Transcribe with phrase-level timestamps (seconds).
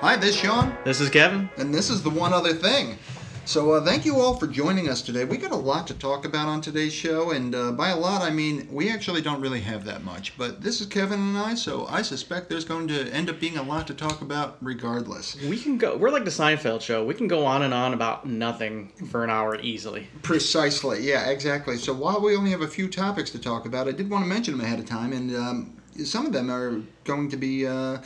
[0.00, 1.50] Hi, this is Sean, This is Kevin.
[1.58, 2.96] and this is the one other thing.
[3.44, 5.24] So, uh, thank you all for joining us today.
[5.24, 8.22] We got a lot to talk about on today's show, and uh, by a lot,
[8.22, 10.38] I mean we actually don't really have that much.
[10.38, 13.56] But this is Kevin and I, so I suspect there's going to end up being
[13.56, 15.36] a lot to talk about regardless.
[15.42, 15.96] We can go.
[15.96, 17.04] We're like the Seinfeld show.
[17.04, 20.06] We can go on and on about nothing for an hour easily.
[20.22, 21.76] Precisely, yeah, exactly.
[21.76, 24.28] So, while we only have a few topics to talk about, I did want to
[24.28, 27.66] mention them ahead of time, and um, some of them are going to be.
[27.66, 27.98] Uh,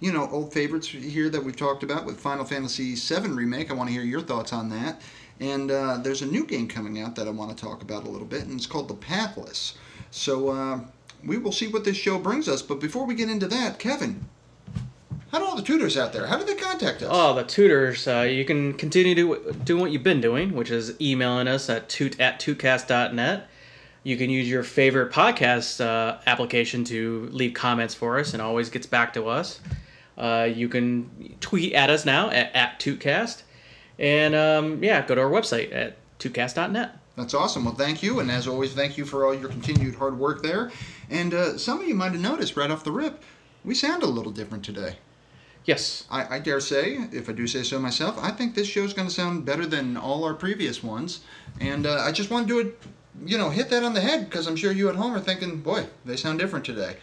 [0.00, 3.70] you know, old favorites here that we've talked about with Final Fantasy VII Remake.
[3.70, 5.02] I want to hear your thoughts on that.
[5.40, 8.10] And uh, there's a new game coming out that I want to talk about a
[8.10, 9.74] little bit, and it's called The Pathless.
[10.10, 10.80] So uh,
[11.24, 12.62] we will see what this show brings us.
[12.62, 14.26] But before we get into that, Kevin,
[15.32, 16.26] how do all the tooters out there?
[16.26, 17.08] How do they contact us?
[17.10, 18.08] Oh, the tooters.
[18.08, 21.88] Uh, you can continue to do what you've been doing, which is emailing us at
[21.88, 23.48] toot at tootcast.net.
[24.02, 28.70] You can use your favorite podcast uh, application to leave comments for us, and always
[28.70, 29.60] gets back to us.
[30.20, 33.42] Uh, you can tweet at us now at, at tootcast,
[33.98, 36.98] and um, yeah, go to our website at tootcast.net.
[37.16, 37.64] That's awesome.
[37.64, 38.20] Well, thank you.
[38.20, 40.70] And as always, thank you for all your continued hard work there.
[41.10, 43.22] And uh, some of you might have noticed right off the rip,
[43.64, 44.96] we sound a little different today.
[45.64, 48.94] Yes, I, I dare say, if I do say so myself, I think this show's
[48.94, 51.20] going to sound better than all our previous ones.
[51.60, 52.78] And uh, I just want to do it,
[53.26, 55.60] you know, hit that on the head because I'm sure you at home are thinking,
[55.60, 56.96] boy, they sound different today.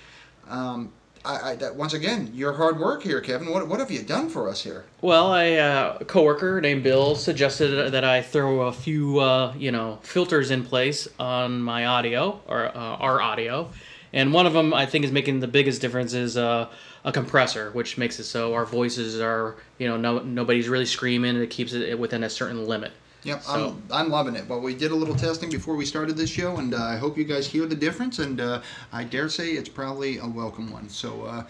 [0.49, 0.91] Um,
[1.27, 3.51] I, I, that, once again, your hard work here, Kevin.
[3.51, 4.85] What, what have you done for us here?
[5.01, 9.99] Well, a uh, coworker named Bill suggested that I throw a few, uh, you know,
[10.03, 13.69] filters in place on my audio or uh, our audio,
[14.13, 16.69] and one of them I think is making the biggest difference is uh,
[17.03, 21.35] a compressor, which makes it so our voices are, you know, no nobody's really screaming.
[21.35, 22.93] And It keeps it within a certain limit.
[23.23, 24.47] Yep, So- I'm, I'm loving it.
[24.47, 27.17] Well, we did a little testing before we started this show, and uh, I hope
[27.17, 28.19] you guys hear the difference.
[28.19, 28.61] And uh,
[28.93, 30.87] I dare say it's probably a welcome one.
[30.89, 31.43] So, uh,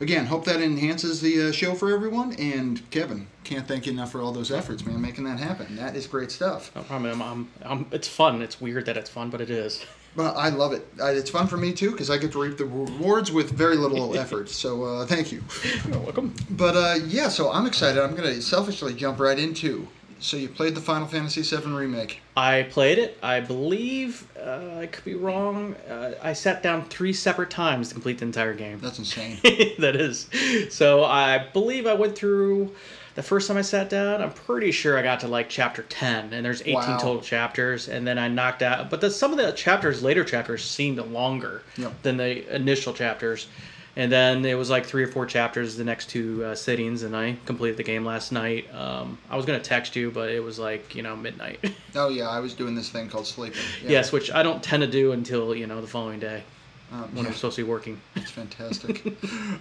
[0.00, 2.34] again, hope that enhances the uh, show for everyone.
[2.34, 5.74] And Kevin, can't thank you enough for all those efforts, man, making that happen.
[5.76, 6.70] That is great stuff.
[6.76, 7.20] No problem.
[7.20, 8.40] I'm, I'm, I'm, it's fun.
[8.42, 9.84] It's weird that it's fun, but it is.
[10.16, 10.84] Well, I love it.
[10.98, 14.16] It's fun for me too because I get to reap the rewards with very little
[14.18, 14.48] effort.
[14.50, 15.40] So, uh, thank you.
[15.86, 16.34] You're welcome.
[16.50, 18.02] But uh, yeah, so I'm excited.
[18.02, 19.86] I'm gonna selfishly jump right into.
[20.20, 22.20] So you played the Final Fantasy VII remake.
[22.36, 23.16] I played it.
[23.22, 25.74] I believe uh, I could be wrong.
[25.88, 28.78] Uh, I sat down three separate times to complete the entire game.
[28.80, 29.38] That's insane.
[29.78, 30.28] that is.
[30.70, 32.74] So I believe I went through
[33.14, 34.20] the first time I sat down.
[34.22, 36.98] I'm pretty sure I got to like chapter 10, and there's 18 Wow.
[36.98, 38.90] total chapters, and then I knocked out.
[38.90, 42.02] But the, some of the chapters, later chapters, seemed longer Yep.
[42.02, 43.48] than the initial chapters.
[43.96, 47.16] And then it was like three or four chapters the next two uh, sittings, and
[47.16, 48.72] I completed the game last night.
[48.72, 51.58] Um, I was gonna text you, but it was like you know midnight.
[51.96, 53.60] Oh yeah, I was doing this thing called sleeping.
[53.82, 53.90] Yeah.
[53.90, 56.44] yes, which I don't tend to do until you know the following day
[56.92, 57.30] Um, when yeah.
[57.30, 58.00] I'm supposed to be working.
[58.14, 59.04] It's fantastic.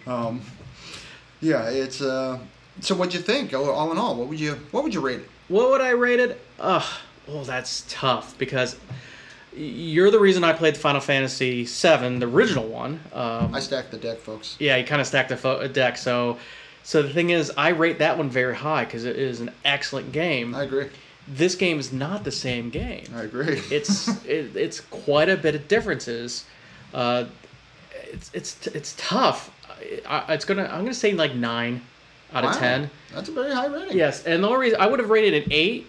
[0.08, 0.42] um,
[1.42, 2.02] yeah, it's.
[2.02, 2.38] Uh,
[2.82, 3.54] so what'd you think?
[3.56, 5.30] All all in all, what would you what would you rate it?
[5.48, 6.40] What would I rate it?
[6.60, 6.84] Ugh,
[7.28, 8.76] oh, that's tough because
[9.56, 13.00] you're the reason I played the Final Fantasy VII, the original one.
[13.14, 14.56] Um, I stacked the deck, folks.
[14.60, 15.98] yeah, you kind of stacked the fo- deck.
[15.98, 16.38] So,
[16.84, 20.12] so the thing is, I rate that one very high because it is an excellent
[20.12, 20.54] game.
[20.56, 20.88] I agree.
[21.28, 23.06] This game is not the same game.
[23.16, 23.62] I agree.
[23.72, 26.46] It's it, it's quite a bit of differences.
[26.94, 27.26] Uh,
[28.12, 29.52] it's it's it's tough.
[30.08, 31.82] I, it's gonna I'm gonna say like nine
[32.34, 32.90] out of Wow, ten.
[33.14, 33.98] That's a very high rating.
[33.98, 35.88] Yes, and the only reason I would have rated an eight,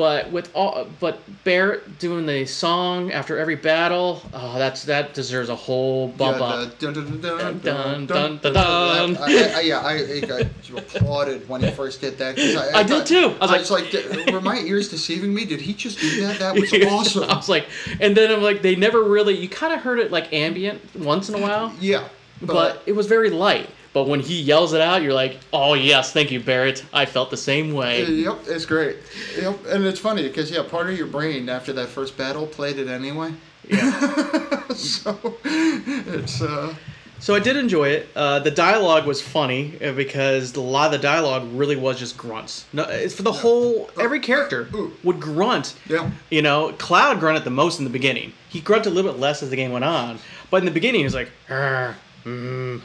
[0.00, 5.50] but with all but Barrett doing the song after every battle, oh, that's that deserves
[5.50, 6.78] a whole bump Yeah, up.
[6.78, 11.46] dun, dun, dun, dun, Dun, dun, dun, dun, dun, I, I, I, yeah, I, applauded
[11.50, 12.38] when he first did that.
[12.38, 13.36] I, I did too.
[13.42, 15.44] I was I was like, did- were my ears deceiving me?
[15.44, 16.38] Did he just do that?
[16.38, 17.24] That was awesome.
[17.24, 17.66] I was like,
[18.00, 19.36] and then I'm like, they never really.
[19.36, 22.08] You kind of heard it like ambient once in a while, Yeah,
[22.40, 23.68] but it was very light.
[23.92, 26.84] But when he yells it out, you're like, oh yes, thank you, Barrett.
[26.92, 28.04] I felt the same way.
[28.04, 28.98] Yep, it's great.
[29.36, 32.78] Yep, and it's funny because yeah, part of your brain after that first battle played
[32.78, 33.32] it anyway.
[33.68, 34.68] Yeah.
[34.74, 36.74] so it's uh,
[37.18, 38.08] So I did enjoy it.
[38.16, 42.16] Uh, the dialogue was funny uh, because a lot of the dialogue really was just
[42.16, 42.66] grunts.
[42.72, 44.68] No, it's for the whole every character
[45.02, 45.74] would grunt.
[45.88, 46.10] yeah.
[46.30, 48.32] You know, Cloud grunted the most in the beginning.
[48.48, 50.18] He grunted a little bit less as the game went on,
[50.50, 52.84] but in the beginning he was like, "Arr, mm, ah."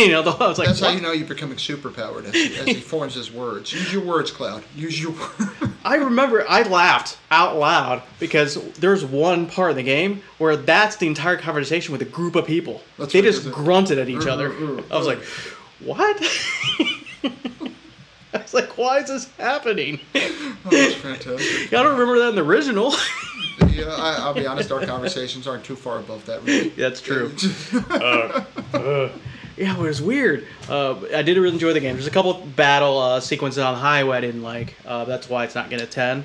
[0.06, 2.56] you know, the, I was like, That's how you know you're becoming superpowered as, he-
[2.58, 3.72] as he forms his words.
[3.72, 4.62] Use your words, Cloud.
[4.76, 5.50] Use your words.
[5.84, 10.96] I remember I laughed out loud because there's one part in the game where that's
[10.96, 12.82] the entire conversation with a group of people.
[12.98, 14.52] That's they just grunted at each other.
[14.52, 15.22] uh, uh, I was like,
[15.80, 16.16] what?
[18.32, 19.98] I was like, why is this happening?
[20.14, 21.72] Oh, that's fantastic.
[21.72, 22.94] I don't remember that in the original.
[23.68, 24.70] Yeah, I, I'll be honest.
[24.72, 26.42] Our conversations aren't too far above that.
[26.44, 26.68] Really.
[26.70, 27.32] That's true.
[27.90, 28.44] uh,
[28.74, 29.08] uh,
[29.60, 30.46] Yeah, it was weird.
[30.70, 31.94] Uh, I did really enjoy the game.
[31.94, 34.74] There's a couple battle uh, sequences on the highway I didn't like.
[34.86, 36.24] Uh, that's why it's not getting a ten.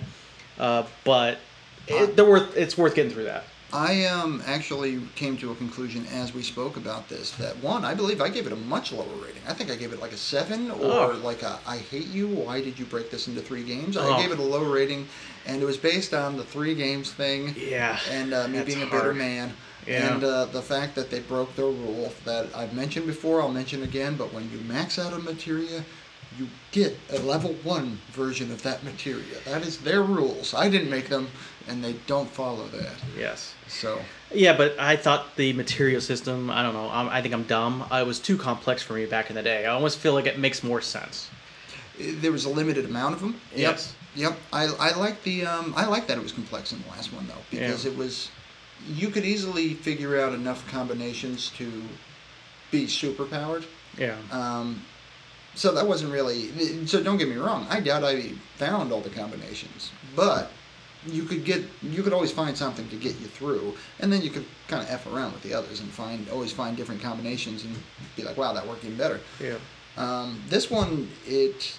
[0.57, 1.39] Uh, but
[1.85, 2.55] it, they're worth.
[2.55, 3.43] It's worth getting through that.
[3.73, 7.93] I um, actually came to a conclusion as we spoke about this that one, I
[7.93, 9.41] believe I gave it a much lower rating.
[9.49, 11.19] I think I gave it like a seven or Oh.
[11.21, 12.29] like a I hate you.
[12.29, 13.97] Why did you break this into three games?
[13.97, 14.13] Oh.
[14.13, 15.09] I gave it a low rating,
[15.45, 17.53] and it was based on the three games thing.
[17.57, 19.51] Yeah, And uh, me being a bitter man.
[19.87, 20.13] Yeah.
[20.15, 23.83] And uh, the fact that they broke their rule that I've mentioned before, I'll mention
[23.83, 25.83] again, but when you max out a materia,
[26.37, 29.37] you get a level one version of that materia.
[29.45, 30.53] That is their rules.
[30.53, 31.29] I didn't make them,
[31.67, 32.95] and they don't follow that.
[33.17, 33.53] Yes.
[33.67, 33.99] So.
[34.33, 36.49] Yeah, but I thought the materia system.
[36.49, 36.89] I don't know.
[36.91, 37.83] I'm, I think I'm dumb.
[37.91, 39.65] Uh, It was too complex for me back in the day.
[39.65, 41.29] I almost feel like it makes more sense.
[41.99, 43.39] there was a limited amount of them.
[43.55, 43.93] Yes.
[44.15, 44.31] Yep.
[44.31, 44.39] Yep.
[44.51, 47.27] I, I like the um, I like that it was complex in the last one
[47.27, 47.91] though because Yeah.
[47.91, 48.29] it was
[48.87, 51.83] you could easily figure out enough combinations to
[52.71, 53.65] be superpowered.
[53.97, 54.17] Yeah.
[54.31, 54.81] Um,
[55.55, 56.85] so that wasn't really.
[56.85, 57.65] So don't get me wrong.
[57.69, 60.51] I doubt I found all the combinations, but
[61.05, 64.29] you could get you could always find something to get you through, and then you
[64.29, 67.75] could kind of f around with the others and find always find different combinations and
[68.15, 69.21] be like, wow, that worked even better.
[69.39, 69.57] Yeah.
[69.97, 71.77] Um, this one, it,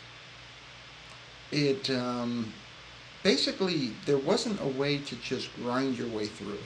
[1.52, 2.52] it, um,
[3.22, 6.60] basically, there wasn't a way to just grind your way through it.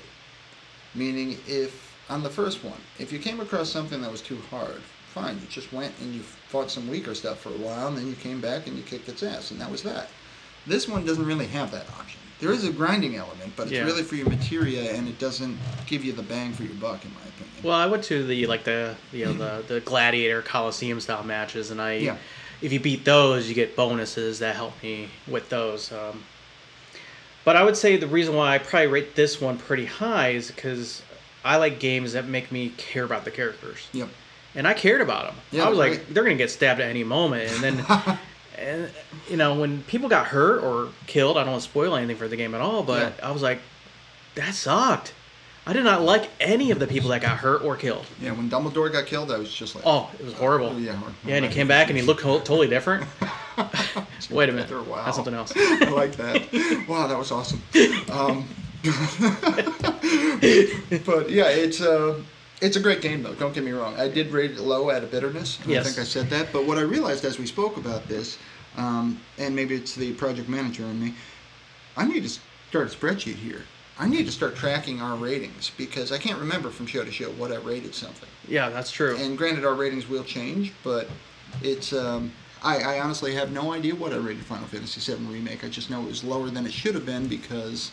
[0.95, 4.81] Meaning, if, on the first one, if you came across something that was too hard,
[5.15, 8.09] fine, you just went and you fought some weaker stuff for a while, and then
[8.09, 10.09] you came back and you kicked its ass, and that was that.
[10.67, 12.21] This one doesn't really have that option.
[12.39, 13.85] There is a grinding element, but it's Yeah.
[13.85, 17.13] really for your materia, and it doesn't give you the bang for your buck, in
[17.15, 17.55] my opinion.
[17.63, 21.71] Well, I went to the like the you know the the gladiator coliseum style matches,
[21.71, 22.17] and I Yeah.
[22.63, 25.93] if you beat those, you get bonuses that help me with those.
[25.93, 26.25] Um,
[27.45, 30.51] but I would say the reason why I probably rate this one pretty high is
[30.51, 31.03] because
[31.45, 34.09] I like games that make me care about the characters, Yep.
[34.55, 35.37] and I cared about them.
[35.53, 36.15] Yeah, I was like, right.
[36.15, 38.19] they're gonna get stabbed at any moment, and then.
[38.59, 38.91] And
[39.31, 42.29] you know when people got hurt or killed, I don't want to spoil anything for
[42.29, 42.83] the game at all.
[42.83, 43.29] But Yeah.
[43.29, 43.59] I was like,
[44.35, 45.15] that sucked.
[45.67, 48.05] I did not like any of the people that got hurt or killed.
[48.21, 50.79] Yeah, when Dumbledore got killed, I was just like, Oh, it was horrible.
[50.79, 53.07] Yeah, Yeah, and he came back and he looked totally different.
[54.31, 55.05] Wait a minute, Wow.
[55.05, 55.53] that's something else.
[55.57, 56.87] I like that.
[56.89, 57.63] Wow, that was awesome.
[58.11, 58.49] Um,
[61.05, 62.21] but yeah, it's uh,
[62.61, 63.35] it's a great game though.
[63.35, 63.95] Don't get me wrong.
[63.99, 65.59] I did rate it low out of bitterness.
[65.67, 65.87] Yes.
[65.87, 66.53] I think I said that.
[66.53, 68.39] But what I realized as we spoke about this,
[68.77, 71.15] um, and maybe it's the project manager in me,
[71.97, 73.63] I need to start a spreadsheet here.
[73.99, 77.31] I need to start tracking our ratings because I can't remember from show to show
[77.33, 78.29] what I rated something.
[78.49, 79.17] Yeah, that's true.
[79.19, 81.09] And granted, our ratings will change, but
[81.63, 81.93] it's.
[81.93, 85.65] Um, I, I honestly have no idea what I rated Final Fantasy VII Remake.
[85.65, 87.91] I just know it was lower than it should have been because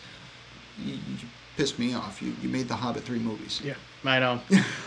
[0.84, 2.20] you, you pissed me off.
[2.22, 3.60] You, you made the Hobbit three movies.
[3.64, 3.74] Yeah,
[4.04, 4.40] I know.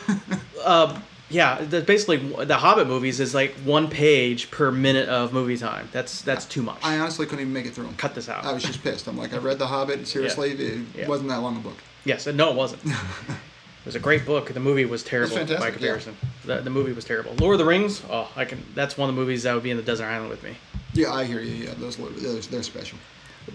[0.65, 5.57] um, yeah, the, basically the Hobbit movies is like one page per minute of movie
[5.57, 5.89] time.
[5.91, 6.77] That's that's too much.
[6.83, 7.95] I honestly couldn't even make it through 'em.
[7.95, 8.45] Cut this out.
[8.45, 9.07] I was just pissed.
[9.07, 10.07] I'm like, I read The Hobbit.
[10.07, 11.07] Seriously, it Yeah.
[11.07, 11.77] wasn't that long a book.
[12.05, 12.83] Yes, and no, it wasn't.
[13.81, 14.53] it was a great book.
[14.53, 15.71] The movie was terrible by fantastic, yeah.
[15.71, 16.17] comparison.
[16.45, 17.33] The, the movie was terrible.
[17.39, 18.03] Lord of the Rings.
[18.11, 18.63] Oh, I can.
[18.75, 20.55] That's one of the movies that would be in the desert island with me.
[20.93, 21.65] Yeah, I hear you.
[21.65, 22.99] Yeah, those, those they're special.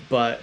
[0.09, 0.43] but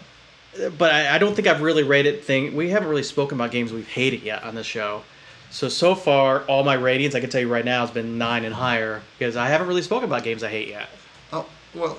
[0.77, 2.55] but I, I don't think I've really rated thing.
[2.55, 5.03] We haven't really spoken about games we've hated yet on this show.
[5.51, 8.45] So so far, all my ratings I can tell you right now has been nine
[8.45, 10.87] and higher because I haven't really spoken about games I hate yet.
[11.33, 11.97] Oh well,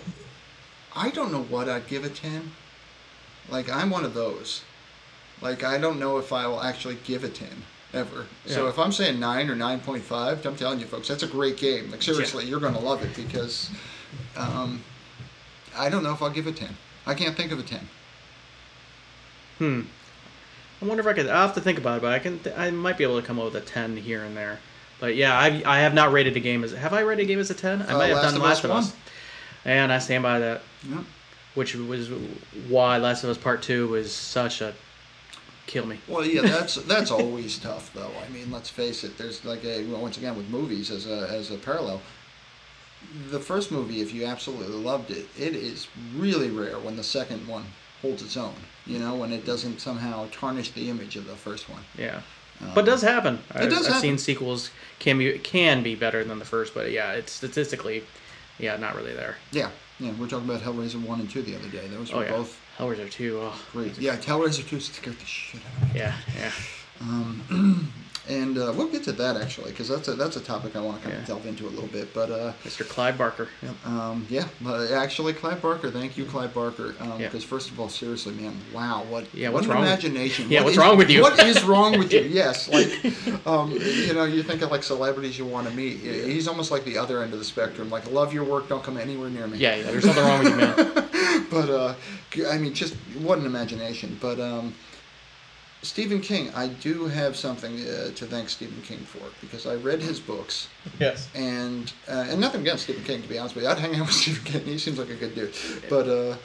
[0.96, 2.52] I don't know what I'd give a ten.
[3.50, 4.62] Like I'm one of those.
[5.42, 7.64] Like I don't know if I will actually give a ten
[7.94, 8.26] ever.
[8.46, 11.26] So if I'm saying nine or nine point five, I'm telling you folks, that's a
[11.26, 11.90] great game.
[11.90, 13.70] Like seriously, you're gonna love it because
[14.36, 14.82] um,
[15.76, 16.76] I don't know if I'll give a ten.
[17.06, 17.88] I can't think of a ten.
[19.58, 19.82] Hmm.
[20.82, 21.28] I wonder if I could.
[21.28, 22.40] I have to think about it, but I can.
[22.56, 24.58] I might be able to come up with a ten here and there.
[25.00, 26.72] But yeah, I I have not rated a game as.
[26.72, 27.82] Have I rated a game as a ten?
[27.82, 28.78] I Uh, might have Last done of Last Us of one.
[28.84, 28.92] Us.
[29.64, 30.62] And I stand by that.
[30.88, 31.02] Yeah.
[31.54, 32.10] Which was
[32.68, 34.74] why Last of Us Part Two was such a
[35.66, 35.98] kill me.
[36.08, 38.10] Well, yeah, that's that's always tough, though.
[38.24, 39.16] I mean, let's face it.
[39.18, 42.00] There's like a well, once again with movies as a as a parallel.
[43.30, 47.46] The first movie, if you absolutely loved it, it is really rare when the second
[47.46, 47.64] one
[48.00, 48.54] holds its own.
[48.86, 51.82] You know, when it doesn't somehow tarnish the image of the first one.
[51.98, 52.20] Yeah.
[52.60, 53.40] Um, But it does happen.
[53.52, 57.12] I've, does I've seen sequels can be can be better than the first, but yeah,
[57.12, 58.04] it's statistically,
[58.58, 59.36] yeah, not really there.
[59.52, 60.12] Yeah, yeah.
[60.18, 61.86] We're talking about Hellraiser one and two the other day.
[61.88, 63.38] Those Oh were yeah, both Hellraiser two.
[63.42, 63.98] Oh, great.
[63.98, 66.00] Yeah, Hellraiser two scared the shit out of me.
[66.00, 66.52] yeah, yeah.
[67.00, 67.92] Um,
[68.28, 70.98] and uh, we'll get to that actually because that's a that's a topic I want
[70.98, 71.20] to kind Yeah.
[71.22, 72.14] of delve into a little bit.
[72.14, 72.88] But uh, Mr.
[72.88, 73.48] Clyde Barker.
[73.62, 73.86] Yep.
[73.86, 75.90] um, yeah, uh, actually, Clive Barker.
[75.90, 76.92] Thank you, Clive Barker.
[76.92, 77.28] Because Yeah.
[77.40, 80.48] first of all, seriously, man, wow, what Yeah, what what's an wrong with- imagination.
[80.50, 81.22] Yeah, What what's is- wrong with you?
[81.22, 82.20] What is wrong with you?
[82.34, 82.88] Yes, like
[83.46, 85.98] um, you know, you think of like celebrities you want to meet.
[85.98, 87.90] He's almost like the other end of the spectrum.
[87.90, 89.58] Like, love your work, don't come anywhere near me.
[89.58, 89.82] Yeah, yeah.
[89.90, 91.46] There's something wrong with you, man.
[91.50, 91.94] but uh,
[92.50, 94.16] I mean, just what an imagination.
[94.20, 94.74] But um,
[95.84, 100.00] Stephen King, I do have something uh, to thank Stephen King for because I read
[100.00, 101.28] his books Yes.
[101.34, 103.70] and uh, and nothing against Stephen King to be honest with you.
[103.70, 104.64] I'd hang out with Stephen King.
[104.64, 105.54] He seems like a good dude.
[105.88, 106.36] But uh,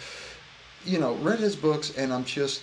[0.86, 2.62] you know, read his books and I'm just.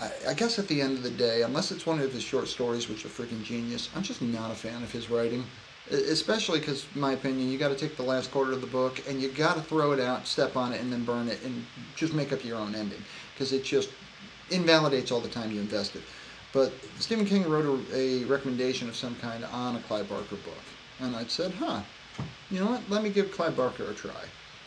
[0.00, 2.48] I, I guess at the end of the day, unless it's one of his short
[2.48, 5.44] stories, which are freaking genius, I'm just not a fan of his writing.
[5.90, 9.22] Especially because, my opinion, you got to take the last quarter of the book and
[9.22, 12.12] you got to throw it out, step on it, and then burn it, and just
[12.12, 13.88] make up your own ending because it just
[14.50, 16.02] invalidates all the time you invested.
[16.52, 20.62] But Stephen King wrote a, a recommendation of some kind on a Clive Barker book,
[21.00, 21.82] and I said, "Huh,
[22.50, 22.88] you know what?
[22.88, 24.24] Let me give Clive Barker a try."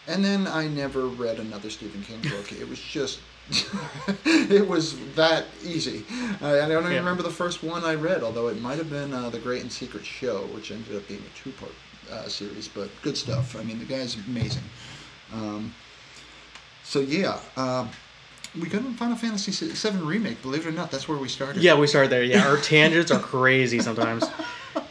[0.08, 2.52] And then I never read another Stephen King book.
[2.52, 3.20] it was just,
[4.26, 6.04] it was that easy.
[6.42, 6.98] I, I don't even Yeah.
[7.00, 9.72] remember the first one I read, although it might have been uh, The Great and
[9.72, 11.74] Secret Show, which ended up being a two-part
[12.12, 12.68] uh, series.
[12.68, 13.56] But good stuff.
[13.56, 14.64] I mean, the guy's amazing.
[15.32, 15.74] Um,
[16.84, 17.86] so yeah, uh,
[18.60, 20.42] we got on Final Fantasy VII remake.
[20.42, 21.62] Believe it or not, that's where we started.
[21.62, 22.24] Yeah, we started there.
[22.24, 24.26] Yeah, our tangents are crazy sometimes.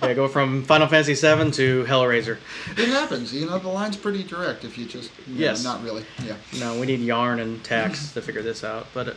[0.03, 2.39] Yeah, go from Final Fantasy VII to Hellraiser.
[2.77, 3.33] it happens.
[3.35, 5.11] You know, the line's pretty direct if you just.
[5.27, 5.65] You know, Yes.
[5.65, 6.05] not really.
[6.25, 6.37] Yeah.
[6.59, 8.87] No, we need yarn and tacks to figure this out.
[8.95, 9.13] But, uh,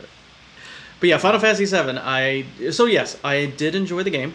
[1.00, 1.98] but yeah, Final Fantasy VII.
[1.98, 4.34] I so yes, I did enjoy the game,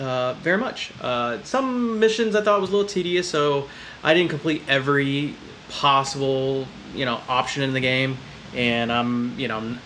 [0.00, 0.92] uh, very much.
[1.00, 3.68] Uh, some missions I thought was a little tedious, so
[4.02, 5.34] I didn't complete every
[5.70, 8.16] possible you know option in the game,
[8.54, 9.58] and I'm you know.
[9.58, 9.78] n-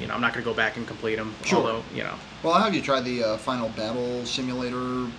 [0.00, 1.34] You know, I'm not gonna go back and complete them.
[1.44, 1.58] Sure.
[1.58, 5.10] Although, you know, Well, I'll have you tried the uh, Final Battle Simulator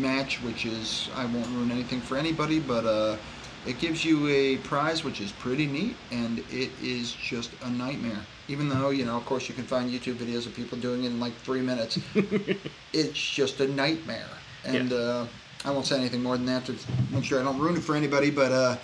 [0.00, 3.16] match, which is I won't ruin anything for anybody, but uh,
[3.66, 8.20] it gives you a prize which is pretty neat, and it is just a nightmare.
[8.48, 11.08] Even though you know, of course, you can find YouTube videos of people doing it
[11.08, 11.98] in like three minutes.
[12.92, 14.30] it's just a nightmare,
[14.64, 14.96] and Yeah.
[14.96, 15.26] uh,
[15.64, 16.74] I won't say anything more than that to
[17.10, 18.30] make sure I don't ruin it for anybody.
[18.30, 18.76] But uh,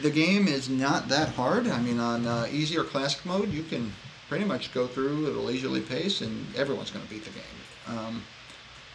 [0.00, 1.66] the game is not that hard.
[1.66, 3.92] I mean, on uh, easy or classic mode, you can
[4.28, 7.98] pretty much go through at a leisurely pace, and everyone's going to beat the game.
[7.98, 8.22] Um,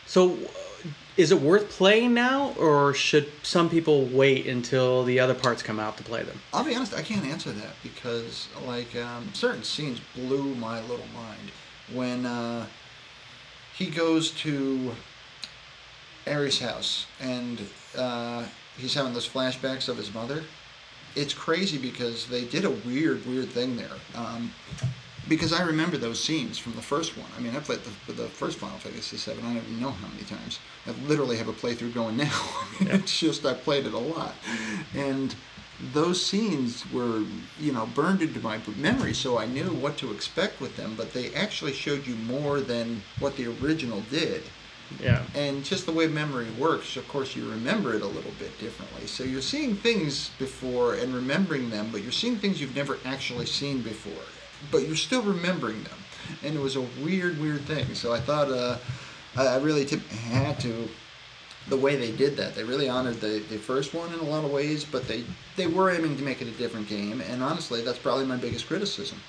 [0.06, 5.34] So, uh, is it worth playing now, or should some people wait until the other
[5.34, 6.40] parts come out to play them?
[6.54, 11.08] I'll be honest, I can't answer that because like um, certain scenes blew my little
[11.14, 11.52] mind
[11.94, 12.66] when uh,
[13.76, 14.96] he goes to
[16.28, 18.46] Ares' house and uh,
[18.78, 20.44] he's having those flashbacks of his mother.
[21.16, 23.98] It's crazy because they did a weird, weird thing there.
[24.16, 24.52] Um,
[25.28, 27.30] because I remember those scenes from the first one.
[27.38, 29.40] I mean, I played the, the first Final Fantasy VII.
[29.40, 30.60] I don't even know how many times.
[30.86, 32.32] I literally have a playthrough going now.
[32.34, 34.36] I mean, It's just I played it a lot,
[34.96, 35.36] and
[35.94, 37.24] those scenes were
[37.60, 40.96] you know burned into my memory, so I knew what to expect with them.
[40.96, 44.44] But they actually showed you more than what the original did
[45.02, 45.24] Yeah.
[45.36, 49.06] and just the way memory works, of course, you remember it a little bit differently.
[49.08, 53.46] So you're seeing things before and remembering them, but you're seeing things you've never actually
[53.46, 54.24] seen before,
[54.72, 55.98] but you're still remembering them.
[56.44, 57.94] And it was a weird, weird thing.
[57.96, 58.78] So I thought uh,
[59.38, 60.88] I really tip- had to.
[61.70, 64.46] The way they did that, they really honored the, the first one in a lot
[64.46, 65.26] of ways, but they,
[65.58, 67.20] they were aiming to make it a different game.
[67.20, 69.20] And honestly, that's probably my biggest criticism.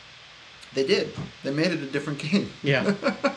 [0.73, 1.11] They did.
[1.43, 2.51] They made it a different game.
[2.63, 2.95] Yeah.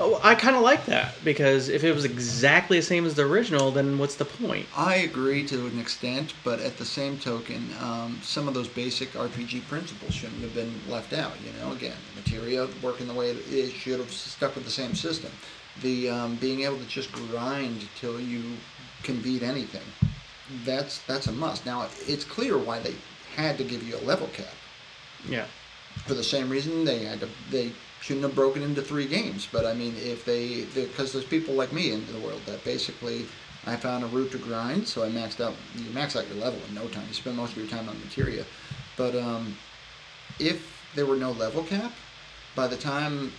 [0.00, 3.22] oh, I kind of like that because if it was exactly the same as the
[3.22, 4.66] original, then what's the point?
[4.76, 9.12] I agree to an extent, but at the same token, um, some of those basic
[9.12, 11.32] RPG principles shouldn't have been left out.
[11.44, 14.94] You know, again, the materia working the way it should have stuck with the same
[14.94, 15.30] system.
[15.82, 18.42] The um, being able to just grind till you
[19.02, 19.82] can beat anything,
[20.64, 21.64] that's that's a must.
[21.66, 22.94] Now it's clear why they
[23.36, 24.52] had to give you a level cap
[25.28, 25.44] Yeah.
[26.06, 27.72] for the same reason they had to they
[28.08, 31.74] shouldn't have broken into three games but i mean if they because there's people like
[31.74, 33.26] me in the world that basically
[33.66, 36.58] i found a route to grind so i maxed out you max out your level
[36.66, 38.46] in no time you spend most of your time on materia
[38.96, 39.54] but um,
[40.38, 41.92] if there were no level cap
[42.56, 43.30] by the time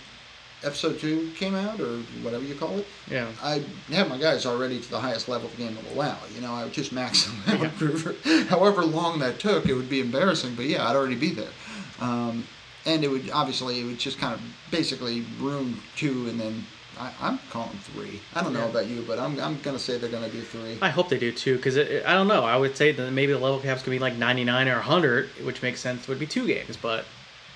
[0.62, 3.26] episode 2 came out or whatever you call it Yeah.
[3.42, 6.16] I had my guys already to the highest level the game will allow.
[6.32, 7.72] You know, I would just max them out.
[7.72, 10.54] for However long that took, it would be embarrassing.
[10.54, 11.48] But yeah, I'd already be there.
[11.98, 12.44] Um,
[12.86, 16.64] and it would obviously it would just kind of basically room two, and then
[16.98, 18.20] I, I'm calling three.
[18.34, 20.78] I don't know about you, but I'm I'm gonna say they're gonna do three.
[20.82, 22.44] I hope they do too, because I don't know.
[22.44, 25.62] I would say that maybe the level caps could be like 99 or 100, which
[25.62, 26.08] makes sense.
[26.08, 27.04] Would be two games, but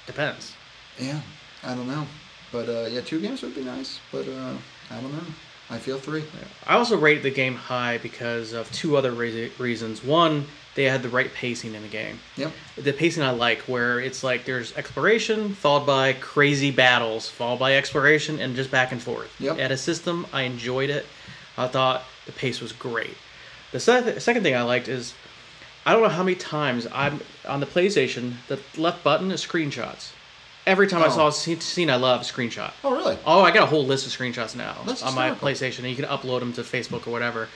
[0.06, 0.54] depends.
[0.98, 1.20] Yeah,
[1.62, 2.06] I don't know.
[2.52, 4.00] But uh, yeah, two games would be nice.
[4.12, 4.54] But uh,
[4.90, 5.24] I don't know.
[5.70, 6.24] I feel three.
[6.66, 10.04] I also rate the game high because of two other rea- reasons.
[10.04, 12.18] One, they had the right pacing in the game.
[12.36, 12.52] Yep.
[12.76, 17.76] The pacing I like, where it's like there's exploration followed by crazy battles, followed by
[17.76, 19.30] exploration, and just back and forth.
[19.40, 19.58] Yep.
[19.58, 21.06] At a system, I enjoyed it.
[21.56, 23.16] I thought the pace was great.
[23.72, 25.14] The se- second thing I liked is
[25.86, 28.34] I don't know how many times I'm on the PlayStation.
[28.48, 30.10] The left button is screenshots.
[30.66, 31.10] Every time I Oh.
[31.10, 32.72] saw a scene, I love, screenshot.
[32.82, 33.18] Oh really?
[33.26, 35.32] Oh, I got a whole list of screenshots now That's on my.
[35.32, 37.48] PlayStation, and you can upload them to Facebook or whatever.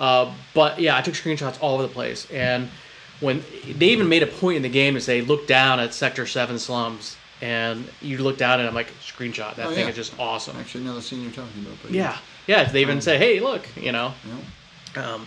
[0.00, 2.68] Uh, but yeah, I took screenshots all over the place, and
[3.20, 3.44] when
[3.76, 6.58] they even made a point in the game to say, "Look down at Sector Seven
[6.58, 9.56] slums," and you look down and I'm like, "Screenshot!
[9.56, 9.90] That Oh, thing yeah.
[9.90, 11.74] is just awesome." Actually, another scene you're talking about.
[11.82, 12.16] But Yeah,
[12.46, 12.64] yeah.
[12.64, 14.14] They even say, "Hey, look," you know.
[14.96, 15.14] Yeah.
[15.14, 15.26] Um,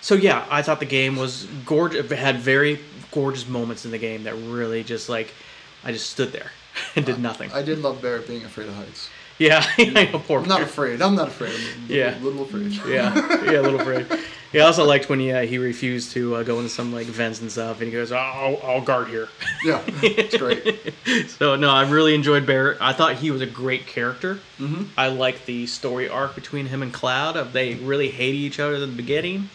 [0.00, 2.08] so yeah, I thought the game was gorgeous.
[2.10, 2.78] It had very
[3.10, 5.34] gorgeous moments in the game that really just like,
[5.82, 6.52] I just stood there
[6.96, 7.50] and did nothing.
[7.52, 9.08] I did love Barrett being afraid of heights.
[9.38, 9.64] Yeah,
[10.26, 11.00] poor I'm not afraid.
[11.02, 11.52] I'm not afraid.
[11.54, 12.18] I'm a little, Yeah.
[12.22, 12.72] little afraid.
[12.88, 14.06] yeah, yeah, a little afraid.
[14.52, 17.06] Yeah, I also liked when he uh, he refused to uh, go into some like
[17.06, 19.28] vents and stuff, and he goes, "I'll, I'll guard here."
[19.64, 20.94] Yeah, it's great.
[21.28, 22.78] so no, I really enjoyed Barrett.
[22.80, 24.36] I thought he was a great character.
[24.58, 24.84] Mm-hmm.
[24.96, 27.36] I like the story arc between him and Cloud.
[27.36, 29.50] Of they really hated each other in the beginning,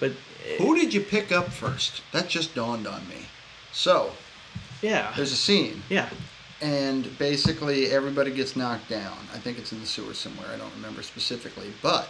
[0.00, 0.12] but
[0.58, 2.00] Who did you pick up first?
[2.12, 3.26] That just dawned on me.
[3.72, 4.12] So
[4.80, 6.08] yeah, there's a scene, yeah,
[6.60, 9.16] and basically everybody gets knocked down.
[9.34, 10.48] I think it's in the sewer somewhere.
[10.52, 12.08] I don't remember specifically, but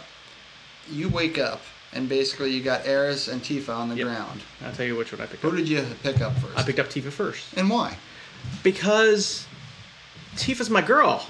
[0.89, 1.61] you wake up.
[1.91, 4.05] And basically, you got Eris and Tifa on the Yep.
[4.07, 4.41] ground.
[4.63, 5.49] I'll tell you which one I picked up.
[5.51, 5.63] Who up.
[5.63, 6.55] did you pick up first?
[6.57, 7.97] I picked up Tifa first and why?
[8.61, 9.47] because
[10.35, 11.25] Tifa's my girl,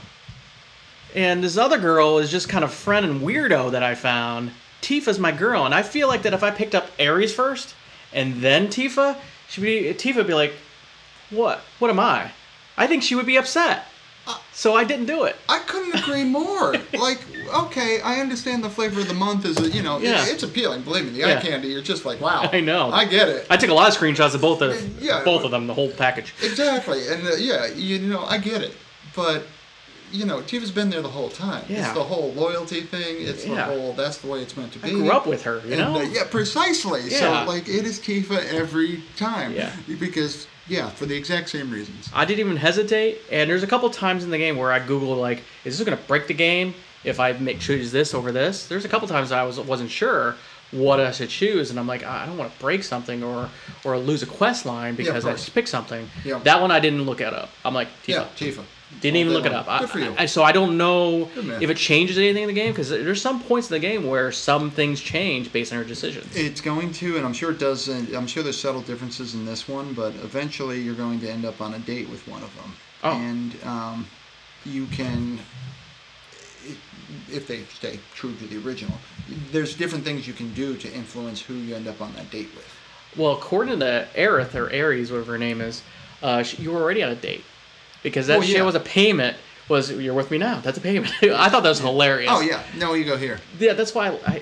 [1.15, 4.51] and this other girl is just kind of friend and weirdo that I found.
[4.81, 7.73] Tifa's my girl, and I feel like that if I picked up Ares first
[8.13, 9.15] and then Tifa,
[9.49, 10.53] she'd be Tifa would be like,
[11.29, 11.61] "What?
[11.79, 12.31] What am I?"
[12.79, 13.85] I think she would be upset.
[14.27, 15.35] Uh, So I didn't do it.
[15.47, 16.73] I couldn't agree more.
[16.93, 17.19] like,
[17.65, 20.25] okay, I understand the flavor of the month is, you know, Yeah.
[20.27, 20.81] it's appealing.
[20.83, 21.37] Believe me, the Yeah.
[21.37, 22.49] eye candy, you're just like, wow.
[22.53, 22.89] I know.
[22.91, 23.45] I get it.
[23.49, 25.23] I took a lot of screenshots of both of Yeah.
[25.25, 26.33] both of them, the whole package.
[26.41, 28.73] Exactly, and uh, yeah, you know, I get it,
[29.15, 29.43] but
[30.11, 31.63] you know, Tifa's been there the whole time.
[31.69, 31.85] Yeah.
[31.85, 33.17] It's the whole loyalty thing.
[33.19, 33.55] It's Yeah.
[33.55, 33.93] the whole.
[33.93, 34.89] That's the way it's meant to be.
[34.89, 35.99] I grew up with her, you And, know.
[35.99, 37.01] uh, yeah, precisely.
[37.09, 37.19] Yeah.
[37.45, 39.53] So like, it is Tifa every time.
[39.55, 39.69] Yeah.
[39.99, 42.09] Because yeah, for the exact same reasons.
[42.13, 43.19] I didn't even hesitate.
[43.31, 45.97] And there's a couple times in the game where I googled like, is this going
[45.97, 48.67] to break the game if I make choose this over this?
[48.67, 50.35] There's a couple times I was wasn't sure
[50.71, 53.49] what I should choose, and I'm like, I don't want to break something or
[53.83, 56.07] or lose a quest line because I just picked something.
[56.23, 56.39] Yeah.
[56.39, 57.49] That one I didn't look it up.
[57.65, 58.07] I'm like, Tifa.
[58.07, 58.63] Yeah, Tifa.
[59.01, 59.61] Didn't even look it long.
[59.61, 59.69] up.
[59.69, 60.13] I, for you.
[60.17, 63.41] I- so I don't know if it changes anything in the game because there's some
[63.41, 66.35] points in the game where some things change based on your decisions.
[66.35, 67.87] It's going to, and I'm sure it does.
[67.87, 71.45] And I'm sure there's subtle differences in this one, but eventually you're going to end
[71.45, 72.73] up on a date with one of them.
[73.03, 73.11] Oh.
[73.13, 74.07] And um,
[74.65, 75.39] you can,
[77.31, 78.97] if they stay true to the original,
[79.51, 82.49] there's different things you can do to influence who you end up on that date
[82.55, 82.67] with.
[83.15, 85.83] Well, according to Aerith or Ares, whatever her name is,
[86.21, 87.43] uh, she, you were already on a date
[88.03, 89.37] because that Oh, shit was a payment.
[89.67, 90.59] Was you're with me now?
[90.61, 91.13] That's a payment.
[91.23, 92.31] I thought that was hilarious.
[92.33, 93.39] Oh yeah, no, you go here.
[93.59, 93.73] yeah.
[93.73, 94.41] That's why I, I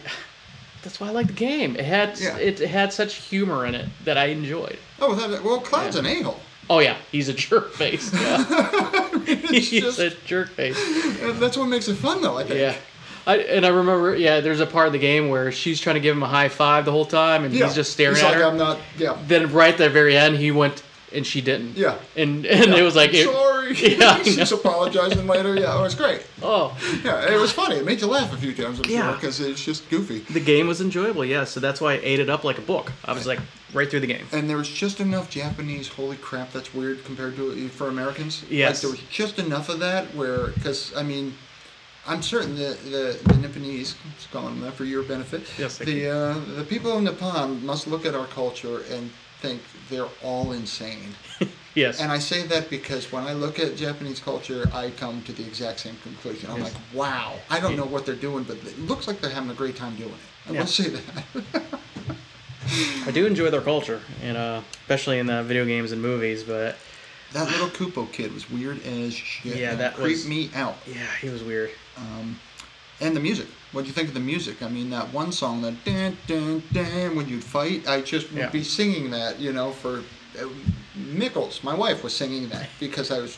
[0.83, 1.75] that's why I like the game.
[1.75, 2.37] It had Yeah.
[2.37, 4.77] it, had such humor in it that I enjoyed.
[5.01, 6.01] Oh, that, well, Cloud's Yeah.
[6.03, 6.39] an a-hole.
[6.69, 8.13] Oh yeah, he's a jerk face.
[8.13, 9.09] Yeah.
[9.49, 10.77] He's just, a jerk face.
[11.39, 12.37] that's what makes it fun, though.
[12.37, 12.59] I think.
[12.59, 12.75] Yeah.
[13.25, 15.99] I, and I remember, yeah, there's a part of the game where she's trying to
[15.99, 17.65] give him a high five the whole time, and Yeah.
[17.65, 18.45] he's just staring He's at like, her.
[18.45, 18.79] I'm not.
[18.97, 19.17] Yeah.
[19.27, 20.81] Then right at the very end, he went
[21.13, 21.77] and she didn't.
[21.77, 21.97] Yeah.
[22.15, 23.53] And and it was like, it, Sorry.
[23.97, 25.55] Yeah, She's apologizing later.
[25.55, 26.25] Yeah, it was great.
[26.41, 27.75] oh, Yeah, it was funny.
[27.77, 29.07] It made you laugh a few times, I'm Yeah.
[29.09, 30.19] sure, because it's just goofy.
[30.19, 31.43] the game was enjoyable, yeah.
[31.43, 32.93] So that's why I ate it up like a book.
[33.03, 33.39] I was like
[33.73, 34.25] right through the game.
[34.31, 35.89] And there was just enough Japanese.
[35.89, 38.43] Holy crap, that's weird compared to for Americans.
[38.49, 38.75] Yes.
[38.75, 41.33] Like there was just enough of that where, because I mean,
[42.07, 45.41] I'm certain the the, the Nipponese, just calling them that for your benefit.
[45.59, 50.07] Yes, The uh, the people of Nippon must look at our culture and think they're
[50.23, 51.15] all insane.
[51.75, 52.01] Yes.
[52.01, 55.43] And I say that because when I look at Japanese culture, I come to the
[55.45, 56.49] exact same conclusion.
[56.49, 56.73] I'm Yes.
[56.73, 59.53] like, wow, I don't know what they're doing, but it looks like they're having a
[59.53, 60.49] great time doing it.
[60.49, 60.59] I Yeah.
[60.61, 61.63] will say that.
[63.05, 66.43] I do enjoy their culture, and uh, especially in the video games and movies.
[66.43, 66.77] But
[67.33, 69.57] that little Kupo kid was weird as shit.
[69.57, 70.77] Yeah, It that creeped was- me out.
[70.87, 71.69] yeah, he was weird.
[71.95, 72.39] Um,
[72.99, 73.45] and the music.
[73.77, 74.63] What do you think of the music?
[74.63, 75.75] I mean, that one song, that
[77.13, 78.49] when you'd fight, I just would Yeah.
[78.49, 79.99] be singing that, you know, for
[80.35, 80.47] uh,
[80.95, 81.63] Mickles.
[81.63, 83.37] My wife was singing that because I was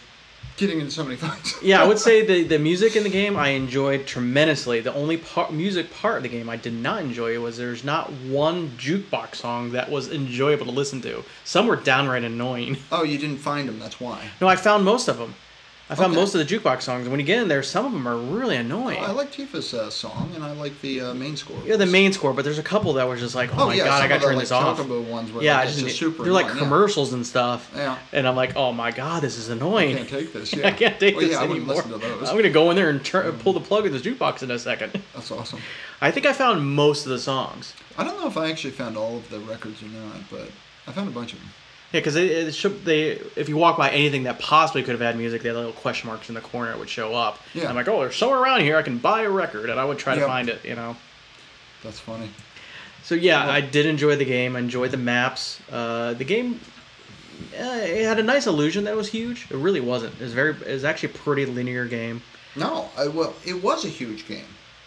[0.56, 1.62] getting into so many fights.
[1.62, 4.80] Yeah, I would say the the music in the game I enjoyed tremendously.
[4.80, 8.10] The only part music part of the game I did not enjoy was there's not
[8.30, 11.26] one jukebox song that was enjoyable to listen to.
[11.44, 12.78] Some were downright annoying.
[12.94, 13.78] oh, you didn't find them.
[13.78, 14.30] That's why.
[14.40, 15.36] No, I found most of them.
[15.92, 16.20] I found Okay.
[16.22, 17.02] most of the jukebox songs.
[17.02, 19.00] And when you get in there, some of them are really annoying.
[19.02, 21.58] Oh, I like Tifa's uh, song, and I like the uh, main score.
[21.66, 23.74] yeah, the main score, but there's a couple that were just like, oh, Oh, my
[23.74, 24.78] yeah, god, I gotta turn like, this off.
[24.88, 26.64] Ones where, yeah, like, I just just super they're like annoying, yeah.
[26.64, 27.72] commercials and stuff.
[27.76, 27.98] Yeah.
[28.14, 29.96] And I'm like, oh my god, this is annoying.
[29.96, 30.54] I can't take this.
[30.64, 31.82] I can't take Well, this yeah, anymore.
[31.82, 31.96] to.
[31.96, 34.60] I'm gonna go in there and turn, pull the plug of this jukebox in a
[34.60, 35.02] second.
[35.16, 35.60] That's awesome.
[36.02, 37.74] I think I found most of the songs.
[37.98, 40.50] I don't know if I actually found all of the records or not, but
[40.88, 41.50] I found a bunch of them.
[41.92, 45.02] Yeah, because it, it should, they if you walk by anything that possibly could have
[45.02, 46.72] had music, they had little question marks in the corner.
[46.72, 47.40] It would show up.
[47.54, 47.62] Yeah.
[47.62, 49.86] And I'm like, oh, there's somewhere around here I can buy a record, and I
[49.86, 50.64] would try to find it.
[50.64, 50.96] You know.
[51.84, 52.30] That's funny.
[53.04, 54.56] So yeah, Well- I did enjoy the game.
[54.56, 55.60] I enjoyed the maps.
[55.72, 56.60] Uh, the game,
[57.60, 59.48] uh, it had a nice illusion that it was huge.
[59.50, 60.14] It really wasn't.
[60.20, 60.52] It was very.
[60.52, 62.22] It was actually a pretty linear game.
[62.56, 64.46] No, I, well, it was a huge game.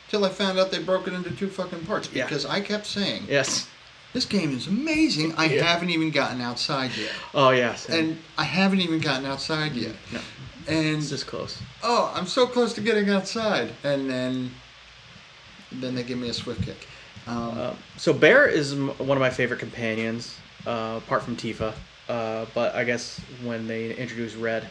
[0.08, 2.10] Till I found out they broke it into two fucking parts.
[2.12, 2.26] Yeah.
[2.26, 3.66] Because I kept saying, Yes.
[4.12, 5.34] This game is amazing.
[5.36, 5.64] I Yeah.
[5.64, 7.10] haven't even gotten outside yet.
[7.34, 7.88] Oh yes.
[7.88, 9.94] And I haven't even gotten outside yet.
[10.12, 10.20] no,
[10.68, 11.58] And it's just close.
[11.82, 13.72] oh, I'm so close to getting outside.
[13.82, 14.50] And then,
[15.72, 16.86] then they give me a swift kick.
[17.26, 21.74] Um, Uh, so Bear is m- one of my favorite companions, uh, apart from Tifa.
[22.08, 24.66] Uh, but I guess when they introduced Red,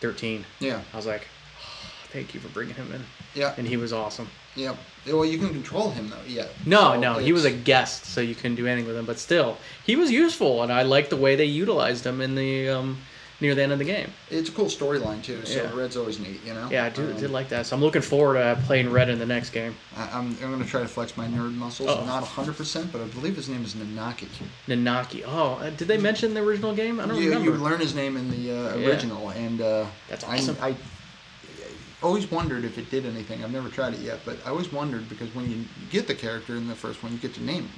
[0.00, 1.28] thirteen, yeah, I was like,
[1.60, 4.28] oh, thank you for bringing him in, yeah, and he was awesome.
[4.54, 4.74] Yeah.
[5.06, 6.16] Well, you can control him though.
[6.28, 6.46] Yeah.
[6.64, 9.04] No, So no, he was a guest, so you couldn't do anything with him.
[9.06, 12.68] But still, he was useful, and I liked the way they utilized him in the
[12.68, 12.98] um,
[13.40, 14.12] near the end of the game.
[14.30, 15.44] It's a cool storyline too.
[15.44, 15.76] So Yeah.
[15.76, 16.68] Red's always neat, you know.
[16.70, 17.66] Yeah, I do, Um, did like that.
[17.66, 19.74] So I'm looking forward to playing Red in the next game.
[19.96, 21.88] I, I'm, I'm going to try to flex my nerd muscles.
[21.88, 22.04] Uh-oh.
[22.06, 24.28] Not 100%, but I believe his name is Nanaki.
[24.68, 25.24] Nanaki.
[25.26, 27.00] Oh, uh, did they mention the original game?
[27.00, 27.50] I don't You, remember.
[27.50, 28.86] you learn his name in the uh, Yeah.
[28.88, 30.56] original, and uh, That's I- awesome.
[30.62, 30.76] I,
[32.02, 33.42] always wondered if it did anything.
[33.44, 36.56] I've never tried it yet, but I always wondered because when you get the character
[36.56, 37.70] in the first one, you get to name him.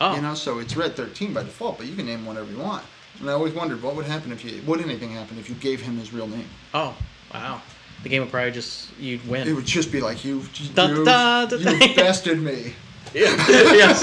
[0.00, 2.58] oh, You know, so it's Red 13 by default, but you can name whatever you
[2.58, 2.84] want.
[3.20, 5.80] And I always wondered what would happen if you would anything happen if you gave
[5.80, 6.48] him his real name.
[6.74, 6.96] oh,
[7.32, 7.60] wow.
[8.02, 9.48] The game would probably just you'd win.
[9.48, 12.74] It would just be like you, you, bested me.
[13.14, 13.34] Yeah.
[13.48, 14.02] yes.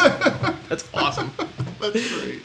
[0.69, 1.31] That's awesome.
[1.79, 2.41] That's great.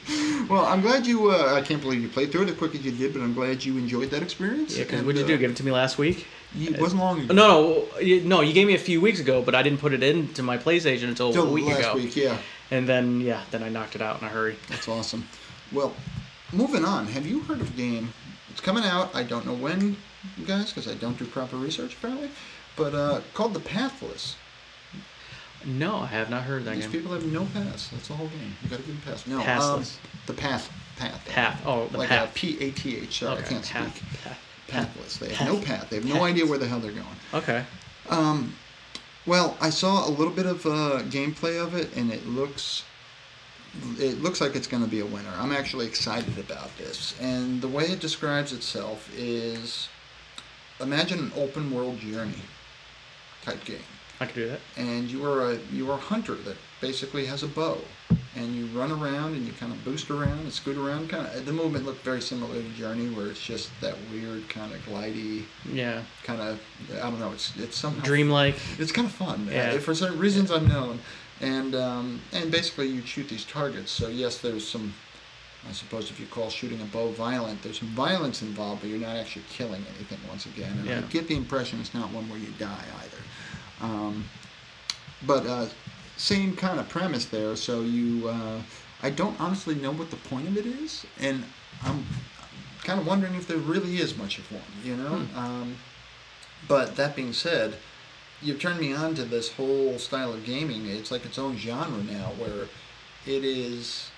[0.51, 1.31] Well, I'm glad you.
[1.31, 3.33] Uh, I can't believe you played through it as quick as you did, but I'm
[3.33, 4.77] glad you enjoyed that experience.
[4.77, 5.39] Yeah, because what'd you uh, do?
[5.39, 6.27] Give it to me last week?
[6.59, 7.35] It wasn't long ago.
[7.35, 8.41] No, no, you, no.
[8.41, 11.09] You gave me a few weeks ago, but I didn't put it into my PlayStation
[11.09, 11.95] until Till a week last ago.
[11.97, 12.39] week, yeah.
[12.71, 14.57] And then yeah, then I knocked it out in a hurry.
[14.69, 15.29] That's awesome.
[15.73, 15.95] Well,
[16.53, 17.07] moving on.
[17.09, 18.13] Have you heard of a game?
[18.51, 19.15] It's coming out.
[19.15, 19.97] I don't know when,
[20.39, 22.31] you guys, because I don't do proper research apparently.
[22.77, 24.37] But uh, called The Pathless.
[25.65, 26.93] No, I have not heard of that These game.
[26.93, 27.89] people have no pass.
[27.89, 28.55] That's the whole game.
[28.63, 29.27] You got to give them pass.
[29.27, 29.85] No, um,
[30.27, 30.71] the path.
[30.97, 31.27] Path.
[31.29, 31.63] Path.
[31.67, 32.31] Oh, the like path.
[32.31, 33.23] a P A T H.
[33.23, 33.97] I can't path.
[33.97, 34.23] speak.
[34.23, 34.41] Path.
[34.69, 35.17] Pathless.
[35.17, 35.49] They have Path.
[35.49, 35.91] no path.
[35.91, 37.07] They have no idea where the hell they're going.
[37.35, 37.65] Okay.
[38.11, 38.55] Um,
[39.27, 42.85] well, I saw a little bit of uh, gameplay of it, and it looks
[43.99, 45.31] it looks like it's going to be a winner.
[45.37, 49.89] I'm actually excited about this, and the way it describes itself is
[50.81, 52.41] imagine an open world journey
[53.43, 53.79] type game,
[54.21, 54.61] I could do that.
[54.77, 57.79] and you are a you are a hunter that basically has a bow,
[58.37, 61.09] and you run around and you kind of boost around and scoot around.
[61.11, 64.73] Kind of the movement looked very similar to Journey, where it's just that weird kind
[64.73, 66.03] of glidey Yeah.
[66.25, 66.61] kind of
[66.93, 67.33] I don't know.
[67.33, 68.57] It's it's somehow Dreamlike.
[68.79, 69.73] it's kind of fun Yeah.
[69.75, 71.01] uh, for certain reasons unknown,
[71.41, 73.91] and um, and basically you shoot these targets.
[73.91, 74.95] So yes, there's some.
[75.69, 79.01] I suppose if you call shooting a bow violent, there's some violence involved, but you're
[79.01, 80.19] not actually killing anything.
[80.29, 81.01] Once again, and I Yeah.
[81.11, 83.23] get the impression it's not one where you die either.
[83.83, 84.25] Um,
[85.27, 85.67] but uh,
[86.19, 87.57] same kind of premise there.
[87.57, 88.61] So you, uh,
[89.03, 91.45] I don't honestly know what the point of it is, and
[91.83, 92.05] I'm
[92.85, 94.63] kind of wondering if there really is much of one.
[94.85, 95.17] You know.
[95.17, 95.39] Hmm.
[95.39, 95.77] Um,
[96.67, 97.77] but that being said,
[98.43, 100.87] you've turned me on to this whole style of gaming.
[100.87, 102.65] It's like its own genre now, where
[103.27, 104.11] it is.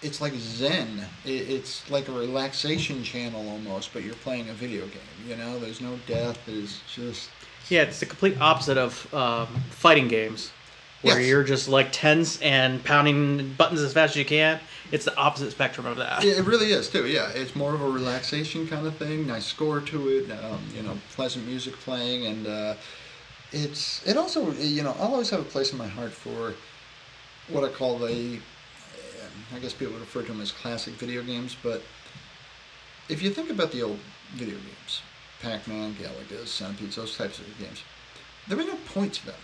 [0.00, 1.04] It's like Zen.
[1.24, 5.28] It's like a relaxation channel almost, but you're playing a video game.
[5.28, 6.38] You know, there's no death.
[6.46, 7.30] There's just
[7.68, 10.50] Yeah, it's the complete opposite of um, fighting games,
[11.02, 11.28] where Yes.
[11.28, 14.60] you're just like tense and pounding buttons as fast as you can.
[14.90, 16.24] It's the opposite spectrum of that.
[16.24, 17.06] it, it really is too.
[17.06, 19.26] Yeah, it's more of a relaxation kind of thing.
[19.26, 20.30] Nice score to it.
[20.30, 22.74] Um, you know, pleasant music playing, and uh,
[23.52, 26.54] it's it also you know I'll always have a place in my heart for
[27.48, 28.40] what I call the
[29.54, 31.82] I guess people would refer to them as classic video games, but
[33.08, 33.98] if you think about the old
[34.32, 35.02] video games,
[35.42, 37.82] Pac-Man, Galaga, Centipedes, those types of games,
[38.46, 39.34] there were no points to them.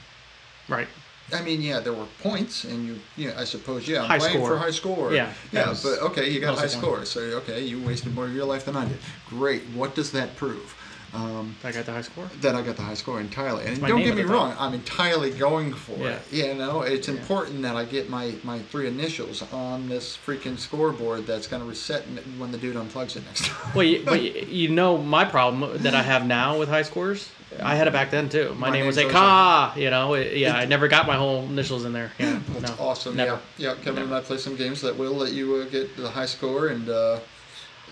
[0.69, 0.89] Right.
[1.33, 4.19] I mean, yeah, there were points, and you, you know, I suppose, yeah, I'm High
[4.19, 4.49] playing score.
[4.49, 5.15] for high score.
[5.15, 8.35] Yeah, yeah, was but okay, you got high score, so okay, you wasted more of
[8.35, 8.99] your life than I did.
[9.29, 9.63] Great.
[9.75, 10.77] What does that prove?
[11.15, 12.29] Um, I got the high score.
[12.41, 13.65] that I got the high score entirely.
[13.67, 16.09] And don't get me wrong, I'm entirely going for Yeah.
[16.17, 16.33] it.
[16.33, 21.25] You know, it's important that I get my, my three initials on this freaking scoreboard
[21.27, 22.03] that's going to reset
[22.37, 23.73] when the dude unplugs it next time.
[23.77, 27.31] Well, you, but you, know my problem that I have now with high scores.
[27.63, 28.49] I had it back then too.
[28.59, 29.81] My, My name was Aka.
[29.81, 30.57] You know, it- yeah.
[30.57, 32.11] I never got my whole initials in there.
[32.19, 33.15] Yeah, That's no, awesome.
[33.15, 33.39] Never.
[33.57, 33.83] Yeah, yeah.
[33.85, 36.67] Kevin and I play some games that will let you uh, get the high score,
[36.69, 37.21] and uh,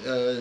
[0.05, 0.41] uh,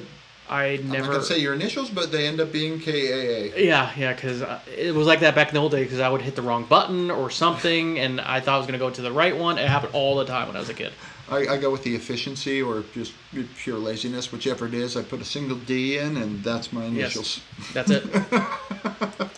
[0.51, 0.83] I never.
[0.83, 3.55] I'm not gonna say your initials, but they end up being KAA.
[3.57, 5.85] Yeah, yeah, because it was like that back in the old days.
[5.85, 8.77] Because I would hit the wrong button or something, and I thought I was gonna
[8.77, 9.57] go to the right one.
[9.57, 10.91] It happened all the time when I was a kid.
[11.29, 13.13] I, I go with the efficiency or just
[13.55, 14.97] pure laziness, whichever it is.
[14.97, 17.39] I put a single D in, and that's my initials.
[17.57, 17.73] Yes.
[17.73, 18.03] That's it.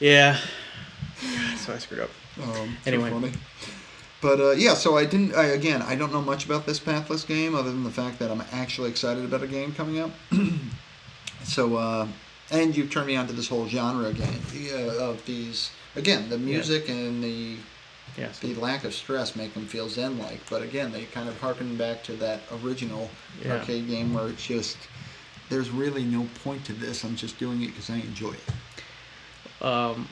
[0.00, 0.36] yeah.
[1.56, 2.10] So I screwed up.
[2.42, 3.10] Um, so Anyway.
[3.10, 3.32] funny.
[4.22, 5.34] But uh, yeah, so I didn't.
[5.34, 8.30] I, again, I don't know much about this Pathless game other than the fact that
[8.30, 10.12] I'm actually excited about a game coming out.
[11.44, 12.06] so, uh,
[12.50, 14.40] and you've turned me on to this whole genre again
[14.72, 15.70] uh, of these.
[15.96, 17.56] Again, the music and the
[18.16, 18.40] Yes.
[18.40, 20.40] the lack of stress make them feel zen-like.
[20.50, 23.08] But again, they kind of harken back to that original
[23.42, 23.54] Yeah.
[23.58, 24.76] arcade game where it's just
[25.48, 27.04] there's really no point to this.
[27.04, 29.64] I'm just doing it because I enjoy it.
[29.64, 30.08] Um,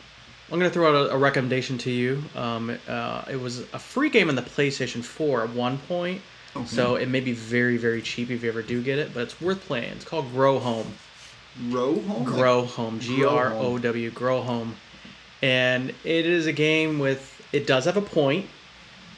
[0.50, 2.22] I'm gonna throw out a, a recommendation to you.
[2.34, 6.20] Um, uh, it was a free game on the PlayStation 4 at one point,
[6.56, 6.66] Okay.
[6.66, 9.40] so it may be very, very cheap if you ever do get it, but it's
[9.40, 9.92] worth playing.
[9.92, 10.92] It's called Grow Home.
[11.70, 12.24] Grow home.
[12.24, 12.98] Grow Home.
[13.00, 14.10] G R O W.
[14.10, 14.76] Grow Home.
[15.42, 17.26] And it is a game with.
[17.52, 18.46] It does have a point.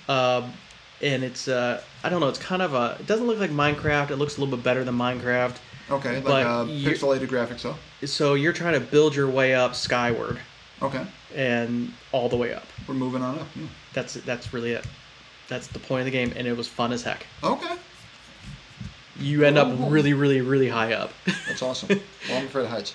[0.09, 0.53] Um,
[1.03, 1.49] and it's.
[1.49, 2.29] Uh, I don't know.
[2.29, 2.97] It's kind of a.
[3.01, 4.11] It doesn't look like Minecraft.
[4.11, 5.57] It looks a little bit better than Minecraft.
[5.90, 7.77] Okay, like But uh, pixelated graphics, though.
[8.07, 10.38] So you're trying to build your way up skyward
[10.83, 12.64] Okay, and all the way up.
[12.88, 13.47] we're moving on up.
[13.57, 13.66] yeah.
[13.95, 14.85] That's that's really it.
[15.49, 17.27] That's the point of the game, and it was fun as heck.
[17.42, 17.75] Okay,
[19.18, 21.12] You end up really, really, really high up.
[21.47, 21.88] that's awesome.
[22.29, 22.95] well, I'm afraid of heights.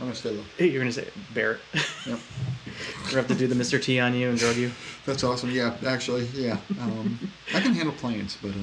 [0.00, 0.42] I'm gonna stay low.
[0.58, 1.60] You're gonna say Barrett.
[2.04, 2.18] Yep.
[3.10, 3.80] we have to do the Mr.
[3.80, 4.72] T on you and drug you.
[5.06, 5.50] That's awesome.
[5.50, 6.58] Yeah, actually, yeah.
[6.80, 7.18] Um,
[7.54, 8.54] I can handle planes, but uh,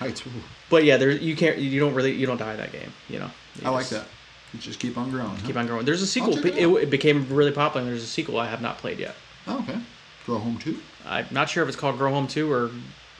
[0.00, 0.26] heights.
[0.26, 0.30] ooh.
[0.68, 1.58] But yeah, there you can't.
[1.58, 2.12] You don't really.
[2.12, 2.92] You don't die that game.
[3.08, 3.30] You know.
[3.60, 4.06] You I like that.
[4.52, 5.36] You just keep on growing.
[5.38, 5.84] Keep on growing.
[5.84, 6.38] There's a sequel.
[6.38, 7.82] It, it it became really popular.
[7.82, 9.14] and There's a sequel I have not played yet.
[9.46, 9.78] Oh, okay.
[10.24, 10.80] Grow home Two.
[11.06, 12.70] I'm not sure if it's called Grow Home Two or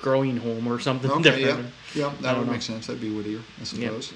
[0.01, 1.75] Growing Home or something Okay, yeah, different.
[1.95, 2.53] yeah, I that would know.
[2.53, 2.87] make sense.
[2.87, 3.65] That'd be wittier, I Yeah.
[3.65, 4.13] suppose.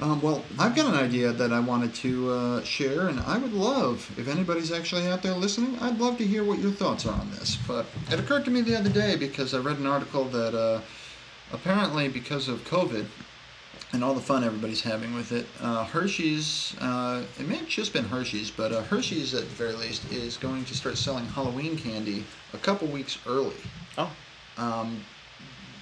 [0.00, 3.52] Um, well, I've got an idea that I wanted to uh, share, and I would
[3.52, 7.14] love, if anybody's actually out there listening, I'd love to hear what your thoughts are
[7.14, 7.56] on this.
[7.68, 10.80] But it occurred to me the other day because I read an article that uh,
[11.52, 13.06] apparently, because of COVID
[13.94, 17.92] and all the fun everybody's having with it, uh, Hershey's, uh, it may have just
[17.92, 21.76] been Hershey's, but uh, Hershey's at the very least is going to start selling Halloween
[21.78, 23.54] candy a couple weeks early.
[23.96, 24.10] Oh,
[24.58, 25.00] Um,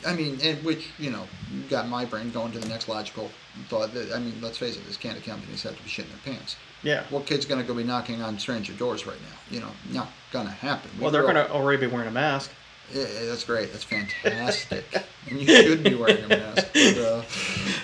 [0.07, 1.25] I mean, and which you know
[1.71, 3.31] got my brain going to the next logical
[3.69, 3.95] thought.
[3.95, 6.57] That I mean, let's face it, these candy companies have to be shitting their pants.
[6.83, 7.05] yeah.
[7.11, 9.37] What kid's gonna go be knocking on stranger doors right now?
[9.55, 10.91] You know, not gonna happen.
[10.99, 12.51] We Well, they're gonna already be wearing a mask.
[12.93, 13.71] Yeah, that's great.
[13.71, 14.85] That's fantastic.
[15.31, 16.67] and you should be wearing a mask.
[16.75, 17.23] But, uh,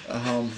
[0.09, 0.51] um,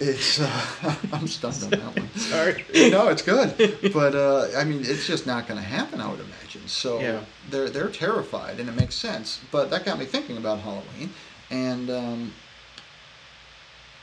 [0.00, 2.08] it's uh, I'm stunned on that one.
[2.14, 2.64] Sorry.
[2.90, 6.00] no, it's good, but uh, I mean, it's just not going to happen.
[6.00, 6.68] I would imagine.
[6.68, 7.20] So Yeah.
[7.50, 9.40] they're they're terrified, and it makes sense.
[9.50, 11.10] But that got me thinking about Halloween,
[11.50, 12.32] and um,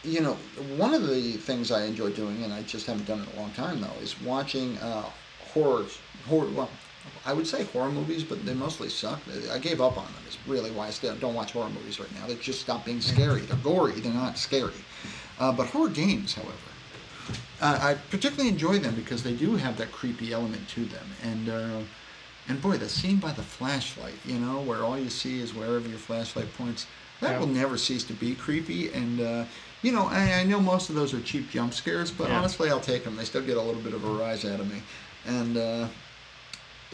[0.04, 0.34] you know,
[0.78, 3.42] one of the things I enjoy doing, and I just haven't done it in a
[3.42, 5.06] long time though, is watching uh,
[5.54, 5.86] horror
[6.28, 6.48] horror.
[6.50, 6.70] Well,
[7.26, 9.22] I would say horror movies, but they mostly suck.
[9.52, 10.24] I gave up on them.
[10.28, 12.28] It's really why I still don't watch horror movies right now.
[12.28, 13.42] They just stop being scary.
[13.42, 14.00] They're gory.
[14.00, 14.86] They're not scary.
[15.40, 16.54] Uh, but horror games, however,
[17.62, 21.14] uh, I particularly enjoy them because they do have that creepy element to them.
[21.24, 21.82] And uh,
[22.48, 25.88] and boy, the scene by the flashlight, you know, where all you see is wherever
[25.90, 26.86] your flashlight points,
[27.22, 27.40] that Yeah.
[27.40, 28.92] will never cease to be creepy.
[28.92, 29.46] And uh,
[29.82, 32.38] you know, I, I know most of those are cheap jump scares, but Yeah.
[32.38, 33.16] honestly, I'll take them.
[33.16, 34.84] They still get a little bit of a rise out of me.
[35.26, 35.88] And uh,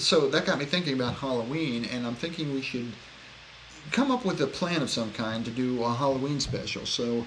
[0.02, 2.92] so that got me thinking about Halloween, and I'm thinking we should
[3.92, 6.86] come up with a plan of some kind to do a Halloween special.
[6.86, 7.26] So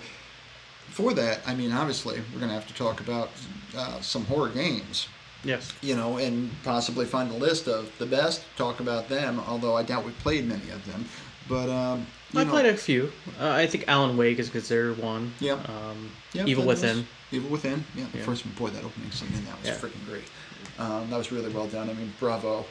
[0.88, 3.30] for that, I mean, obviously, we're going to have to talk about
[3.76, 5.08] uh, some horror games,
[5.42, 5.72] Yes.
[5.82, 9.82] you know, and possibly find a list of the best, talk about them, although I
[9.82, 11.04] doubt we've played many of them.
[11.48, 13.12] But, um, you I know, played a few.
[13.40, 15.34] Uh, I think Alan Wake is considered one.
[15.40, 15.54] Yeah.
[15.54, 17.06] Um, yeah, Evil was- Within.
[17.32, 18.04] Evil Within, yeah.
[18.12, 18.24] The Yeah.
[18.24, 19.74] first one, boy, that opening scene in that was Yeah.
[19.76, 20.24] freaking great.
[20.78, 21.88] Um, that was really well done.
[21.88, 22.64] I mean, bravo.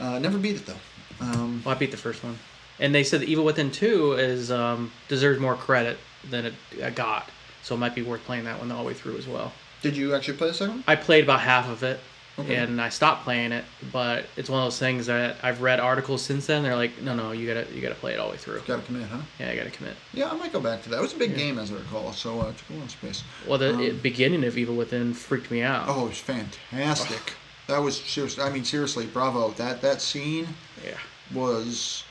[0.00, 0.76] Uh, never beat it, though.
[1.20, 2.38] Um, Well, I beat the first one,
[2.78, 5.98] and they said the Evil Within Two is um, deserves more credit
[6.30, 7.28] than it, it got,
[7.62, 9.52] so it might be worth playing that one all the way through as well.
[9.82, 10.84] did you actually play the second one?
[10.86, 11.98] I played about half of it,
[12.38, 12.54] Okay.
[12.56, 13.64] and I stopped playing it.
[13.92, 16.62] But it's one of those things that I've read articles since then.
[16.62, 18.60] They're like, no, no, you gotta you gotta play it all the way through.
[18.60, 19.18] Got to commit, huh?
[19.38, 19.96] Yeah, I gotta commit.
[20.14, 20.98] Yeah, I might go back to that.
[20.98, 21.36] It was a big Yeah.
[21.38, 22.12] game, as I recall.
[22.12, 23.22] So uh, it took a of space.
[23.46, 25.86] Well, the Um, beginning of Evil Within freaked me out.
[25.88, 27.34] Oh, it was fantastic.
[27.66, 28.42] That was seriously.
[28.42, 29.50] I mean, seriously, bravo.
[29.52, 30.48] That that scene
[30.84, 30.92] Yeah.
[31.34, 32.04] was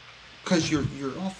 [0.44, 1.34] because you're you're all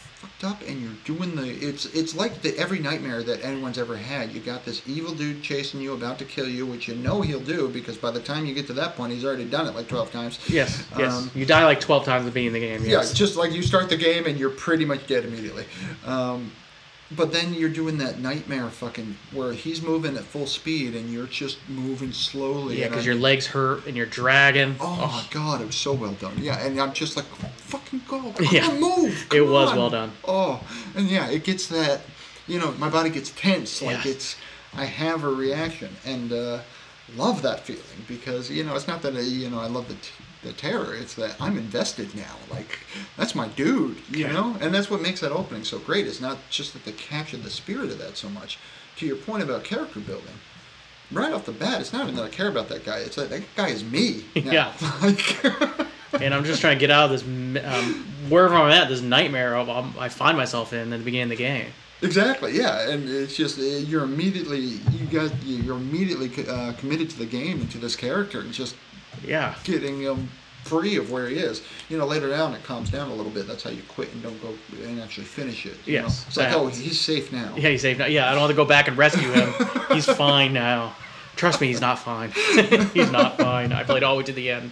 [0.44, 1.48] up and you're doing the.
[1.48, 4.32] It's it's like the every nightmare that anyone's ever had.
[4.32, 7.40] You got this evil dude chasing you, about to kill you, which you know he'll
[7.40, 9.88] do because by the time you get to that point, he's already done it like
[9.88, 10.40] twelve times.
[10.50, 10.86] Yes.
[10.98, 11.14] Yes.
[11.14, 12.92] Um, you die like twelve times at the beginning of the game.
[12.92, 13.14] Yeah, Yes.
[13.14, 15.66] just like you start the game and you're pretty much dead immediately.
[16.06, 16.52] Um,
[17.16, 21.28] but then you're doing that nightmare fucking where he's moving at full speed and you're
[21.28, 22.80] just moving slowly.
[22.80, 24.76] yeah, because your legs hurt and you're dragging.
[24.80, 26.34] Oh, my god, it was so well done.
[26.38, 28.68] Yeah, and I'm just like, fucking go, come Yeah.
[28.68, 29.28] on, move.
[29.34, 30.12] It was on." well done.
[30.28, 30.62] Oh,
[30.96, 32.02] and yeah, it gets that,
[32.48, 34.12] you know, my body gets tense, like Yeah.
[34.12, 34.36] it's,
[34.76, 36.60] I have a reaction, and uh,
[37.16, 39.94] love that feeling because you know it's not that I, you know I love the
[39.96, 40.12] t-
[40.44, 42.36] the terror, it's that I'm invested now.
[42.52, 42.80] Like
[43.18, 44.34] that's my dude, you Okay.
[44.34, 46.08] know, and that's what makes that opening so great.
[46.08, 48.58] It's not just that they captured the spirit of that so much.
[48.98, 50.34] To your point about character building,
[51.12, 52.98] right off the bat, it's not even that I care about that guy.
[53.00, 54.26] It's that that guy is me.
[54.36, 54.52] Now.
[54.52, 54.74] Yeah.
[55.02, 55.44] Like,
[56.22, 57.24] and I'm just trying to get out of this
[57.66, 61.24] um, wherever I'm at, this nightmare of, um, I find myself in at the beginning
[61.34, 61.68] of the game.
[62.02, 67.18] Exactly, yeah, and it's just uh, you're immediately you got you're immediately uh, committed to
[67.18, 68.76] the game and to this character, and just
[69.26, 69.56] Yeah.
[69.64, 70.30] getting him
[70.64, 71.62] free of where he is.
[71.90, 73.48] You know, later down it calms down a little bit.
[73.48, 74.54] That's how you quit and don't go
[74.84, 75.78] and actually finish it.
[75.86, 76.04] you know?
[76.04, 77.54] Yes, it's like oh, he's safe now.
[77.56, 78.06] Yeah, he's safe now.
[78.08, 79.54] Yeah, I don't have to go back and rescue him.
[79.92, 80.96] he's fine now.
[81.36, 82.32] Trust me, he's not fine.
[82.94, 83.72] he's not fine.
[83.72, 84.72] I played all the way to the end,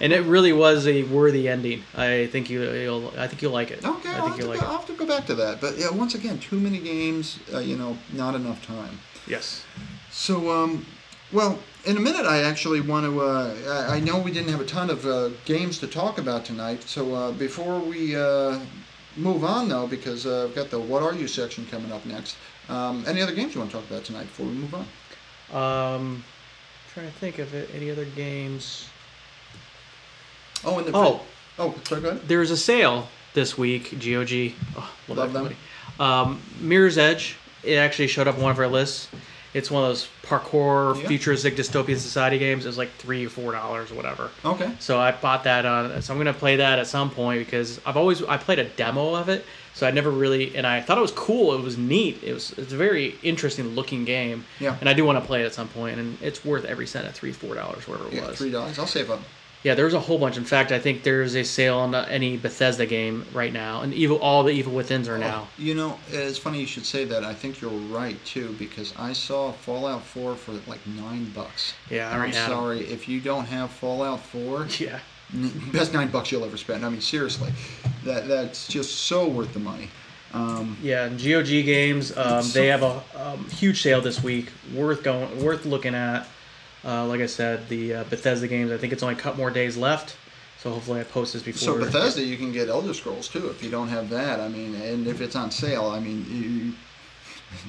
[0.00, 1.82] and it really was a worthy ending.
[1.94, 3.12] I think you, you'll.
[3.18, 3.84] I think you'll like it.
[3.84, 5.34] Okay, I I'll think have, to you'll go, like I'll have to go back to
[5.34, 5.60] that.
[5.60, 7.38] But yeah, once again, too many games.
[7.52, 8.98] Uh, you know, not enough time.
[9.26, 9.62] Yes.
[10.10, 10.86] So, um,
[11.32, 13.20] well, in a minute, I actually want to.
[13.20, 16.44] Uh, I I know we didn't have a ton of uh, games to talk about
[16.44, 16.82] tonight.
[16.84, 18.58] So uh, before we uh,
[19.16, 22.36] move on, though, because uh, I've got the "What Are You" section coming up next.
[22.68, 24.84] Um, any other games you want to talk about tonight before we move on?
[25.50, 26.24] Um,
[26.92, 27.70] trying to think of it.
[27.74, 28.88] Any other games?
[30.64, 31.22] Oh, and the Oh,
[31.58, 32.28] oh, sorry, go ahead.
[32.28, 33.92] there's a sale this week.
[33.98, 34.52] GOG.
[34.76, 35.56] Oh, Love that them.
[35.98, 37.36] Um, Mirror's Edge.
[37.62, 39.08] It actually showed up on one of our lists.
[39.54, 41.08] It's one of those parkour, Yeah.
[41.08, 42.66] futuristic dystopian society games.
[42.66, 44.30] It's like three or four dollars or whatever.
[44.44, 44.70] Okay.
[44.78, 46.00] So I bought that on.
[46.02, 49.14] So I'm gonna play that at some point because I've always I played a demo
[49.14, 49.44] of it.
[49.74, 51.54] So I never really and I thought it was cool.
[51.54, 52.22] It was neat.
[52.22, 54.44] It was it's a very interesting looking game.
[54.60, 54.76] Yeah.
[54.80, 57.06] And I do want to play it at some point, and it's worth every cent
[57.06, 58.36] at three four dollars whatever it Yeah, was.
[58.38, 58.78] three dollars.
[58.78, 59.20] I'll save up.
[59.64, 60.36] Yeah, there's a whole bunch.
[60.36, 64.18] In fact, I think there's a sale on any Bethesda game right now, and evil
[64.18, 65.46] all the Evil Within's are now.
[65.46, 67.24] Oh, you know, it's funny you should say that.
[67.24, 71.74] I think you're right too because I saw Fallout 4 for like nine bucks.
[71.90, 72.50] Yeah, I'm already had 'em.
[72.50, 74.66] sorry if you don't have Fallout 4.
[74.78, 75.00] Yeah.
[75.72, 76.86] Best nine bucks you'll ever spend.
[76.86, 77.52] I mean, seriously,
[78.04, 79.90] that that's just so worth the money.
[80.32, 84.50] Um, Yeah, and GOG games, um, It's they have a um, huge sale this week.
[84.74, 86.26] Worth going, worth looking at.
[86.84, 88.70] Uh, like I said, the uh, Bethesda games.
[88.70, 90.16] I think it's only a couple more days left,
[90.60, 91.60] so hopefully I post this before.
[91.60, 94.40] so Bethesda, you can get Elder Scrolls too if you don't have that.
[94.40, 96.72] I mean, and if it's on sale, I mean, you,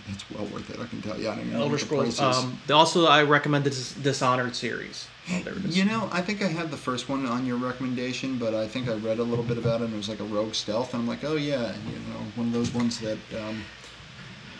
[0.13, 0.79] it's well worth it.
[0.79, 1.29] I can tell you.
[1.29, 2.19] I don't know Elder Scrolls.
[2.19, 5.07] Um, also, I recommend the Dis- Dishonored series.
[5.31, 5.77] Oh, there it is.
[5.77, 8.89] You know, I think I had the first one on your recommendation, but I think
[8.89, 11.01] I read a little bit about it, and it was like a rogue stealth, and
[11.01, 13.63] I'm like, oh yeah, you know, one of those ones that um,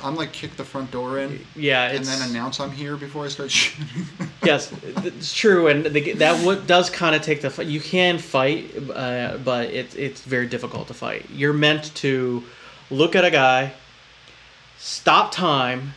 [0.03, 3.27] I'm like kick the front door in, yeah, and then announce I'm here before I
[3.27, 4.05] start shooting.
[4.43, 4.71] yes,
[5.03, 7.67] it's true, and the, that what does kind of take the fight.
[7.67, 11.29] You can fight, uh, but it's it's very difficult to fight.
[11.29, 12.43] You're meant to
[12.89, 13.73] look at a guy,
[14.77, 15.93] stop time,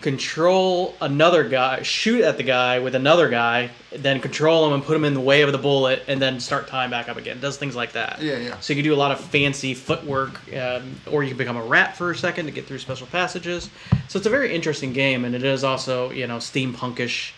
[0.00, 4.96] control another guy, shoot at the guy with another guy, then control him and put
[4.96, 7.40] him in the way of the bullet, and then start time back up again.
[7.40, 8.20] Does things like that.
[8.20, 8.60] yeah, yeah.
[8.60, 11.62] So you can do a lot of fancy footwork, um, or you can become a
[11.64, 13.70] rat for a second to get through special passages.
[14.08, 17.32] So it's a very interesting game, and it is also you know steampunkish.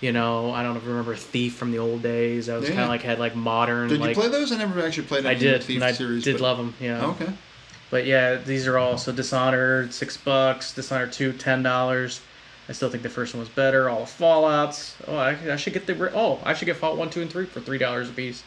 [0.00, 2.48] You know, I don't know if you remember Thief from the old days.
[2.48, 2.70] I was Yeah.
[2.74, 3.88] kind of like had like modern.
[3.88, 4.50] Did like, you play those?
[4.50, 5.62] I never actually played I any of the did.
[5.64, 6.24] Thief I series.
[6.24, 6.74] did but- love them.
[6.80, 7.04] Yeah.
[7.06, 7.28] Okay.
[7.94, 12.20] But yeah, these are all so Dishonored six bucks, Dishonored two ten dollars.
[12.68, 13.88] I still think the first one was better.
[13.88, 14.96] All the Fallout's.
[15.06, 17.46] Oh, I, I should get the oh I should get Fallout one, two, and three
[17.46, 18.42] for three dollars a piece.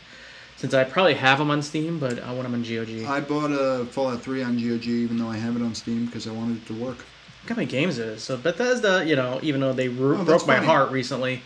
[0.57, 3.05] Since I probably have them on Steam, but I want them on GOG.
[3.07, 6.27] I bought a Fallout 3 on GOG, even though I have it on Steam because
[6.27, 6.97] I wanted it to work.
[6.97, 8.23] Look how many games it is.
[8.23, 10.65] So Bethesda, you know, even though they ru- Oh, broke my funny.
[10.65, 11.43] heart recently,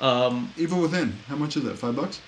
[0.00, 1.14] um, Evil Within.
[1.26, 1.78] How much is that?
[1.78, 2.20] Five bucks?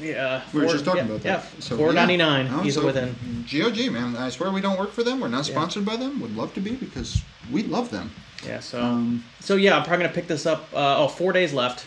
[0.00, 1.62] Yeah, We were four- just talking yeah, about yeah, that.
[1.62, 2.46] So, four ninety nine.
[2.66, 3.14] Evil so Within.
[3.50, 4.16] GOG, man.
[4.16, 5.20] I swear we don't work for them.
[5.20, 5.54] We're not Yeah.
[5.54, 6.20] sponsored by them.
[6.20, 7.20] Would love to be because
[7.52, 8.10] we love them.
[8.46, 10.68] Yeah, so Um, so yeah, I'm probably gonna pick this up.
[10.72, 11.86] Uh, oh, four days left.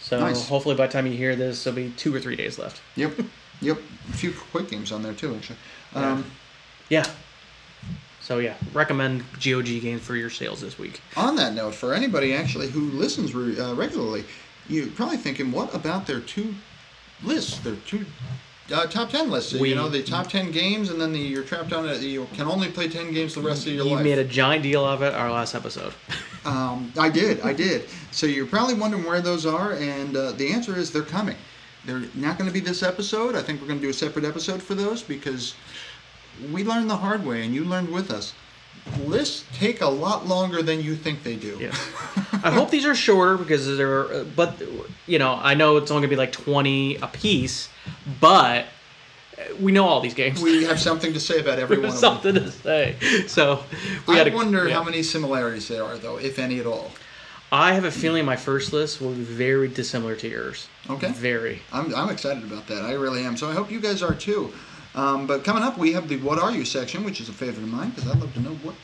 [0.00, 0.46] So Nice.
[0.48, 2.80] hopefully by the time you hear this, there'll be two or three days left.
[2.96, 3.18] Yep.
[3.60, 3.78] Yep.
[4.10, 5.58] A few quick games on there too, actually.
[5.94, 6.24] Um,
[6.88, 7.04] Yeah.
[8.20, 11.00] So yeah, recommend GOG games for your sales this week.
[11.16, 14.24] on that note, for anybody actually who listens re- uh, regularly,
[14.68, 16.54] you're probably thinking, what about their two
[17.22, 17.58] lists?
[17.58, 18.04] Their two
[18.72, 19.54] uh, top ten lists.
[19.54, 22.00] We- you know, the top ten games, and then the, you're trapped on it.
[22.02, 23.90] You can only play ten games the rest of your life.
[23.90, 24.04] You life.
[24.04, 25.92] made a giant deal of it our last episode.
[26.44, 27.90] Um, I did, I did.
[28.10, 31.36] So you're probably wondering where those are, and uh, the answer is they're coming.
[31.84, 33.34] They're not going to be this episode.
[33.34, 35.54] I think we're going to do a separate episode for those because
[36.50, 38.32] we learned the hard way, and you learned with us.
[39.06, 41.58] Lists take a lot longer than you think they do.
[41.60, 41.68] Yeah.
[42.42, 44.62] I hope these are shorter because they're, uh, but
[45.06, 47.68] you know, I know it's only gonna be like twenty a piece,
[48.20, 48.66] but
[49.36, 50.40] uh, we know all these games.
[50.40, 52.00] we have something to say about every one of them.
[52.00, 52.96] something to say.
[53.26, 53.64] So
[54.06, 54.74] we I gotta wonder yeah.
[54.74, 56.92] how many similarities there are, though, if any at all.
[57.50, 60.68] I have a feeling my first list will be very dissimilar to yours.
[60.90, 61.10] Okay.
[61.12, 61.62] Very.
[61.72, 62.84] I'm, I'm excited about that.
[62.84, 63.38] I really am.
[63.38, 64.52] So I hope you guys are too.
[64.98, 67.62] Um, but coming up, we have the What Are You section, which is a favorite
[67.62, 68.74] of mine because I'd love to know what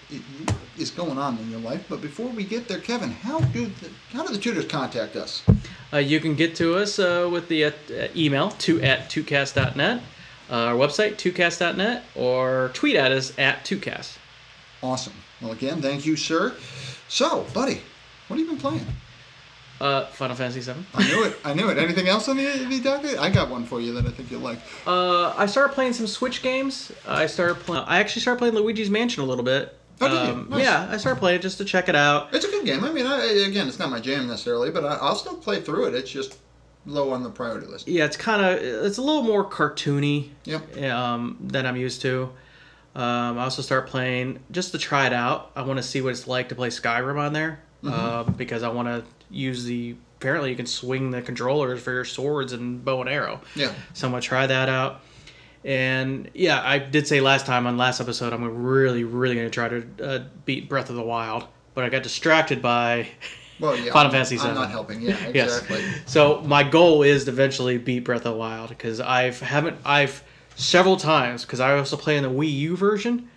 [0.78, 1.86] is going on in your life.
[1.88, 5.42] But before we get there, Kevin, how do the, how do the tooters contact us?
[5.92, 7.72] Uh, you can get to us uh, with the uh,
[8.14, 10.02] email to at tootcast.net,
[10.50, 14.16] uh, our website tootcast.net, or tweet at us at tootcast.
[14.84, 15.14] Awesome.
[15.40, 16.54] Well, again, thank you, sir.
[17.08, 17.80] So, buddy,
[18.28, 18.86] what have you been playing?
[19.80, 20.78] Uh, Final Fantasy VII.
[20.94, 21.36] I knew it.
[21.44, 21.78] I knew it.
[21.78, 23.18] Anything else on the, the docket?
[23.18, 24.58] I got one for you that I think you'll like.
[24.86, 26.92] Uh, I started playing some Switch games.
[27.08, 27.84] I started playing.
[27.86, 29.76] I actually started playing Luigi's Mansion a little bit.
[30.00, 30.46] Oh, did you?
[30.50, 30.62] Nice.
[30.64, 32.32] Yeah, I started playing it just to check it out.
[32.34, 32.84] It's a good game.
[32.84, 35.86] I mean, I, again, it's not my jam necessarily, but I, I'll still play through
[35.88, 35.94] it.
[35.94, 36.38] It's just
[36.86, 37.88] low on the priority list.
[37.88, 40.82] Yeah, it's kind of it's a little more cartoony Yep.
[40.92, 42.30] um, than I'm used to.
[42.94, 45.50] Um, I also start playing just to try it out.
[45.56, 48.68] I want to see what it's like to play Skyrim on there um, because I
[48.68, 49.04] want to
[49.34, 49.96] use the.
[50.16, 53.42] Apparently, you can swing the controllers for your swords and bow and arrow.
[53.54, 53.72] Yeah.
[53.92, 55.02] So I'm gonna try that out.
[55.64, 59.68] And yeah, I did say last time on last episode I'm really, really gonna try
[59.68, 63.08] to uh, beat Breath of the Wild, but I got distracted by
[63.60, 63.92] Well, yeah.
[63.92, 65.00] Final I'm, Fantasy I'm not helping.
[65.00, 65.62] Yeah, Yes.
[66.06, 70.24] So my goal is to eventually beat Breath of the Wild because I've haven't I've
[70.56, 73.28] several times because I also play in the Wii U version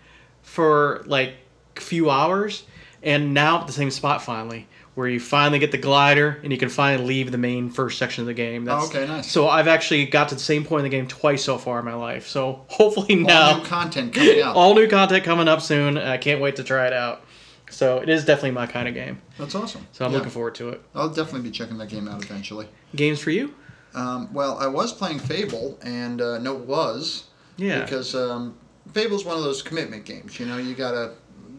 [0.41, 1.35] for like
[1.75, 2.63] a few hours,
[3.03, 4.67] and now I'm at the same spot finally
[4.97, 8.23] where you finally get the glider and you can finally leave the main first section
[8.23, 8.65] of the game.
[8.65, 9.31] That's, Oh, okay, nice.
[9.31, 11.85] So I've actually got to the same point in the game twice so far in
[11.85, 12.27] my life.
[12.27, 14.55] So hopefully All now new content coming out.
[14.57, 15.99] all new content coming up soon.
[15.99, 17.21] I can't wait to try it out.
[17.69, 19.21] So it is definitely my kind of game.
[19.37, 19.85] That's awesome.
[19.91, 20.17] So I'm Yeah.
[20.17, 20.81] looking forward to it.
[20.95, 22.67] I'll definitely be checking that game out eventually.
[22.95, 23.53] Games for you?
[23.93, 27.25] Um, well, I was playing Fable, and uh, no, it was
[27.57, 27.81] Yeah.
[27.83, 28.57] because um,
[28.93, 30.39] Fable's one of those commitment games.
[30.39, 31.11] You know, you gotta,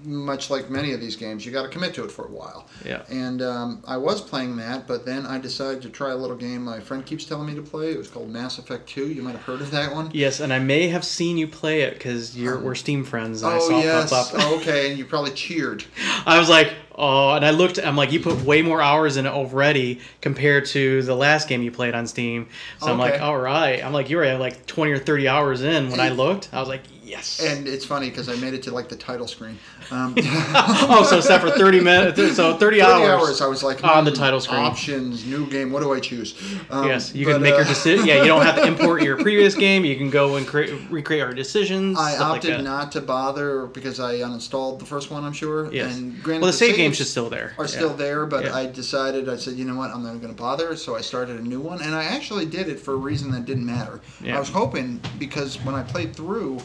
[0.09, 2.67] much like many of these games, you gotta commit to it for a while.
[2.85, 3.03] Yeah.
[3.11, 6.65] And um, I was playing that, but then I decided to try a little game
[6.65, 7.93] my friend keeps telling me to play.
[7.93, 9.09] It was called Mass Effect 2.
[9.09, 10.11] You might have heard of that one.
[10.13, 13.43] Yes, and I may have seen you play it because you're we're Steam friends.
[13.43, 14.11] And I Oh saw yes.
[14.11, 14.41] pop up.
[14.43, 15.85] Oh, okay, and you probably cheered.
[16.27, 17.79] I was like, oh, and I looked.
[17.79, 21.63] I'm like, you put way more hours in it already compared to the last game
[21.63, 22.49] you played on Steam.
[22.81, 23.85] So I'm like, all right.
[23.85, 26.49] I'm like, you were at like 20 or 30 hours in when I looked.
[26.53, 27.41] I was like, yes.
[27.41, 29.59] And it's funny because I made it to like the title screen.
[29.91, 32.37] Um, oh, so set for 30 minutes.
[32.37, 33.09] So 30, 30 hours.
[33.09, 33.41] hours.
[33.41, 34.61] I was like on the hmm, title screen.
[34.61, 35.73] Options, new game.
[35.73, 36.35] What do I choose?
[36.71, 38.07] Um, Yes, you but, can make your uh, decision.
[38.07, 39.85] Yeah, you don't have to import your previous game.
[39.85, 41.99] You can go and create, recreate our decisions.
[41.99, 45.25] I stuff like opted not to bother because I uninstalled the first one.
[45.25, 45.73] I'm sure.
[45.73, 45.97] Yes.
[45.97, 47.55] And granted, well, the save game's just still there.
[47.59, 47.71] are Yeah.
[47.71, 48.57] still there, but Yeah.
[48.57, 50.77] I decided I said, you know what, I'm not going to bother.
[50.77, 53.45] So I started a new one, and I actually did it for a reason that
[53.45, 54.01] didn't matter.
[54.23, 54.37] Yeah.
[54.37, 56.61] I was hoping because when I played through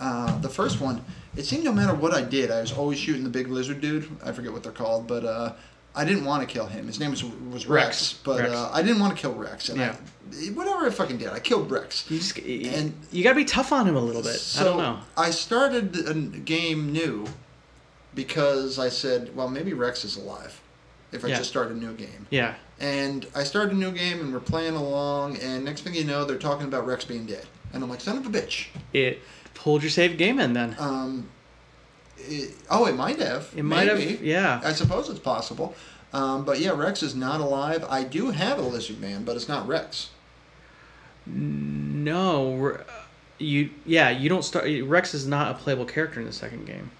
[0.00, 1.04] uh, the first one,
[1.36, 4.08] it seemed no matter what I did, I was always shooting the big lizard dude.
[4.24, 5.24] I forget what they're called, but.
[5.24, 5.52] Uh,
[5.92, 6.86] I didn't want to kill him.
[6.86, 8.12] His name was, was Wrex, Wrex.
[8.24, 8.52] but Wrex.
[8.54, 9.70] Uh, I didn't want to kill Wrex.
[9.70, 9.96] And Yeah.
[10.32, 12.08] I, whatever I fucking did, I killed Wrex.
[12.08, 14.36] You just And- and you got to be tough on him a little bit.
[14.36, 14.98] So I don't know.
[15.16, 17.26] I started a game new
[18.14, 20.60] because I said, well, maybe Wrex is alive
[21.12, 21.38] if I Yeah.
[21.38, 22.26] just start a new game.
[22.30, 22.54] Yeah.
[22.78, 26.24] And I started a new game and we're playing along, and next thing you know,
[26.24, 27.46] they're talking about Wrex being dead.
[27.72, 28.66] And I'm like, son of a bitch.
[28.92, 29.20] It
[29.60, 30.74] pulled your save game in then.
[30.78, 31.28] Um,
[32.16, 33.52] it, oh, it might have.
[33.54, 34.12] It might Maybe.
[34.12, 34.22] have.
[34.24, 34.60] Yeah.
[34.64, 35.74] I suppose it's possible.
[36.12, 37.84] Um, but yeah, Wrex is not alive.
[37.88, 40.10] I do have a lizard man, but it's not Wrex.
[41.26, 42.78] No.
[43.38, 44.10] You yeah.
[44.10, 44.66] You don't start.
[44.84, 46.90] Wrex is not a playable character in the second game.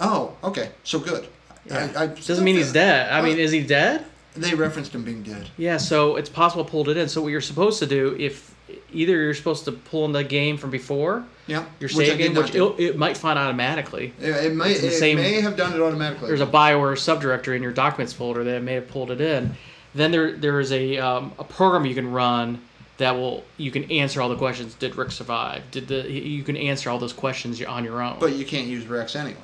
[0.00, 0.70] Oh, okay.
[0.82, 1.28] So good.
[1.66, 1.90] Yeah.
[1.96, 3.10] I, I Doesn't mean he's dead.
[3.12, 4.04] I mean, is he dead?
[4.36, 5.48] They referenced him being dead.
[5.56, 5.76] Yeah.
[5.76, 7.08] So it's possible pulled it in.
[7.08, 8.53] So what you're supposed to do if
[8.92, 11.64] either you're supposed to pull in the game from before Yeah.
[11.80, 14.12] your save game, which it, it might find automatically.
[14.20, 16.28] Yeah, it may It's it same- may have done it automatically.
[16.28, 19.54] There's a Bioware subdirectory in your documents folder that may have pulled it in.
[19.94, 22.60] Then there there is a um, a program you can run
[22.96, 24.74] that will you can answer all the questions.
[24.74, 25.62] Did Rick survive?
[25.70, 28.16] Did the you can answer all those questions on your own.
[28.18, 29.36] But you can't use Wrex anyway.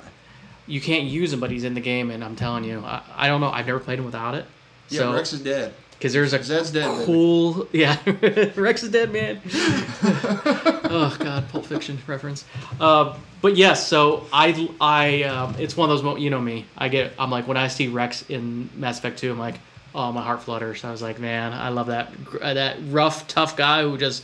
[0.67, 3.27] you can't use him, but he's in the game, and I'm telling you, I, I
[3.27, 3.49] don't know.
[3.49, 4.45] I've never played him without it.
[4.89, 5.73] Yeah, So Wrex is dead.
[6.01, 6.89] Because there's a Zed's dead.
[6.91, 7.05] baby.
[7.05, 7.95] cool yeah
[8.55, 9.39] Wrex is dead man.
[9.53, 12.43] oh God, Pulp Fiction reference.
[12.79, 16.65] Uh, but yes, so I I um, it's one of those mo- you know me.
[16.75, 19.59] I get I'm like when I see Wrex in Mass Effect 2, I'm like
[19.93, 20.83] oh my heart flutters.
[20.83, 24.23] I was like man, I love that uh, that rough tough guy who just.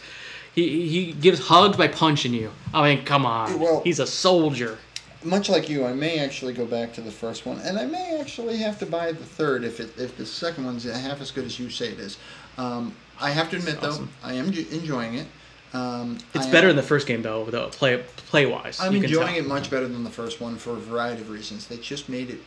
[0.56, 2.50] He, he gives hugs by punching you.
[2.74, 3.60] I mean, come on.
[3.60, 4.80] Well- He's a soldier.
[5.28, 8.18] Much like you, I may actually go back to the first one, and I may
[8.20, 11.44] actually have to buy the third if it, if the second one's half as good
[11.46, 12.18] as you say it is.
[12.58, 14.10] Um, I have to admit Awesome.
[14.24, 15.28] though, I am enjoying it.
[15.74, 18.80] Um, It's I better am- than the first game though, though play play wise.
[18.80, 21.68] I'm enjoying it much better than the first one for a variety of reasons.
[21.68, 22.40] They just made it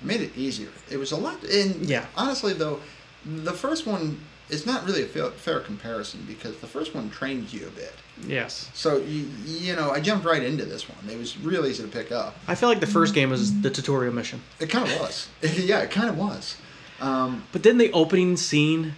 [0.00, 0.68] made it easier.
[0.88, 1.42] It was a lot.
[1.42, 2.06] And Yeah.
[2.16, 2.78] honestly, though,
[3.24, 4.20] the first one
[4.50, 7.94] is not really a fair, fair comparison because the first one trained you a bit.
[8.26, 10.98] Yes, So you, you know, I jumped right into this one.
[11.10, 12.36] It was real easy to pick up.
[12.46, 15.28] I feel like the first game was the tutorial mission, It kind of was.
[15.58, 16.56] yeah, it kind of was.
[17.00, 18.94] Um, but then the opening scene,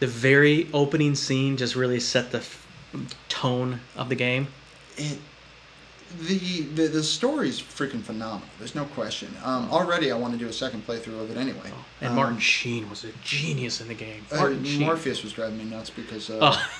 [0.00, 2.66] the very opening scene, just really set the f-
[3.28, 4.46] tone of the game.
[4.96, 5.18] it
[6.20, 8.48] the, the the story's freaking phenomenal.
[8.58, 9.28] There's no question.
[9.44, 11.70] Um, already, I want to do a second playthrough of it anyway.
[12.00, 14.24] And Um, Martin Sheen was a genius in the game.
[14.32, 14.80] uh, Martin Sheen.
[14.80, 16.70] Morpheus was driving me nuts because uh, Oh,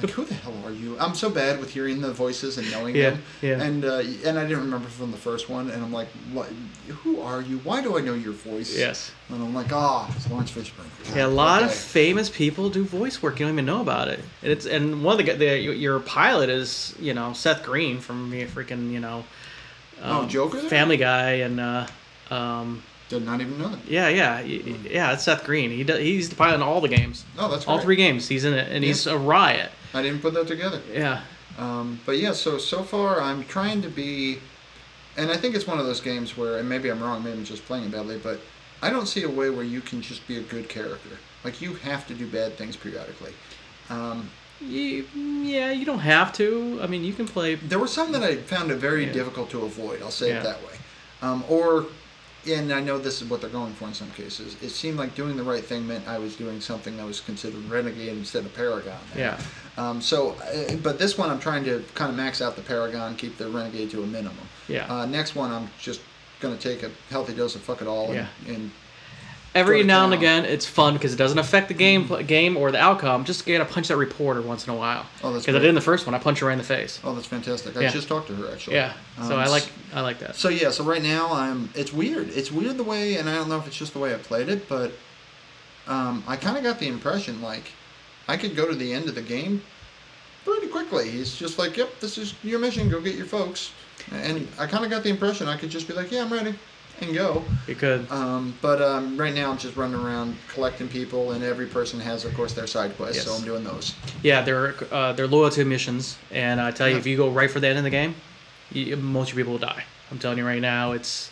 [0.00, 0.96] like who the hell are you?
[0.98, 3.22] I'm so bad with hearing the voices and knowing Yeah, them.
[3.42, 3.62] yeah.
[3.62, 6.48] And uh, and I didn't remember from the first one, and I'm like, what?
[6.88, 7.58] Who are you?
[7.58, 8.76] Why do I know your voice?
[8.76, 9.10] yes.
[9.28, 11.14] And I'm like, ah, it's Laurence Fishburne.
[11.16, 13.38] Yeah, a lot of famous people do voice work.
[13.40, 14.20] You don't even know about it.
[14.42, 18.30] And it's and one of the, the your pilot is you know Seth Green from
[18.30, 19.24] the freaking you know.
[20.02, 20.58] Oh, Joker?
[20.60, 21.86] Family Guy and uh,
[22.30, 23.80] um, Did not even know that.
[23.86, 25.12] yeah, yeah, yeah.
[25.12, 25.70] It's Seth Green.
[25.70, 27.24] He does, he's the pilot in all the games.
[27.38, 27.84] Oh, that's All great.
[27.84, 29.70] three games he's in it, and he's a riot.
[29.94, 30.80] I didn't put that together.
[30.92, 31.22] Yeah,
[31.58, 34.38] Um, but yeah, so so far I'm trying to be,
[35.16, 37.44] and I think it's one of those games where, and maybe I'm wrong, maybe I'm
[37.44, 38.40] just playing it badly, but
[38.82, 41.16] I don't see a way where you can just be a good character.
[41.44, 43.32] Like you have to do bad things periodically.
[43.88, 44.30] Um,
[44.60, 45.06] you,
[45.42, 45.70] yeah.
[45.72, 46.78] You don't have to.
[46.82, 47.54] I mean, you can play.
[47.56, 49.12] there were some that I found it very Yeah.
[49.12, 50.02] difficult to avoid.
[50.02, 50.40] I'll say Yeah.
[50.40, 50.74] it that way.
[51.22, 51.86] Um, or,
[52.48, 54.56] and I know this is what they're going for in some cases.
[54.62, 57.64] It seemed like doing the right thing meant I was doing something that was considered
[57.68, 58.98] renegade instead of paragon.
[59.16, 59.38] Yeah,
[59.76, 63.14] Um, so, uh, but this one I'm trying to kind of max out the Paragon,
[63.16, 64.46] keep the Renegade to a minimum.
[64.68, 64.92] yeah.
[64.92, 66.00] Uh, next one I'm just
[66.40, 68.06] gonna take a healthy dose of fuck it all.
[68.06, 68.14] And,
[68.46, 68.54] Yeah.
[68.54, 68.70] and
[69.52, 72.78] Every now and again, it's fun because it doesn't affect the game game or the
[72.78, 73.24] outcome.
[73.24, 75.04] Just get to punch that reporter once in a while.
[75.24, 76.14] Oh, that's Because I did in the first one.
[76.14, 77.00] I punched her right in the face.
[77.02, 77.76] oh, that's fantastic.
[77.76, 77.90] I Yeah.
[77.90, 78.76] just talked to her actually.
[78.76, 78.92] Yeah.
[79.26, 80.36] So Um, I like I like that.
[80.36, 81.68] So yeah, so right now I'm.
[81.74, 82.28] It's weird.
[82.30, 84.48] It's weird the way, and I don't know if it's just the way I played
[84.48, 84.92] it, but
[85.88, 87.72] um, I kind of got the impression like
[88.28, 89.62] I could go to the end of the game
[90.44, 91.10] pretty quickly.
[91.10, 92.88] He's just like, "Yep, this is your mission.
[92.88, 93.72] Go get your folks."
[94.12, 96.54] And I kind of got the impression I could just be like, "Yeah, I'm ready,"
[97.00, 97.44] and go.
[97.66, 98.10] You could.
[98.10, 102.24] Um, but um, right now I'm just running around collecting people, and every person has,
[102.24, 103.24] of course, their side quests.
[103.24, 103.94] So I'm doing those.
[104.22, 107.50] Yeah, they're uh, they're loyal to missions, and I tell you, if you go right
[107.50, 108.14] for the end of the game,
[108.70, 109.84] you, most of your people will die.
[110.10, 111.30] I'm telling you right now, it's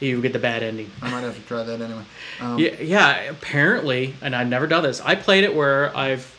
[0.00, 0.90] you get the bad ending.
[1.02, 2.04] I might have to try that anyway.
[2.40, 3.20] Um, Yeah, yeah.
[3.22, 5.00] Apparently, and I've never done this.
[5.00, 6.34] I played it where I've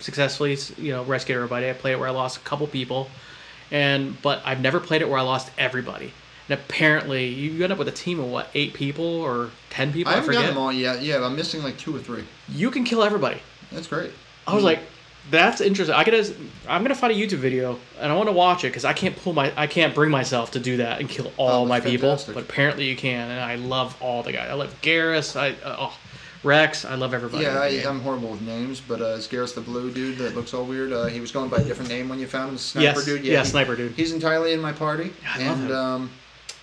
[0.00, 1.70] successfully, you know, rescued everybody.
[1.70, 3.08] I played it where I lost a couple people,
[3.70, 6.12] and but I've never played it where I lost everybody.
[6.48, 10.12] And apparently, you end up with a team of what, eight people or ten people?
[10.12, 10.46] I haven't forget.
[10.46, 11.00] them all yet.
[11.02, 12.24] Yeah, I'm missing like two or three.
[12.48, 13.40] You can kill everybody.
[13.72, 14.10] That's great.
[14.46, 14.80] I was like,
[15.30, 15.94] that's interesting.
[15.96, 16.34] I gotta,
[16.68, 19.16] I'm gonna find a YouTube video and I want to watch it because I can't
[19.16, 21.90] pull my, I can't bring myself to do that and kill all Oh, my that's
[21.90, 22.18] people.
[22.26, 24.50] But apparently you can, and I love all the guys.
[24.50, 25.34] I love Garrus.
[25.40, 25.98] I, uh, oh,
[26.42, 26.84] Wrex.
[26.84, 27.44] I love everybody.
[27.44, 30.52] Yeah, I, I'm horrible with names, but uh, it's Garrus the blue dude that looks
[30.52, 30.92] all weird.
[30.92, 32.58] Uh, he was going by a different name when you found him.
[32.58, 33.24] Sniper Yes, dude.
[33.24, 33.92] yeah, he- Sniper dude.
[33.92, 36.10] He's entirely in my party, I and um,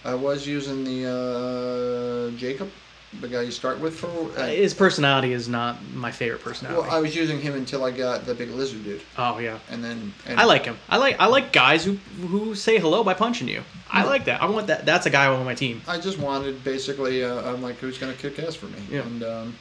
[0.04, 2.72] I was using the uh, Jacob,
[3.20, 4.08] the guy you start with for.
[4.08, 6.82] Uh, Uh, His personality is not my favorite personality.
[6.82, 9.60] well, I was using him until I got the big lizard dude, oh yeah.
[9.70, 10.14] and then.
[10.26, 10.78] And I like him.
[10.90, 11.94] I like I like guys who
[12.28, 13.64] who say hello by punching you.
[13.92, 14.42] I like that.
[14.42, 14.86] I want that.
[14.86, 15.82] That's a guy I want on my team.
[15.88, 17.24] I just wanted basically.
[17.24, 18.80] Uh, I'm like, who's gonna kick ass for me?
[18.90, 19.02] Yeah.
[19.02, 19.56] And um,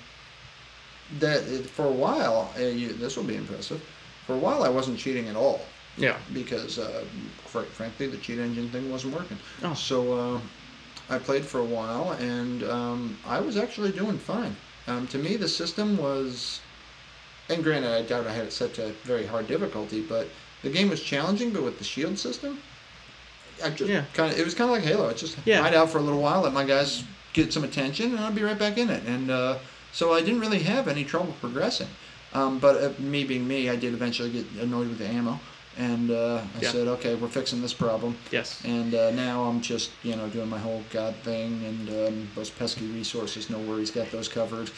[1.18, 3.82] that it, for a while, uh, you, this will be impressive.
[4.26, 5.60] For a while, I wasn't cheating at all
[6.00, 6.16] Yeah.
[6.32, 7.04] because, uh,
[7.46, 9.38] fr- frankly, the cheat engine thing wasn't working.
[9.62, 9.74] Oh.
[9.74, 10.40] So uh,
[11.14, 14.56] I played for a while, and um, I was actually doing fine.
[14.88, 16.60] Um, to me, the system was,
[17.48, 20.26] and granted, I doubt I had it set to very hard difficulty, but
[20.62, 21.50] the game was challenging.
[21.52, 22.60] But with the shield system,
[23.62, 24.04] I just Yeah.
[24.14, 25.08] kind of it was kind of like Halo.
[25.08, 25.60] I just Yeah.
[25.62, 28.42] hide out for a little while, let my guys get some attention, and I'll be
[28.42, 29.02] right back in it.
[29.06, 29.58] And uh,
[29.92, 31.88] so I didn't really have any trouble progressing.
[32.32, 35.40] Um, but uh, me being me, I did eventually get annoyed with the ammo,
[35.80, 36.70] and uh, I Yeah.
[36.72, 38.16] said, okay, we're fixing this problem.
[38.30, 38.60] Yes.
[38.64, 42.50] And uh, now I'm just, you know, doing my whole God thing, and um, those
[42.50, 44.70] pesky resources, no worries, got those covered.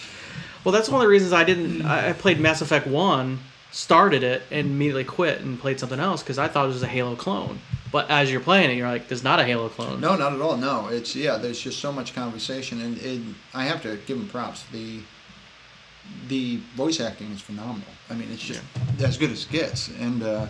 [0.64, 1.82] Well, that's one of the reasons I didn't.
[1.84, 3.40] I played Mass Effect One,
[3.72, 6.86] started it, and immediately quit and played something else because I thought it was a
[6.88, 7.58] Halo clone.
[7.90, 10.40] But as you're playing it, you're like, "There's not a Halo clone." No, not at
[10.40, 10.56] all.
[10.56, 11.36] No, it's yeah.
[11.36, 13.20] There's just so much conversation, and it,
[13.52, 14.64] I have to give them props.
[14.72, 15.00] The
[16.28, 17.88] the voice acting is phenomenal.
[18.10, 18.62] I mean, it's just
[19.00, 20.46] as good as it gets, and uh,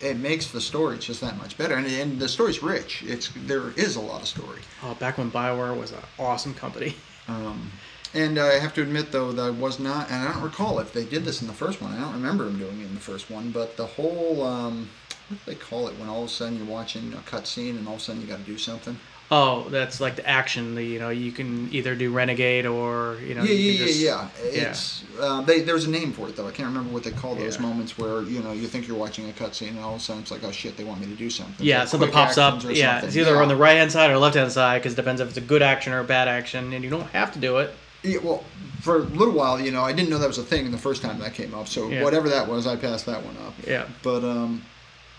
[0.00, 1.74] it makes the story just that much better.
[1.74, 3.02] And, and the story's rich.
[3.06, 4.60] It's there is a lot of story.
[4.82, 6.94] Oh, back when Bioware was an awesome company.
[7.28, 7.72] Um,
[8.14, 10.92] and I have to admit, though, that I was not, and I don't recall if
[10.92, 11.92] they did this in the first one.
[11.92, 14.88] I don't remember them doing it in the first one, but the whole, um,
[15.28, 17.88] what do they call it when all of a sudden you're watching a cutscene and
[17.88, 18.96] all of a sudden you got to do something?
[19.28, 20.76] Oh, that's like the action.
[20.76, 23.98] The you know you can either do Renegade or you know yeah, you yeah, just,
[24.00, 24.68] yeah, yeah.
[24.70, 26.46] It's uh, they, there's a name for it though.
[26.46, 27.62] I can't remember what they call those Yeah.
[27.62, 30.22] moments where you know you think you're watching a cutscene and all of a sudden
[30.22, 31.66] it's like, oh shit, they want me to do something.
[31.66, 32.62] Yeah, Like something pops up.
[32.62, 33.08] Yeah, something.
[33.08, 33.42] it's either Yeah.
[33.42, 35.40] on the right hand side or left hand side because it depends if it's a
[35.40, 37.74] good action or a bad action, and you don't have to do it.
[38.04, 38.44] Yeah, well,
[38.82, 41.02] for a little while, you know, I didn't know that was a thing the first
[41.02, 41.66] time that came up.
[41.66, 43.54] So whatever that was, I passed that one up.
[43.66, 43.86] Yeah.
[44.04, 44.62] But um,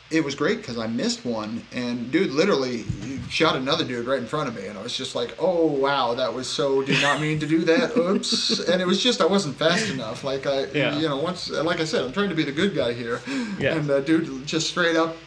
[0.09, 2.85] it was great because I missed one, and dude literally
[3.29, 6.13] shot another dude right in front of me, and I was just like, "Oh wow,
[6.13, 7.95] that was so did not mean to do that.
[7.97, 10.23] Oops!" and it was just I wasn't fast enough.
[10.23, 10.97] Like I, Yeah.
[10.97, 13.19] you know, once like I said, I'm trying to be the good guy here,
[13.59, 13.75] Yeah.
[13.75, 15.17] and uh, dude just straight up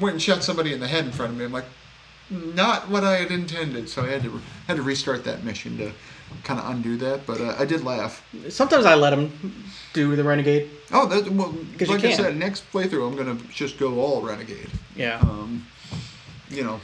[0.00, 1.44] went and shot somebody in the head in front of me.
[1.44, 1.64] I'm like,
[2.30, 5.92] not what I had intended, so I had to had to restart that mission to
[6.44, 7.26] kind of undo that.
[7.26, 8.24] But uh, I did laugh.
[8.48, 10.70] Sometimes I let them do the Renegade.
[10.92, 14.70] Oh, that, well, like I said, next playthrough I'm gonna just go all renegade.
[14.96, 15.18] Yeah.
[15.20, 15.66] Um,
[16.48, 16.80] you know,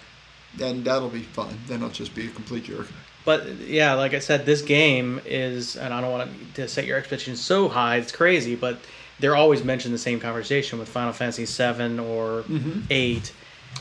[0.61, 1.59] and that'll be fun.
[1.67, 2.87] Then I'll just be a complete jerk.
[3.25, 6.97] But yeah, like I said, this game is, and I don't want to set your
[6.97, 7.97] expectations so high.
[7.97, 8.79] It's crazy, but
[9.19, 12.45] they're always mentioned the same conversation with Final Fantasy VII or
[12.89, 13.33] eight,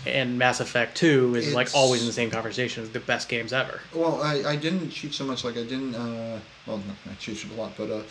[0.06, 3.54] and Mass Effect Two is like always in the same conversation as the best games
[3.54, 3.80] ever.
[3.94, 5.44] Well, I, I didn't cheat so much.
[5.44, 5.96] Like I didn't.
[5.96, 8.02] Uh, well, I cheated a lot, but uh,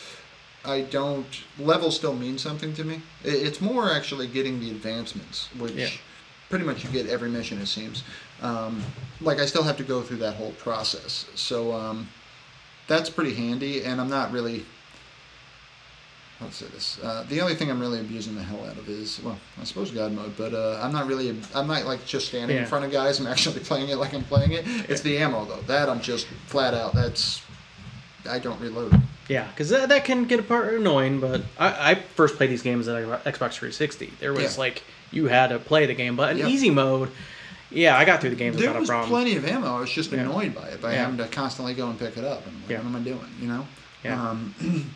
[0.65, 1.27] I don't.
[1.59, 3.03] Level still means something to me.
[3.23, 5.89] It, it's more actually getting the advancements, which Yeah.
[6.51, 7.59] pretty much you get every mission.
[7.61, 8.03] It seems.
[8.43, 8.83] Um,
[9.21, 12.09] like I still have to go through that whole process, so um,
[12.89, 13.83] that's pretty handy.
[13.85, 14.65] And I'm not really.
[16.49, 16.99] To say this?
[17.03, 19.91] Uh, the only thing I'm really abusing the hell out of is, well, I suppose
[19.91, 22.91] God mode, but uh, I'm not really, I'm not like just standing in front of
[22.93, 23.19] guys.
[23.21, 24.65] I'm actually playing it like I'm playing it.
[24.89, 25.61] It's the ammo though.
[25.63, 26.95] That I'm just flat out.
[26.95, 27.43] That's,
[28.29, 29.01] I don't reload.
[29.29, 31.19] Yeah, because that, that can get a part annoying.
[31.21, 34.13] But I, I first played these games at Xbox 360.
[34.21, 34.61] There was Yeah.
[34.61, 36.49] like you had to play the game, but in Yep.
[36.49, 37.11] easy mode,
[37.71, 39.11] yeah, I got through the games There without a problem.
[39.11, 39.77] There was plenty of ammo.
[39.77, 40.21] I was just Yeah.
[40.21, 40.99] annoyed by it, by Yeah.
[41.05, 42.47] having to constantly go and pick it up.
[42.47, 42.77] And like, Yeah.
[42.79, 43.35] what am I doing?
[43.41, 43.67] You know?
[44.05, 44.31] Yeah.
[44.31, 44.55] Um,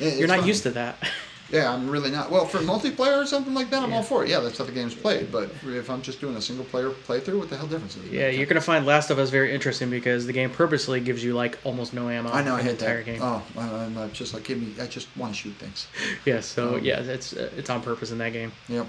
[0.00, 0.48] it- You're not fun.
[0.48, 0.96] used to that.
[1.50, 2.30] Yeah, I'm really not.
[2.30, 3.96] Well, for multiplayer or something like that, I'm Yeah.
[3.96, 4.28] all for it.
[4.28, 5.32] Yeah, that's how the game's played.
[5.32, 8.12] But if I'm just doing a single player playthrough, what the hell difference is it?
[8.12, 11.32] Yeah, you're gonna find Last of Us very interesting because the game purposely gives you
[11.32, 12.30] like almost no ammo.
[12.30, 12.54] I know.
[12.54, 13.06] I hate entire that.
[13.06, 13.20] game.
[13.22, 14.74] Oh, I'm uh, just like give me.
[14.78, 15.86] I just want to shoot things.
[16.26, 18.52] Yeah, so Um, yeah, it's uh, it's on purpose in that game.
[18.68, 18.86] Yep.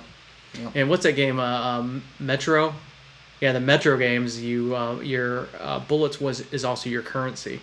[0.59, 0.71] Yep.
[0.75, 1.39] And what's that game?
[1.39, 2.73] Uh, um, Metro.
[3.39, 4.43] Yeah, the Metro games.
[4.43, 7.61] You uh, your uh, bullets was is also your currency.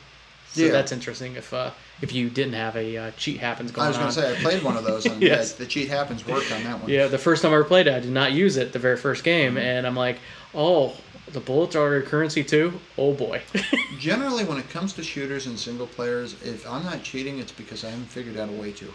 [0.52, 0.72] So Yeah.
[0.72, 1.36] that's interesting.
[1.36, 1.72] If uh,
[2.02, 4.34] if you didn't have a uh, cheat happens going I was going to say I
[4.42, 5.06] played one of those.
[5.10, 5.52] And Yes.
[5.52, 6.90] yeah, the cheat happens worked on that one.
[6.90, 8.96] Yeah, the first time I ever played it, I did not use it the very
[8.96, 9.58] first game, Mm-hmm.
[9.66, 10.18] and I'm like,
[10.54, 10.94] oh,
[11.32, 12.80] the bullets are currency too.
[12.98, 13.42] Oh boy.
[13.98, 17.82] Generally, when it comes to shooters and single players, if I'm not cheating, it's because
[17.84, 18.92] I haven't figured out a way to,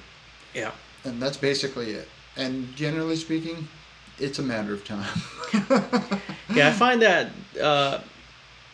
[0.54, 0.72] yeah.
[1.04, 2.08] and that's basically it.
[2.38, 3.68] And generally speaking,
[4.20, 5.10] it's a matter of time.
[6.54, 7.30] Yeah, I find that
[7.62, 8.00] uh,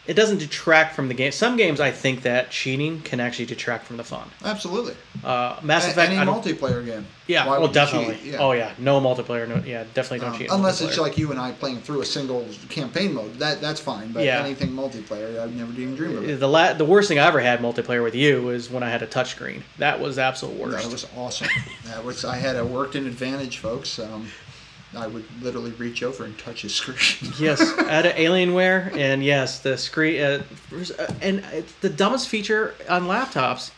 [0.07, 1.31] it doesn't detract from the game.
[1.31, 4.29] Some games I think that cheating can actually detract from the fun.
[4.43, 4.95] Absolutely.
[5.23, 6.11] Uh, Mass A- Effect.
[6.11, 7.05] Any multiplayer game.
[7.27, 8.17] yeah, Why well, definitely.
[8.23, 8.37] Yeah.
[8.37, 9.47] Oh yeah, no multiplayer.
[9.47, 10.49] No, yeah, definitely don't Um, cheat.
[10.51, 14.11] unless it's like you and I playing through a single campaign mode, that that's fine.
[14.13, 14.39] But Yeah.
[14.43, 16.39] anything multiplayer, I've never even dreamed of it.
[16.39, 19.01] the la- the worst thing I ever had multiplayer with you was when I had
[19.01, 19.61] a touchscreen.
[19.77, 20.83] That was absolute worst.
[20.83, 21.47] That was awesome.
[21.85, 23.99] that was I had a worked-in advantage, folks.
[23.99, 24.27] Um,
[24.95, 27.33] I would literally reach over and touch his screen.
[27.39, 33.03] yes, at Alienware, and yes, the screen, uh, uh, and it's the dumbest feature on
[33.03, 33.71] laptops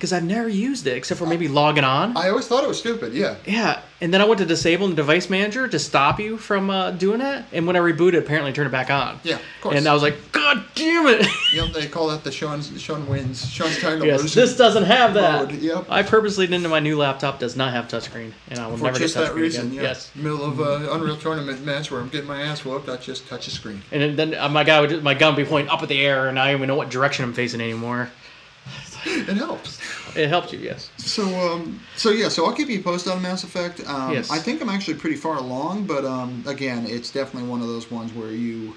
[0.00, 2.16] because I've never used it except for maybe logging on.
[2.16, 3.12] I always thought it was stupid.
[3.12, 3.36] Yeah.
[3.44, 6.92] Yeah, and then I went to disable the device manager to stop you from uh,
[6.92, 9.20] doing that, and when I rebooted, apparently turned it back on.
[9.24, 9.76] Yeah, of course.
[9.76, 11.26] And I was like, God damn it!
[11.50, 13.44] Know, they call that the Sean Sean wins.
[13.50, 14.34] Sean's trying to yes, lose.
[14.34, 15.50] this doesn't have that.
[15.50, 15.84] Mode, yep.
[15.88, 16.70] I purposely didn't.
[16.70, 19.32] My new laptop does not have touchscreen, and I will For never just get that
[19.32, 19.74] touchscreen reason, again.
[19.74, 19.82] yeah.
[19.82, 20.12] Yes.
[20.14, 23.48] Middle of uh, Unreal Tournament match where I'm getting my ass whooped, I just touch
[23.48, 23.82] a screen.
[23.90, 26.00] And then, then uh, my guy would my gun would be pointing up at the
[26.00, 28.08] air, and I don't even know what direction I'm facing anymore.
[29.06, 29.78] It helps.
[30.16, 30.90] It helped you, yes.
[30.96, 33.80] So, um, so yeah, so I'll keep you posted on Mass Effect.
[33.86, 34.30] Um, Yes.
[34.30, 37.90] I think I'm actually pretty far along, but um, again, it's definitely one of those
[37.90, 38.74] ones where you,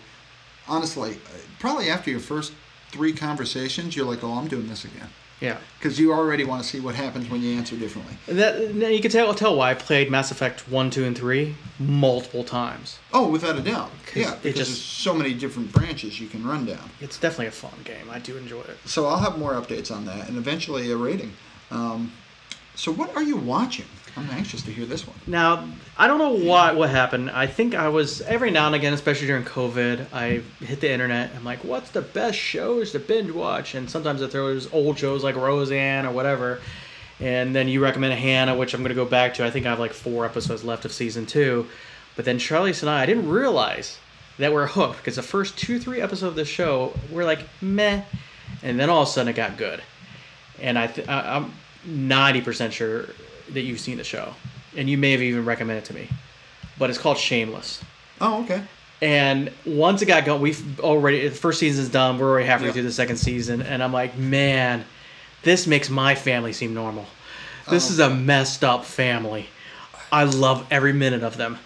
[0.67, 1.17] honestly,
[1.59, 2.53] probably after your first
[2.91, 5.09] three conversations, you're like, oh, I'm doing this again.
[5.41, 5.57] Yeah.
[5.77, 8.15] Because you already want to see what happens when you answer differently.
[8.27, 12.43] That you can tell tell why I played Mass Effect one, two, and three multiple
[12.45, 12.99] times.
[13.11, 13.91] Oh, without a doubt.
[14.15, 16.89] Yeah, because just- there's so many different branches you can run down.
[17.01, 18.09] It's definitely a fun game.
[18.09, 18.77] I do enjoy it.
[18.85, 21.33] So I'll have more updates on that and eventually a rating.
[21.71, 22.13] Um,
[22.75, 23.85] so what are you watching?
[24.15, 25.17] I'm anxious to hear this one.
[25.25, 27.31] Now, I don't know what what happened.
[27.31, 31.31] I think I was every now and again, especially during COVID, I hit the internet.
[31.35, 33.73] I'm like, what's the best shows to binge watch?
[33.73, 36.61] And sometimes I throw those old shows like Roseanne or whatever.
[37.19, 39.45] And then you recommend Hannah, which I'm going to go back to.
[39.45, 41.67] I think I have like four episodes left of season two.
[42.15, 43.97] But then Charlie and I, I didn't realize
[44.37, 48.03] that we're hooked because the first two, three episodes of the show were like meh.
[48.61, 49.81] And then all of a sudden it got good.
[50.59, 51.53] And I th- I, I'm
[51.87, 53.07] 90% sure
[53.49, 54.33] that you've seen the show.
[54.75, 56.09] And you may have even recommended it to me.
[56.79, 57.83] But it's called Shameless.
[58.19, 58.63] Oh, okay.
[59.01, 62.17] And once it got going, we've already, the first season's done.
[62.17, 62.73] We're already halfway Yep.
[62.73, 63.61] through the second season.
[63.61, 64.85] And I'm like, man,
[65.43, 67.05] this makes my family seem normal.
[67.69, 67.93] This Oh.
[67.93, 68.13] is a oh.
[68.15, 69.47] messed up family.
[70.11, 71.59] I love every minute of them.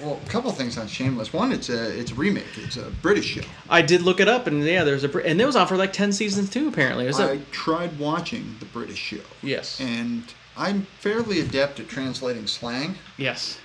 [0.00, 1.32] Well, a couple things on Shameless.
[1.32, 2.44] One, it's a it's a remake.
[2.58, 3.42] It's a British show.
[3.68, 5.92] I did look it up, and yeah, there's a and it was on for like
[5.92, 6.68] ten seasons too.
[6.68, 10.22] Apparently, it was I a tried watching the British show, yes, and
[10.56, 12.96] I'm fairly adept at translating slang.
[13.16, 13.58] yes,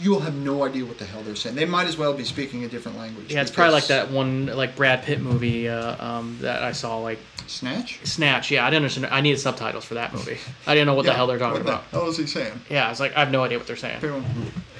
[0.00, 1.56] You'll have no idea what the hell they're saying.
[1.56, 3.32] They might as well be speaking a different language.
[3.32, 3.42] yeah.
[3.42, 7.18] It's probably like that one like Brad Pitt movie uh, um, that I saw like
[7.48, 7.98] Snatch.
[8.04, 8.50] Snatch.
[8.50, 9.06] Yeah, I didn't understand.
[9.12, 10.38] I needed subtitles for that movie.
[10.68, 11.90] I didn't know what the hell they're talking what about.
[11.90, 12.60] the hell is he saying?
[12.70, 14.00] Yeah, I was like, I have no idea what they're saying.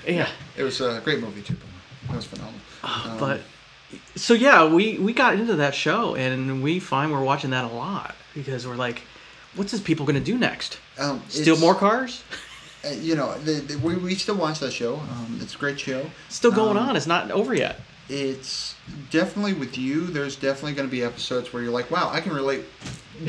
[0.06, 1.56] Yeah, It was a great movie too.
[2.06, 2.60] That was phenomenal.
[2.82, 3.40] Um, but
[4.14, 7.74] so yeah, we we got into that show, and we find we're watching that a
[7.74, 9.02] lot because we're like,
[9.56, 10.78] what's this people gonna do next?
[10.98, 12.22] um, Steal more cars?
[12.84, 14.96] uh, You know, the, the, we, we still watch that show.
[14.96, 16.08] Um, it's a great show.
[16.28, 16.96] Still going Um, on.
[16.96, 17.80] It's not over yet.
[18.08, 18.74] it's
[19.10, 20.06] definitely with you.
[20.06, 22.64] There's definitely going to be episodes where you're like, "Wow, I can relate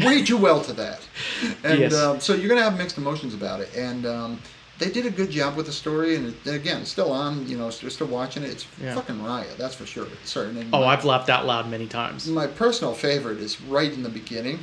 [0.04, 1.02] way too well to that,"
[1.64, 1.94] and Yes.
[1.96, 3.70] um, so you're going to have mixed emotions about it.
[3.76, 4.40] And um,
[4.80, 6.16] they did a good job with the story.
[6.16, 7.48] And it, again, it's still on.
[7.48, 8.50] You know, you're still watching it.
[8.50, 8.96] It's Yeah.
[8.96, 10.08] fucking riot, that's for sure.
[10.26, 10.68] Certain.
[10.74, 12.28] Oh, my, I've laughed out loud many times.
[12.28, 14.60] my personal favorite is right in the beginning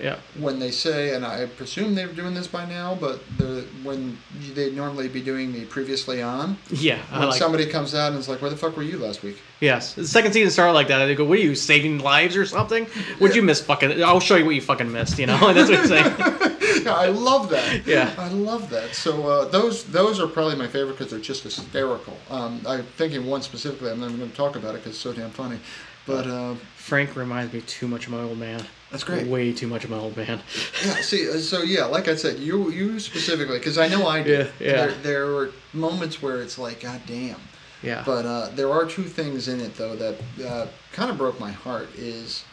[0.00, 0.16] Yeah.
[0.38, 4.18] when they say, and I presume they're doing this by now, but the when
[4.54, 6.58] they'd normally be doing the previously on.
[6.70, 6.98] Yeah.
[7.12, 9.38] When like, somebody comes out and is like, "Where the fuck were you last week?"
[9.60, 9.94] yes.
[9.94, 11.06] The second season started like that.
[11.06, 12.86] They go, "What are you saving lives or something?
[13.18, 13.60] What'd you miss?
[13.60, 14.02] Fucking?
[14.02, 15.18] I'll show you what you fucking missed.
[15.18, 16.82] You know." And that's what I'm saying.
[16.84, 17.86] yeah, I love that.
[17.86, 18.12] Yeah.
[18.18, 18.94] I love that.
[18.94, 22.16] So uh, those those are probably my favorite because they're just hysterical.
[22.28, 23.90] Um, I'm thinking one specifically.
[23.90, 25.58] I'm not going to talk about it because it's so damn funny.
[26.06, 28.64] But uh, Frank reminds me too much of my old man.
[28.90, 29.26] That's great.
[29.26, 30.40] Way too much of my old man.
[30.84, 34.22] yeah, see, uh, so yeah, like I said, you you specifically because I know I
[34.22, 34.30] do.
[34.30, 34.72] Yeah, yeah.
[34.72, 37.40] There, there were moments where it's like, God damn.
[37.82, 38.02] Yeah.
[38.06, 40.16] But uh, there are two things in it though that
[40.46, 41.88] uh, kind of broke my heart.
[41.96, 42.44] Is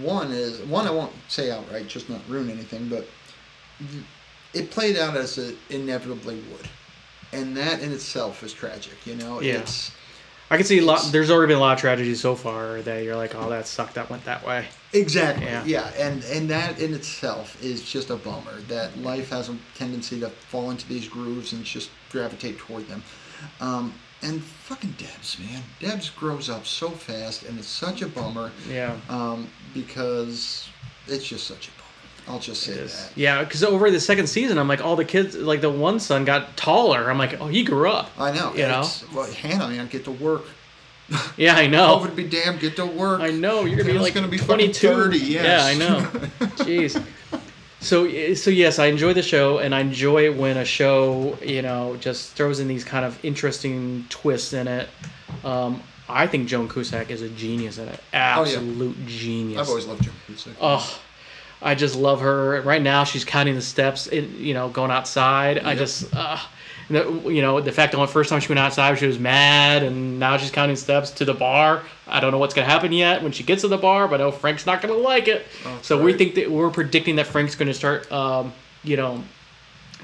[0.00, 3.06] one is one I won't say outright, just not ruin anything, but
[4.54, 6.68] it played out as it inevitably would,
[7.32, 9.04] and that in itself is tragic.
[9.06, 9.54] You know, Yeah.
[9.54, 9.90] it's
[10.50, 11.02] I can see a lot.
[11.10, 13.94] There's already been a lot of tragedies so far that you're like, oh, that sucked.
[13.94, 14.66] That went that way.
[14.92, 15.64] Exactly Yeah.
[15.64, 15.90] yeah.
[15.98, 20.28] and and that in itself is just a bummer that life has a tendency to
[20.30, 23.02] fall into these grooves and just gravitate toward them.
[23.60, 28.52] Um, and fucking Debs, man, Debs grows up so fast, and it's such a bummer.
[28.70, 28.96] Yeah.
[29.08, 30.68] um, because
[31.08, 31.78] it's just such a bummer.
[32.28, 33.10] I'll just say that.
[33.16, 36.24] Yeah, because over the second season, I'm like, all the kids, like the one son
[36.24, 37.10] got taller.
[37.10, 38.10] I'm like, oh, he grew up.
[38.16, 38.52] I know.
[38.54, 38.86] You know?
[39.12, 40.44] Well, Hannah, man, get to work.
[41.36, 41.98] Yeah, I know.
[41.98, 43.20] COVID be damned, get to work.
[43.20, 44.88] I know you're gonna be like gonna be 22.
[44.88, 45.44] 30, yes.
[45.44, 46.00] Yeah, I know.
[46.56, 47.02] Jeez.
[47.80, 51.62] So so yes, I enjoy the show, and I enjoy it when a show you
[51.62, 54.88] know just throws in these kind of interesting twists in it.
[55.44, 58.00] Um, I think Joan Cusack is a genius in it.
[58.12, 59.60] Absolute genius.
[59.60, 60.54] I've always loved Joan Cusack.
[60.60, 61.00] Oh,
[61.60, 62.60] I just love her.
[62.62, 64.06] Right now, she's counting the steps.
[64.06, 65.58] In, you know, going outside.
[65.58, 66.38] I just, uh,
[66.92, 70.18] you know, the fact that the first time she went outside, she was mad, and
[70.20, 71.82] now she's counting steps to the bar.
[72.06, 74.24] I don't know what's gonna happen yet when she gets to the bar, but I
[74.24, 75.46] know Frank's not gonna like it.
[75.64, 78.52] Oh, so we think that we're predicting that Frank's gonna start, um,
[78.84, 79.22] you know.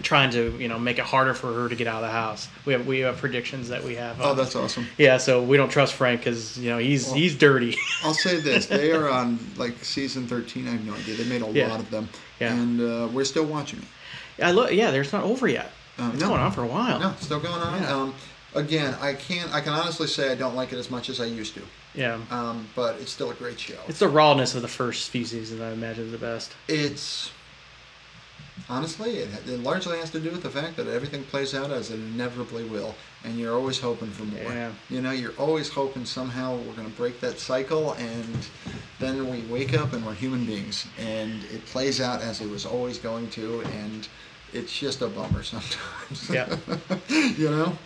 [0.01, 2.47] Trying to you know make it harder for her to get out of the house.
[2.65, 4.21] We have we have predictions that we have.
[4.21, 4.87] oh, uh, that's awesome.
[4.97, 5.17] yeah.
[5.19, 7.77] So we don't trust Frank because you know he's Well- he's dirty.
[8.05, 10.69] I'll say this: they are on like season thirteen.
[10.69, 11.17] I have no idea.
[11.17, 11.67] They made a Yeah.
[11.67, 12.09] lot of them,
[12.39, 12.53] Yeah.
[12.55, 14.45] and uh, we're still watching it.
[14.45, 14.71] I look.
[14.73, 15.73] Yeah, there's not over yet.
[15.99, 16.29] Um, It's no.
[16.29, 16.99] going on for a while.
[17.01, 17.83] No, still going on.
[17.83, 17.95] Yeah.
[17.95, 18.15] Um,
[18.55, 19.53] again, I can't.
[19.53, 21.63] I can honestly say I don't like it as much as I used to.
[21.95, 22.19] Yeah.
[22.31, 23.79] Um, but it's still a great show.
[23.89, 26.53] It's the rawness of the first few seasons I imagine is the best.
[26.69, 27.31] It's
[28.69, 31.91] honestly, it, it largely has to do with the fact that everything plays out as
[31.91, 32.95] it inevitably will,
[33.25, 34.43] and you're always hoping for more.
[34.53, 34.71] Yeah.
[34.91, 38.47] You know, you're always hoping somehow we're going to break that cycle, and
[39.01, 42.67] then we wake up and we're human beings, and it plays out as it was
[42.67, 44.09] always going to, and
[44.53, 46.31] it's just a bummer sometimes.
[46.31, 46.57] Yeah.
[47.09, 47.79] you know.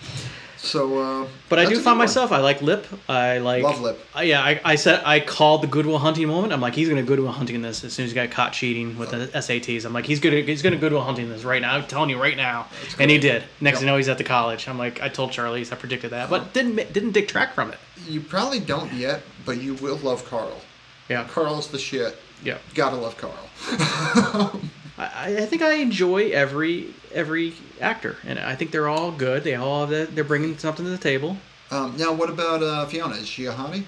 [0.56, 0.98] So.
[1.24, 2.30] Uh, But I do find myself.
[2.30, 2.86] I like Lip.
[3.08, 3.64] I like.
[3.64, 3.98] Love Lip.
[4.16, 6.52] Uh, yeah, I, I said I called the Good Will Hunting moment.
[6.52, 8.96] I'm like, he's gonna Good Will Hunting this as soon as he got caught cheating
[8.96, 9.84] with the SATs.
[9.84, 11.74] I'm like, he's gonna he's gonna Good Will Hunting this right now.
[11.74, 12.68] I'm telling you right now.
[13.00, 13.42] And he did.
[13.60, 13.74] Next Yep.
[13.74, 14.68] thing you know, he's at the college.
[14.68, 15.72] I'm like, I told Charlie's.
[15.72, 17.78] I predicted that, but didn't didn't detract from it.
[18.08, 20.60] You probably don't yet, but you will love Carl.
[21.08, 22.16] Yeah, Carl's the shit.
[22.44, 22.58] yeah.
[22.74, 24.60] Gotta love Carl.
[25.22, 29.44] I, I think I enjoy every every actor, and I think they're all good.
[29.44, 31.36] They all have the, they're bringing something to the table.
[31.70, 33.14] um, now, what about uh, Fiona?
[33.14, 33.84] Is she a hottie?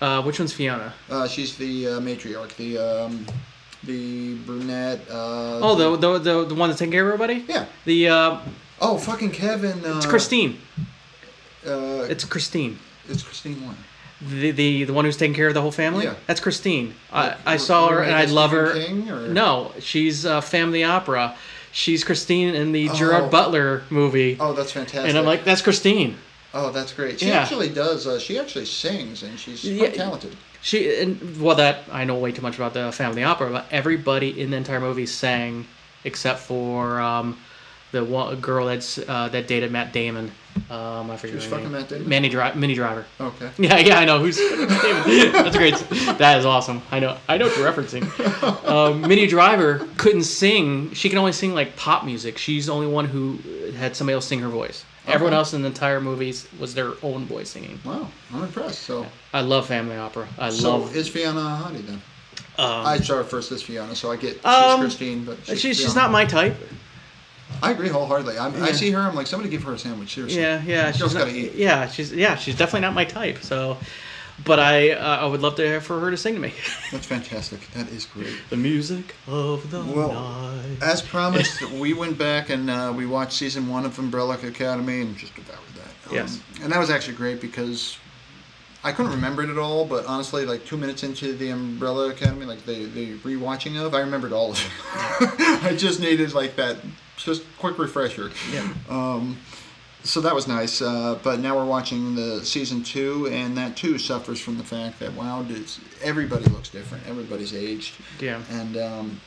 [0.00, 0.92] Uh, which one's Fiona?
[1.10, 3.26] Uh, she's the uh, matriarch, the um,
[3.84, 5.00] the brunette.
[5.10, 7.44] Uh, Oh, the the the, the one that's taking care of everybody.
[7.48, 7.66] yeah.
[7.84, 8.38] The uh,
[8.80, 9.84] Oh, fucking Kevin.
[9.84, 10.58] Uh, it's Christine.
[11.66, 12.78] Uh, it's Christine.
[13.08, 13.78] it's Christine Warren.
[14.20, 16.04] The, the the one who's taking care of the whole family.
[16.04, 16.14] Yeah.
[16.26, 16.94] That's Christine.
[17.12, 18.72] I, Like, I saw her and I love her.
[18.72, 21.36] King, No, she's uh, Family Opera.
[21.72, 23.28] She's Christine in the Gerard Oh.
[23.28, 25.10] Butler movie, Oh, that's fantastic.
[25.10, 26.16] and I'm like, that's Christine.
[26.54, 27.20] oh, that's great.
[27.20, 27.40] She Yeah.
[27.42, 28.06] actually does.
[28.06, 29.78] Uh, she actually sings, and she's Yeah.
[29.80, 30.34] quite talented.
[30.62, 34.40] She and well, that I know way too much about the Family Opera, but everybody
[34.40, 35.66] in the entire movie sang
[36.04, 37.36] except for um,
[37.92, 40.30] the one girl that's uh, that dated Matt Damon.
[40.70, 41.72] Um, I forget Who's fucking name.
[41.72, 42.08] Matt Damon?
[42.08, 43.04] Manny Dri- Minnie Driver.
[43.20, 43.50] Okay.
[43.58, 45.74] Yeah, yeah, I know who's That's great.
[46.18, 46.80] That is awesome.
[46.90, 47.16] I know.
[47.28, 48.04] I know what you're referencing.
[48.66, 50.92] Um, Minnie Driver couldn't sing.
[50.92, 52.36] She can only sing like pop music.
[52.38, 53.38] She's the only one who
[53.76, 54.84] had somebody else sing her voice.
[55.06, 57.78] Everyone else in the entire movies was their own voice singing.
[57.84, 58.82] Wow, I'm impressed.
[58.82, 60.26] So, I love family opera.
[60.38, 60.96] I so love.
[60.96, 62.02] is Fiona hottie then?
[62.58, 65.60] Um, I saw her first as Fiona, so I get she's Um, Christine, but she's,
[65.60, 66.56] she's she's not my type.
[67.62, 68.38] I agree wholeheartedly.
[68.38, 69.00] I'm, I see her.
[69.00, 70.14] I'm like, somebody give her a sandwich.
[70.14, 70.40] Seriously.
[70.40, 71.54] Yeah, yeah, she's not, gotta eat.
[71.54, 73.38] yeah, she's yeah, she's definitely not my type.
[73.38, 73.78] So,
[74.44, 76.52] but I uh, I would love to for her to sing to me.
[76.92, 77.70] That's fantastic.
[77.72, 78.34] That is great.
[78.50, 80.82] the music of the Well, night.
[80.82, 85.16] As promised, we went back and uh, we watched season one of Umbrella Academy and
[85.16, 86.10] just devoured that.
[86.10, 86.40] Um, Yes.
[86.62, 87.96] And that was actually great because
[88.84, 92.44] I couldn't remember it at all, but honestly, like two minutes into the Umbrella Academy,
[92.44, 94.70] like the, the rewatching of, I remembered all of it.
[95.64, 96.76] I just needed like that,
[97.24, 98.30] just quick refresher.
[98.52, 98.68] Yeah.
[98.88, 99.38] Um,
[100.02, 100.80] so that was nice.
[100.80, 105.00] Uh, but now we're watching the season two, and that too suffers from the fact
[105.00, 107.06] that wow, it's, everybody looks different.
[107.08, 107.96] Everybody's aged.
[108.20, 108.40] Yeah.
[108.50, 109.20] And um,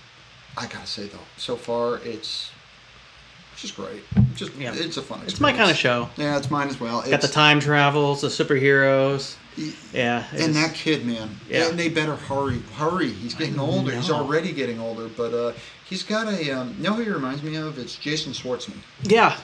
[0.57, 2.51] I gotta say though, so far it's
[3.51, 4.03] it's just great.
[4.35, 4.73] Just Yeah.
[4.73, 5.17] it's a fun.
[5.17, 5.33] Experience.
[5.33, 6.07] It's my kind of show.
[6.15, 7.01] Yeah, it's mine as well.
[7.01, 9.35] Got the time travels, the superheroes.
[9.93, 10.23] Yeah.
[10.33, 11.29] And that kid, man.
[11.49, 11.67] Yeah.
[11.67, 13.09] And they better hurry, hurry.
[13.09, 13.91] He's getting older.
[13.91, 15.53] He's already getting older, but uh,
[15.89, 16.51] he's got a.
[16.51, 17.77] Um, you know who he reminds me of?
[17.77, 18.77] It's Jason Schwartzman.
[19.03, 19.37] Yeah.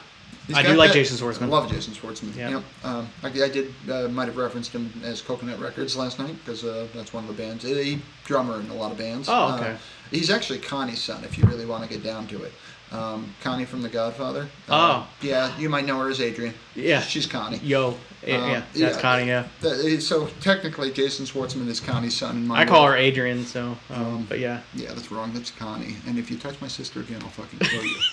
[0.48, 1.44] He's I do like that- Jason Schwartzman.
[1.44, 2.36] I love Jason Schwartzman.
[2.36, 2.50] Yeah.
[2.50, 2.64] Yep.
[2.84, 6.64] Um, I, I did uh, might have referenced him as Coconut Records last night because
[6.64, 7.64] uh, that's one of the bands.
[7.64, 9.28] He drummer in a lot of bands.
[9.30, 9.72] Oh, okay.
[9.72, 9.78] Uh,
[10.12, 12.54] he's actually Connie's son, if you really want to get down to it.
[12.96, 14.48] Um, Connie from The Godfather.
[14.70, 15.08] Uh, Oh.
[15.22, 16.54] Yeah, you might know her as Adrian.
[16.76, 17.02] Yeah.
[17.02, 17.58] She's Connie.
[17.58, 17.98] Yo.
[18.26, 19.02] Yeah, Um, yeah, that's yeah.
[19.02, 19.28] Connie.
[19.28, 19.44] Yeah.
[19.62, 22.38] That- so technically, Jason Schwartzman is Connie's son.
[22.38, 22.96] In my I call world.
[22.96, 23.46] her Adrian.
[23.46, 24.62] So, um, Um, but yeah.
[24.74, 25.32] Yeah, that's wrong.
[25.34, 25.98] That's Connie.
[26.08, 27.96] And if you touch my sister again, I'll fucking kill you.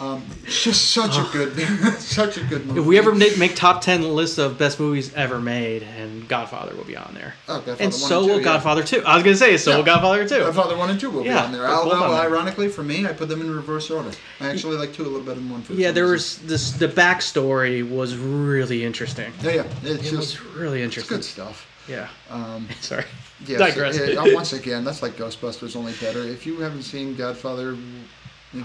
[0.00, 1.52] Um, it's just such a good,
[1.98, 2.80] such a good movie.
[2.80, 6.84] If we ever make, top ten lists of best movies ever made, and Godfather will
[6.84, 7.34] be on there.
[7.48, 8.44] oh, Godfather and one so two, will yeah.
[8.44, 9.02] Godfather two.
[9.04, 9.76] I was gonna say so Yeah.
[9.78, 10.38] will Godfather two.
[10.38, 11.66] Godfather one and two will be Yeah, on there.
[11.66, 12.20] Although, on there.
[12.20, 14.10] ironically, for me, I put them in reverse order.
[14.40, 15.62] I actually like two a little better than one.
[15.62, 16.46] For Yeah, there reason.
[16.46, 16.70] was this.
[16.72, 19.32] The backstory was really interesting.
[19.42, 19.64] Yeah, yeah.
[19.82, 21.16] It's It just was really interesting.
[21.16, 21.66] good stuff.
[21.88, 22.08] Yeah.
[22.30, 23.04] Um, Sorry.
[23.46, 23.96] Digress.
[23.96, 26.22] it- it- uh, once again, that's like Ghostbusters, only better.
[26.22, 27.76] If you haven't seen Godfather,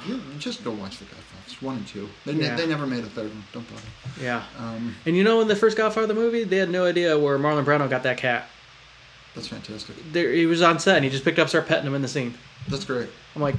[0.08, 2.10] you just go watch the Godfathers one and two.
[2.26, 3.44] They, ne- they never made a third one.
[3.54, 3.84] Don't bother.
[4.22, 4.44] Yeah.
[4.60, 7.64] Um, And you know, in the first Godfather movie, they had no idea where Marlon
[7.66, 8.48] Brando got that cat.
[9.36, 9.96] that's fantastic.
[10.12, 12.08] There, he was on set, and he just picked up, started petting him in the
[12.08, 12.34] scene.
[12.68, 13.10] That's great.
[13.36, 13.56] I'm like,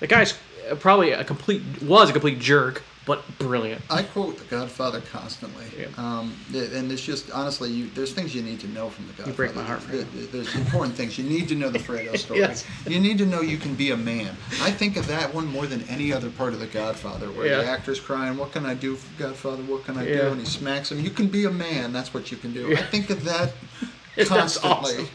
[0.00, 0.34] the guy's
[0.80, 3.82] probably a complete was a complete jerk, but brilliant.
[3.90, 5.86] I quote The Godfather constantly, Yeah.
[5.96, 9.30] um, and it's just honestly, you, there's things you need to know from The Godfather.
[9.30, 11.80] You break my heart for Th- th- There's important things you need to know the
[11.80, 12.40] Fredo story.
[12.40, 12.64] Yes.
[12.86, 14.36] You need to know you can be a man.
[14.60, 17.66] I think of that one more than any other part of The Godfather, where the
[17.68, 19.62] actor's crying, "What can I do, Godfather?
[19.64, 21.00] What can I do?" And he smacks him.
[21.00, 21.92] You can be a man.
[21.92, 22.68] That's what you can do.
[22.68, 22.78] Yeah.
[22.78, 23.52] I think of that
[24.26, 24.70] constantly.
[24.70, 25.08] awesome.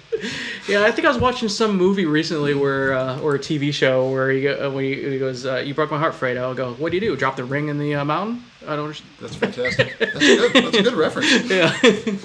[0.68, 4.10] Yeah, I think I was watching some movie recently where, uh, or a TV show
[4.10, 6.56] where he, go, uh, when he, he goes, uh, "You broke my heart, Fredo." I'll
[6.56, 7.16] go, "What do you do?
[7.16, 9.10] Drop the ring in the uh, mountain?" I don't understand.
[9.22, 9.98] That's fantastic.
[10.00, 10.54] That's good.
[10.54, 11.32] That's a good reference.
[11.50, 11.76] Yeah.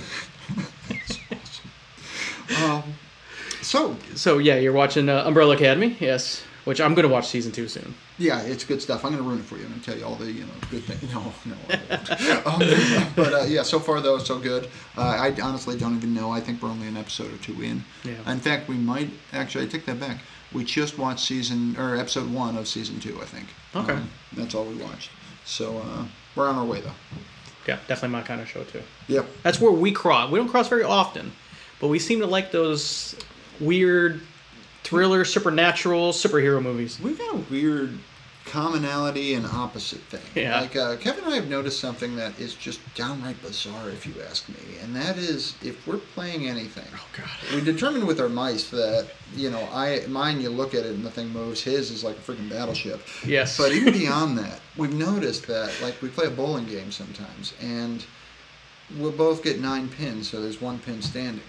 [2.62, 2.82] Um,
[3.62, 7.68] so so yeah, you're watching uh, Umbrella Academy, yes, which I'm gonna watch season two
[7.68, 7.94] soon.
[8.18, 9.04] yeah, it's good stuff.
[9.04, 9.64] I'm going to ruin it for you.
[9.64, 11.12] I'm going to tell you all the you know good things.
[11.12, 14.68] No, no, um, but uh, yeah, so far though, it's so good.
[14.96, 16.30] Uh, I honestly don't even know.
[16.30, 17.84] I think we're only an episode or two in.
[18.04, 18.30] Yeah.
[18.32, 19.64] In fact, we might actually.
[19.64, 20.18] I take that back.
[20.52, 23.18] We just watched season or episode one of season two.
[23.20, 23.48] I think.
[23.74, 23.94] Okay.
[23.94, 25.10] Um, that's all we watched.
[25.44, 26.04] So uh,
[26.36, 26.92] we're on our way though.
[27.66, 28.82] Yeah, definitely my kind of show too.
[29.08, 29.26] Yep.
[29.42, 30.30] That's where we cross.
[30.30, 31.32] We don't cross very often,
[31.80, 33.16] but we seem to like those
[33.60, 34.20] weird
[34.92, 37.00] thriller, supernatural, superhero movies.
[37.00, 37.98] We've got a weird
[38.44, 40.20] commonality and opposite thing.
[40.34, 40.60] Yeah.
[40.60, 44.12] Like uh, Kevin and I have noticed something that is just downright bizarre, if you
[44.28, 46.84] ask me, and that is if we're playing anything.
[46.94, 47.54] Oh God.
[47.54, 51.02] We determined with our mice that you know, I mine you look at it and
[51.02, 51.62] the thing moves.
[51.62, 53.00] His is like a freaking battleship.
[53.24, 53.56] Yes.
[53.56, 58.04] But even beyond that, we've noticed that like we play a bowling game sometimes, and
[58.98, 61.44] we'll both get nine pins, so there's one pin standing.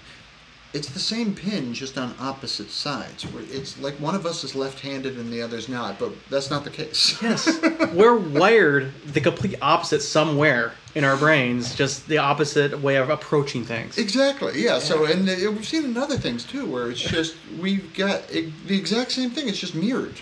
[0.74, 3.24] It's the same pin, just on opposite sides.
[3.28, 6.64] Where It's like one of us is left-handed and the other's not, but that's not
[6.64, 7.16] the case.
[7.22, 7.48] Yes,
[7.94, 13.64] we're wired the complete opposite somewhere in our brains, just the opposite way of approaching
[13.64, 14.00] things.
[14.00, 14.64] Exactly.
[14.64, 14.80] Yeah.
[14.80, 18.52] So, and uh, we've seen in other things too, where it's just we've got the
[18.70, 19.48] exact same thing.
[19.48, 20.16] It's just mirrored.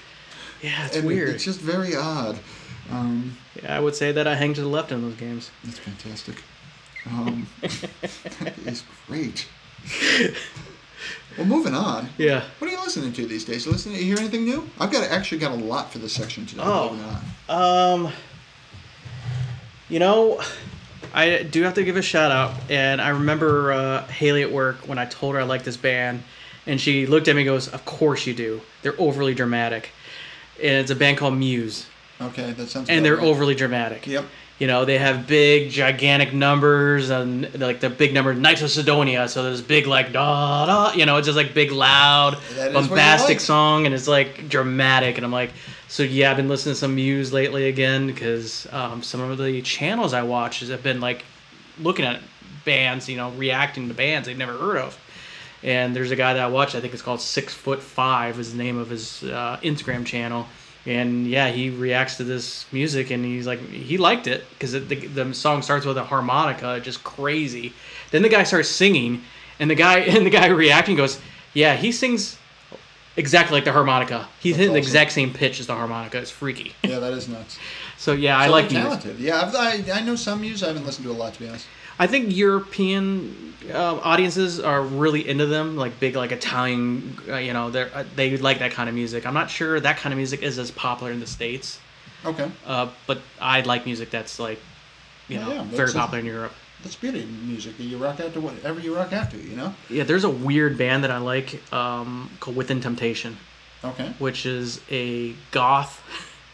[0.61, 1.29] Yeah, it's and weird.
[1.29, 2.37] It's just very odd.
[2.91, 5.49] Um, yeah, I would say that I hang to the left in those games.
[5.63, 6.43] That's fantastic.
[7.07, 9.47] Um, that is great.
[11.37, 12.09] Well, moving on.
[12.17, 12.43] Yeah.
[12.59, 13.65] What are you listening to these days?
[13.65, 13.95] You listening?
[13.95, 14.69] You hear anything new?
[14.79, 16.61] I've got actually got a lot for this section today.
[16.65, 17.21] Oh.
[17.47, 18.11] Um,
[19.89, 20.41] you know,
[21.13, 24.87] I do have to give a shout out, and I remember uh, Haley at work
[24.89, 26.21] when I told her I liked this band,
[26.67, 28.61] and she looked at me and goes, "Of course you do.
[28.81, 29.91] They're overly dramatic."
[30.61, 31.87] And it's a band called Muse,
[32.19, 32.89] Okay, that sounds.
[32.89, 33.25] and they're right.
[33.25, 34.05] overly dramatic.
[34.05, 34.25] Yep.
[34.61, 39.27] You know, they have big, gigantic numbers, and like the big number Knights of Cydonia.
[39.27, 40.93] So there's big, like da da.
[40.93, 43.39] You know, it's just like big, loud, That is what you bombastic like.
[43.39, 45.17] song, and it's like dramatic.
[45.17, 45.49] And I'm like,
[45.87, 49.63] so yeah, I've been listening to some Muse lately again because um, some of the
[49.63, 51.25] channels I watch have been like
[51.79, 52.21] looking at
[52.63, 54.95] bands, you know, reacting to bands they've never heard of.
[55.63, 56.75] And there's a guy that I watch.
[56.75, 58.39] I think it's called Six Foot Five.
[58.39, 60.45] Is the name of his uh, Instagram channel.
[60.85, 64.79] And yeah, he reacts to this music, and he's like, he liked it because the,
[64.79, 67.73] the song starts with a harmonica, just crazy.
[68.09, 69.21] Then the guy starts singing,
[69.59, 71.19] and the guy and the guy reacting goes,
[71.53, 72.37] yeah, he sings
[73.15, 74.27] exactly like the harmonica.
[74.39, 76.17] He's hitting the exact same pitch as the harmonica.
[76.17, 76.73] It's freaky.
[76.83, 77.59] Yeah, that is nuts.
[77.97, 79.01] So yeah, I like they're music.
[79.01, 79.23] talented.
[79.23, 80.65] Yeah, I've, I I know some music.
[80.65, 81.67] I haven't listened to a lot to be honest.
[82.01, 87.15] I think European uh, audiences are really into them, like big, like Italian.
[87.29, 89.27] Uh, you know, they are they like that kind of music.
[89.27, 91.79] I'm not sure that kind of music is as popular in the states,
[92.25, 94.59] Okay, uh, but I like music that's like,
[95.29, 96.53] you Yeah, know, yeah, very popular in Europe.
[96.81, 97.75] that's beauty music.
[97.77, 99.37] You rock out to whatever you rock out to.
[99.37, 99.75] You know.
[99.87, 103.37] Yeah, there's a weird band that I like um, called Within Temptation,
[103.83, 104.07] Okay.
[104.17, 106.01] which is a goth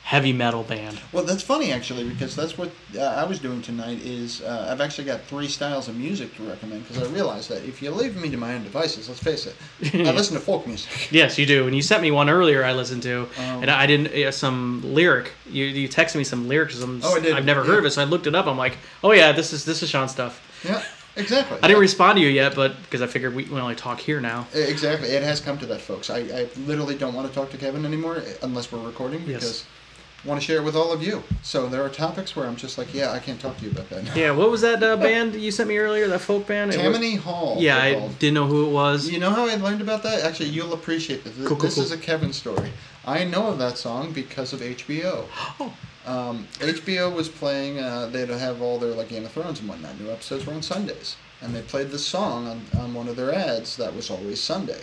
[0.07, 0.97] heavy metal band.
[1.11, 3.99] Well, that's funny actually because that's what uh, I was doing tonight.
[4.05, 7.65] Is uh, I've actually got three styles of music to recommend because I realized that
[7.65, 9.55] if you leave me to my own devices, let's face it,
[9.93, 11.09] I listen to folk music.
[11.11, 11.67] Yes, you do.
[11.67, 12.63] And you sent me one earlier.
[12.63, 13.41] I listened to, Oh.
[13.61, 15.33] and I didn't uh, some lyric.
[15.49, 16.77] You you texted me some lyrics.
[16.81, 18.47] Oh, I did, I've never heard of it, so I looked it up.
[18.47, 20.39] I'm like, oh yeah, this is this is Sean stuff.
[20.63, 20.81] Yeah,
[21.17, 21.57] exactly.
[21.61, 24.21] I didn't respond to you yet, but because I figured we, we only talk here
[24.21, 24.47] now.
[24.53, 25.09] Exactly.
[25.09, 26.09] It has come to that, folks.
[26.09, 29.86] I, I literally don't want to talk to Kevin anymore unless we're recording because I
[30.25, 31.23] want to share it with all of you.
[31.43, 33.89] So there are topics where I'm just like, yeah, I can't talk to you about
[33.89, 34.03] that.
[34.03, 34.15] now.
[34.15, 36.07] Yeah, what was that uh, band you sent me earlier?
[36.07, 36.73] That folk band?
[36.73, 37.57] It was- Tammany Hall.
[37.59, 38.19] Yeah, I called.
[38.19, 39.09] didn't know who it was.
[39.09, 40.23] You know how I learned about that?
[40.23, 41.35] Actually, you'll appreciate this.
[41.37, 41.83] Cool, cool, this cool.
[41.83, 42.71] is a Kevin story.
[43.05, 45.25] I know of that song because of HBO.
[45.59, 45.73] Oh.
[46.05, 47.79] Um, HBO was playing.
[47.79, 49.99] Uh, they'd have all their like Game of Thrones and whatnot.
[49.99, 53.33] New episodes were on Sundays, and they played this song on, on one of their
[53.35, 54.79] ads that was always Sunday.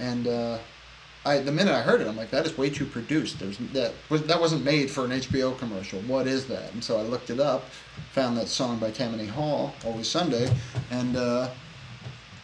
[0.00, 0.58] And uh,
[1.26, 3.40] I, the minute I heard it, I'm like, that is way too produced.
[3.40, 6.00] There's that was that wasn't made for an HBO commercial.
[6.02, 6.72] What is that?
[6.72, 7.64] And so I looked it up,
[8.12, 10.48] found that song by Tammany Hall, Always Sunday,
[10.92, 11.48] and uh,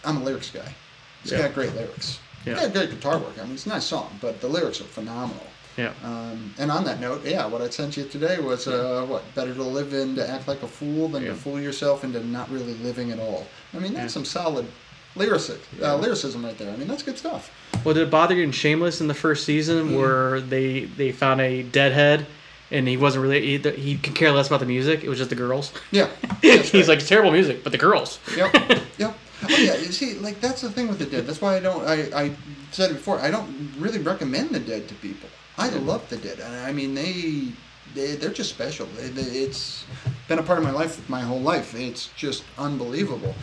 [0.05, 0.75] I'm a lyrics guy.
[1.23, 1.43] It's Yeah.
[1.43, 2.19] got great lyrics.
[2.45, 2.55] Yeah.
[2.55, 3.39] It's got great guitar work.
[3.41, 5.47] I mean, it's a nice song, but the lyrics are phenomenal.
[5.77, 5.93] Yeah.
[6.05, 9.55] Um, and on that note, yeah, what I sent you today was uh, what better
[9.55, 11.31] to live in to act like a fool than Yeah.
[11.31, 13.47] to fool yourself into not really living at all.
[13.73, 14.09] I mean, that's Yeah.
[14.09, 14.67] some solid
[15.15, 15.43] lyric
[15.83, 16.73] uh, lyricism right there.
[16.73, 17.51] I mean, that's good stuff.
[17.85, 19.97] Well, did it bother you in Shameless in the first season Mm-hmm.
[19.97, 22.27] where they they found a deadhead
[22.71, 25.03] and he wasn't really he, he could care less about the music.
[25.05, 25.73] It was just the girls.
[25.91, 26.09] Yeah,
[26.43, 26.89] He's great.
[26.89, 28.19] like it's terrible music, but the girls.
[28.37, 28.53] yep,
[28.99, 29.17] yep.
[29.45, 31.27] Oh yeah, you see, like that's the thing with the Dead.
[31.27, 31.85] That's why I don't.
[31.87, 32.33] I, I
[32.71, 33.19] said it before.
[33.19, 35.29] I don't really recommend the Dead to people.
[35.59, 37.49] I love the Dead, and I mean they,
[37.95, 38.87] they they're just special.
[38.97, 39.85] They, they, it's
[40.29, 41.75] been a part of my life my whole life.
[41.75, 43.35] It's just unbelievable.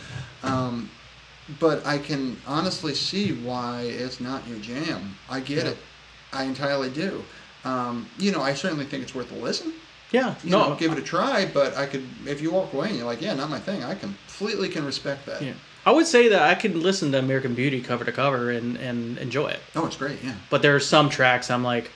[0.42, 0.88] Um,
[1.58, 5.16] but I can honestly see why it's not your jam.
[5.28, 5.70] I get Yeah.
[5.72, 5.76] it.
[6.32, 7.24] I entirely do.
[7.64, 9.72] Um, you know, I certainly think it's worth a listen.
[10.12, 11.46] Yeah, You no, know, give it a try.
[11.46, 13.84] But I could, if you walk away and you're like, yeah, not my thing.
[13.84, 15.40] I completely can respect that.
[15.42, 15.52] Yeah.
[15.86, 19.18] I would say that I can listen to American Beauty cover to cover and, and
[19.18, 19.60] enjoy it.
[19.74, 20.18] Oh, it's great.
[20.22, 20.34] Yeah.
[20.50, 21.90] But there are some tracks I'm like,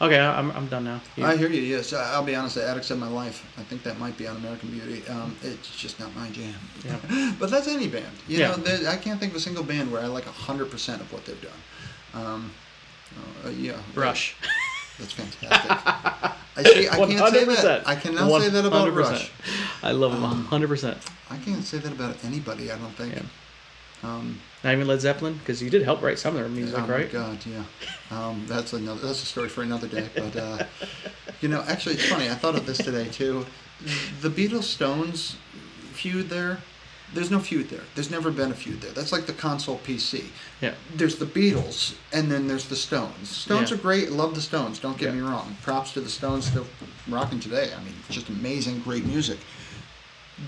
[0.00, 1.00] okay, I'm, I'm done now.
[1.16, 1.60] You- I hear you.
[1.62, 2.54] Yes, I'll be honest.
[2.56, 3.44] The Attics of My Life.
[3.58, 5.06] I think that might be on American Beauty.
[5.08, 6.54] Um, it's just not my jam.
[6.84, 7.32] Yeah.
[7.40, 8.06] but that's any band.
[8.26, 8.56] You Yeah.
[8.56, 11.24] know, I can't think of a single band where I like hundred percent of what
[11.24, 12.22] they've done.
[12.22, 12.52] Um,
[13.44, 13.76] uh, yeah.
[13.94, 14.36] Rush.
[14.98, 15.70] That's fantastic.
[16.56, 16.88] I see.
[16.88, 17.62] I can't say 100%.
[17.62, 17.82] that.
[17.88, 19.30] I cannot say that about Rush.
[19.82, 20.96] I love them Um, 100%.
[21.30, 22.72] I can't say that about anybody.
[22.72, 23.14] I don't think.
[23.14, 23.22] Yeah.
[24.02, 27.08] Um, Not even Led Zeppelin, because you did help write some of their music, right?
[27.14, 27.34] oh my?
[27.34, 27.64] God, yeah.
[28.10, 29.00] Um, that's another.
[29.00, 30.08] That's a story for another day.
[30.14, 30.64] But uh,
[31.40, 32.28] you know, actually, it's funny.
[32.28, 33.46] I thought of this today too.
[34.20, 35.36] The Beatles Stones
[35.92, 36.58] feud there.
[37.14, 37.84] There's no feud there.
[37.94, 38.90] There's never been a feud there.
[38.90, 40.24] That's like the console PC.
[40.60, 40.74] Yeah.
[40.94, 43.30] There's the Beatles, and then there's the Stones.
[43.30, 43.76] Stones Yeah.
[43.76, 44.10] are great.
[44.12, 44.78] Love the Stones.
[44.78, 45.20] Don't get Yeah.
[45.20, 45.56] me wrong.
[45.62, 46.46] Props to the Stones.
[46.46, 46.66] Still
[47.08, 47.70] rocking today.
[47.74, 49.38] I mean, just amazing, great music.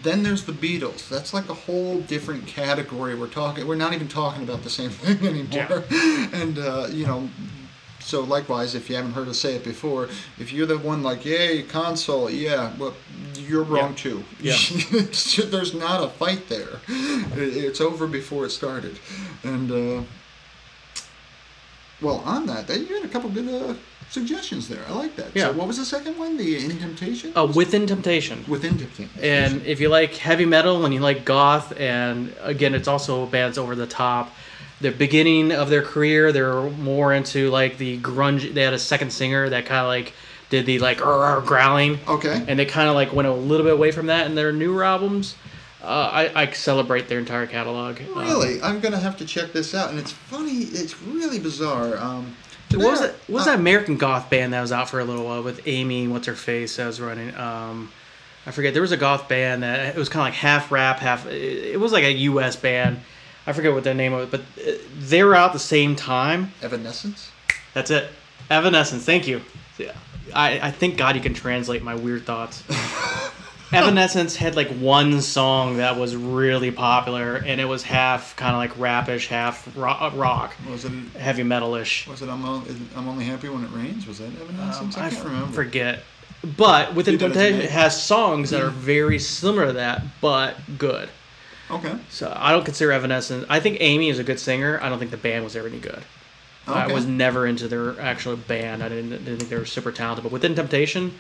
[0.02, 1.08] Then there's the Beatles.
[1.08, 3.14] That's like a whole different category.
[3.14, 3.66] We're talking.
[3.66, 5.84] We're not even talking about the same thing anymore.
[5.90, 6.28] Yeah.
[6.32, 7.28] And uh, you know,
[7.98, 11.24] so likewise, if you haven't heard us say it before, if you're the one like,
[11.24, 12.94] "Yay, console," yeah, well,
[13.34, 13.96] you're wrong Yeah.
[13.96, 14.24] too.
[14.40, 14.56] Yeah.
[15.50, 16.80] There's not a fight there.
[16.88, 18.98] It's over before it started.
[19.42, 20.02] And uh,
[22.00, 23.74] well, on that, you had a couple good uh,
[24.10, 24.80] suggestions there.
[24.88, 25.28] I like that.
[25.34, 25.46] Yeah.
[25.46, 26.36] So what was the second one?
[26.36, 27.32] The In Temptation.
[27.36, 28.44] Oh, Within Temptation.
[28.48, 29.10] Within Temptation.
[29.22, 33.56] And if you like heavy metal and you like goth, and again, it's also bands
[33.58, 34.34] over the top.
[34.80, 38.52] The beginning of their career, they're more into like the grunge.
[38.54, 40.14] They had a second singer that kind of like
[40.48, 42.44] did the like growling, Okay.
[42.48, 44.82] and they kind of like went a little bit away from that in their newer
[44.82, 45.36] albums.
[45.82, 48.00] Uh, I, I celebrate their entire catalog.
[48.00, 49.90] Um, Really, I'm gonna have to check this out.
[49.90, 50.58] And it's funny.
[50.62, 51.96] It's really bizarre.
[51.98, 52.34] Um,
[52.72, 53.14] what was it?
[53.26, 56.08] What was that American goth band that was out for a little while with Amy?
[56.08, 56.78] What's her face?
[56.78, 57.34] I was running.
[57.36, 57.90] Um,
[58.46, 58.72] I forget.
[58.72, 61.26] There was a goth band that it was kind of like half rap, half.
[61.26, 62.56] It was like a U.S.
[62.56, 63.00] band.
[63.46, 66.52] I forget what their name was, but uh, they were out the same time.
[66.62, 67.30] Evanescence.
[67.74, 68.10] That's it.
[68.50, 69.04] Evanescence.
[69.04, 69.40] Thank you.
[69.78, 69.94] Yeah.
[70.34, 72.62] I, I thank God you can translate my weird thoughts.
[73.84, 78.58] Evanescence had like one song that was really popular, and it was half kind of
[78.58, 80.90] like rapish, half rock, rock Was it?
[81.18, 82.06] heavy metalish.
[82.08, 82.28] Was it?
[82.28, 82.64] I'm, o-
[82.96, 84.06] I'm only happy when it rains.
[84.06, 84.96] Was that Evanescence?
[84.96, 85.52] Um, I I can't f- remember.
[85.52, 86.00] forget.
[86.56, 90.56] But Within Leave that Temptation it has songs that are very similar to that, but
[90.78, 91.08] good.
[91.70, 91.94] Okay.
[92.08, 93.44] So I don't consider Evanescence.
[93.48, 94.80] I think Amy is a good singer.
[94.82, 96.02] I don't think the band was ever any good.
[96.66, 98.82] I was never into their actual band.
[98.82, 100.22] I didn't, didn't think they were super talented.
[100.22, 101.14] But Within Temptation,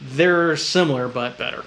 [0.00, 1.64] they're similar but better.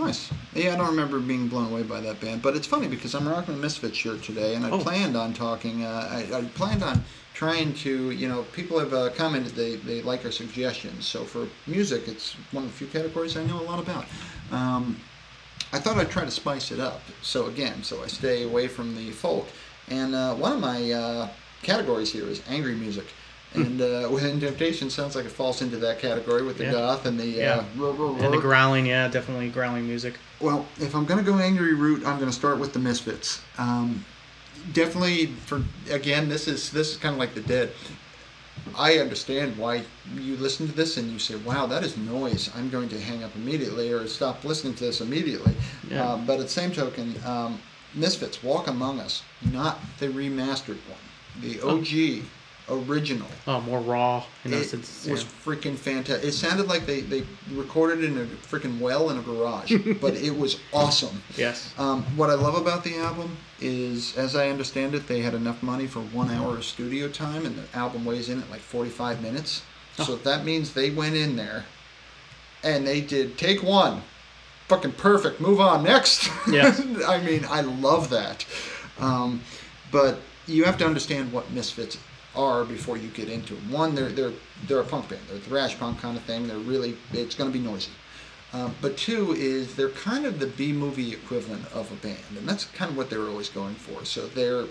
[0.00, 0.30] Nice.
[0.54, 3.28] Yeah, I don't remember being blown away by that band, but it's funny because I'm
[3.28, 4.78] rocking a Misfit shirt today, and I Oh.
[4.78, 5.84] planned on talking.
[5.84, 10.00] Uh, I, I planned on trying to, you know, people have uh, commented they, they
[10.00, 11.06] like our suggestions.
[11.06, 14.06] So for music, it's one of the few categories I know a lot about.
[14.50, 14.98] Um,
[15.72, 17.02] I thought I'd try to spice it up.
[17.20, 19.48] So again, so I stay away from the folk,
[19.90, 21.28] and uh, one of my uh,
[21.62, 23.04] categories here is angry music.
[23.54, 26.72] And uh, Within Temptation sounds like it falls into that category with the Yeah.
[26.72, 27.54] goth and the Yeah.
[27.56, 30.14] uh, roar, roar, And the growling, yeah, definitely growling music.
[30.38, 33.40] Well, if I'm gonna go angry route, I'm gonna start with the Misfits.
[33.58, 34.04] Um,
[34.72, 37.72] definitely for again, this is this is kind of like the Dead.
[38.78, 39.82] I understand why
[40.14, 43.24] you listen to this and you say, "Wow, that is noise." I'm going to hang
[43.24, 45.54] up immediately or stop listening to this immediately.
[45.90, 46.12] Yeah.
[46.12, 47.58] Um, but at the same token, um,
[47.94, 51.00] Misfits, Walk Among Us, not the remastered one,
[51.40, 52.22] the OG
[52.70, 53.26] original.
[53.46, 54.24] Oh, more raw.
[54.44, 55.28] In It senses, was yeah.
[55.44, 56.28] freaking fantastic.
[56.28, 60.36] It sounded like they, they recorded in a freaking well in a garage, but it
[60.36, 61.22] was awesome.
[61.36, 61.74] Yes.
[61.78, 65.62] Um, what I love about the album is, as I understand it, they had enough
[65.62, 69.22] money for one hour of studio time, and the album weighs in at like 45
[69.22, 69.62] minutes.
[69.96, 71.66] So that means they went in there
[72.62, 74.02] and they did take one.
[74.68, 75.40] Fucking perfect.
[75.40, 75.82] Move on.
[75.82, 76.30] Next.
[76.48, 76.80] Yes.
[77.06, 78.46] I mean, I love that.
[78.98, 79.42] Um,
[79.90, 81.98] but you have to understand what Misfits
[82.36, 83.70] are before you get into them.
[83.70, 84.32] One, they're they're
[84.66, 85.22] they're a punk band.
[85.28, 86.46] They're thrash punk kind of thing.
[86.46, 87.92] They're really it's going to be noisy.
[88.52, 92.48] Um, but two is they're kind of the B movie equivalent of a band, and
[92.48, 94.04] that's kind of what they were always going for.
[94.04, 94.64] So they're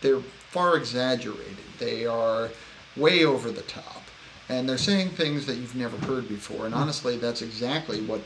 [0.00, 0.20] they're
[0.50, 1.58] far exaggerated.
[1.78, 2.50] They are
[2.96, 4.02] way over the top,
[4.48, 6.66] and they're saying things that you've never heard before.
[6.66, 8.22] And honestly, that's exactly what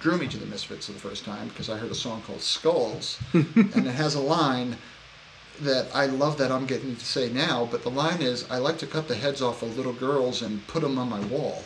[0.00, 2.40] drew me to the Misfits for the first time because I heard a song called
[2.40, 4.76] Skulls, and it has a line
[5.62, 7.68] that I love that I'm getting to say now.
[7.70, 10.66] But the line is, "I like to cut the heads off of little girls and
[10.66, 11.64] put them on my wall."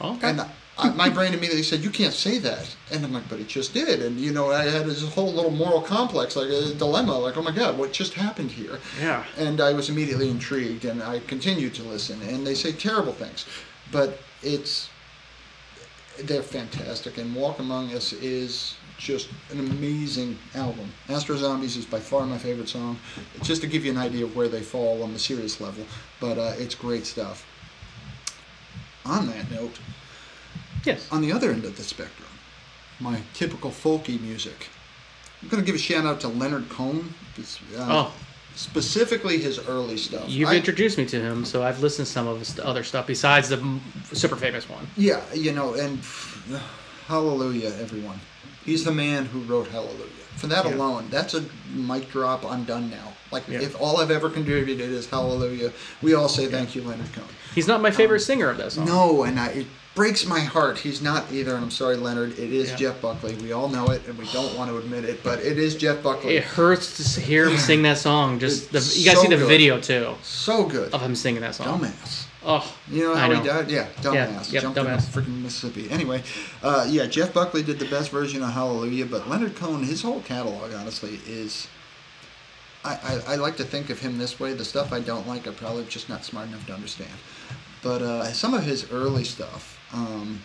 [0.00, 0.30] Okay.
[0.30, 0.42] And
[0.78, 3.74] I, my brain immediately said, "You can't say that," and I'm like, "But it just
[3.74, 7.36] did." And you know, I had this whole little moral complex, like a dilemma, like,
[7.36, 9.24] "Oh my God, what just happened here?" yeah.
[9.36, 12.22] And I was immediately intrigued, and I continued to listen.
[12.22, 13.44] And they say terrible things,
[13.90, 14.88] but it's
[16.22, 17.18] they're fantastic.
[17.18, 20.90] And Walk Among Us is just an amazing album.
[21.08, 22.98] Astro Zombies is by far my favorite song.
[23.42, 25.84] Just to give you an idea of where they fall on the serious level,
[26.20, 27.46] but uh, it's great stuff.
[29.06, 29.78] On that note,
[30.84, 31.08] Yes.
[31.10, 32.28] on the other end of the spectrum,
[33.00, 34.68] my typical folky music.
[35.42, 37.14] I'm going to give a shout out to Leonard Cohen.
[37.38, 37.42] Uh,
[37.78, 38.12] Oh.
[38.56, 40.28] Specifically his early stuff.
[40.28, 43.06] You've I- introduced me to him, so I've listened to some of his other stuff
[43.06, 43.62] besides the
[44.12, 44.84] super famous one.
[44.96, 46.00] Yeah, you know, and
[47.06, 48.18] hallelujah, everyone.
[48.68, 50.04] He's the man who wrote Hallelujah.
[50.36, 50.74] For that Yeah.
[50.74, 51.42] alone, that's a
[51.74, 52.44] mic drop.
[52.44, 53.14] I'm done now.
[53.32, 53.60] Like, Yeah.
[53.60, 55.72] if all I've ever contributed is Hallelujah,
[56.02, 57.28] we all say thank you, Leonard Cohen.
[57.54, 58.84] He's not my favorite um, singer of that song.
[58.84, 60.78] No, and I, it breaks my heart.
[60.78, 62.38] He's not either, and I'm sorry, Leonard.
[62.38, 62.76] It is Yeah.
[62.76, 63.34] Jeff Buckley.
[63.42, 66.02] We all know it, and we don't want to admit it, but it is Jeff
[66.02, 66.36] Buckley.
[66.36, 68.38] It hurts to hear him sing that song.
[68.38, 69.48] Just the, you gotta so see the good.
[69.48, 70.92] video too So good.
[70.92, 71.80] of him singing that song.
[71.80, 72.26] Dumbass.
[72.50, 73.40] Oh, You know how know.
[73.42, 73.70] he died?
[73.70, 74.50] Yeah, dumbass.
[74.50, 75.14] yep, Jumped dumbass.
[75.16, 75.90] in freaking Mississippi.
[75.90, 76.22] Anyway,
[76.62, 80.22] uh, yeah, Jeff Buckley did the best version of Hallelujah, but Leonard Cohen, his whole
[80.22, 81.68] catalog, honestly, is.
[82.84, 82.94] I,
[83.28, 84.54] I, I like to think of him this way.
[84.54, 87.10] The stuff I don't like, I'm probably just not smart enough to understand.
[87.82, 90.40] But uh, some of his early stuff, um,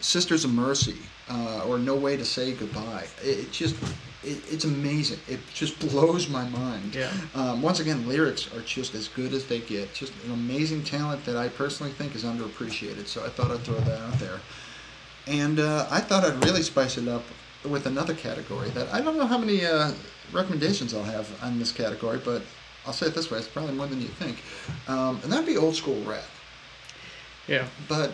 [0.00, 0.96] Sisters of Mercy,
[1.30, 3.76] uh, or No Way to Say Goodbye, it, it just.
[4.26, 5.20] It, it's amazing.
[5.28, 6.94] It just blows my mind.
[6.94, 7.12] Yeah.
[7.34, 9.94] Um, once again, lyrics are just as good as they get.
[9.94, 13.06] Just an amazing talent that I personally think is underappreciated.
[13.06, 14.40] So I thought I'd throw that out there.
[15.26, 17.22] And uh, I thought I'd really spice it up
[17.64, 19.92] with another category that I don't know how many uh,
[20.32, 22.42] recommendations I'll have on this category, but
[22.86, 24.42] I'll say it this way: it's probably more than you think.
[24.88, 26.22] Um, and that'd be old school rap.
[27.48, 27.66] Yeah.
[27.88, 28.12] But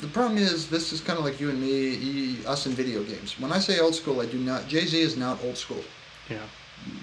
[0.00, 3.38] the problem is, this is kind of like you and me, us in video games.
[3.40, 4.68] When I say old school, I do not.
[4.68, 5.82] Jay Z is not old school.
[6.28, 6.38] Yeah.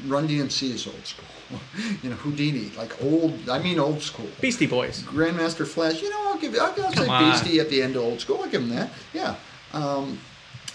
[0.08, 1.28] Run DMC is old school.
[2.02, 3.50] you know, Whodini, like old.
[3.50, 4.30] I mean, old school.
[4.42, 5.04] Beastie Boys.
[5.04, 6.02] Grandmaster Flash.
[6.02, 6.56] You know, I'll give.
[6.56, 7.08] I'll, I'll say.
[7.08, 8.42] Beastie at the end of old school.
[8.42, 8.90] I'll give him that.
[9.14, 9.36] Yeah.
[9.74, 10.20] Um,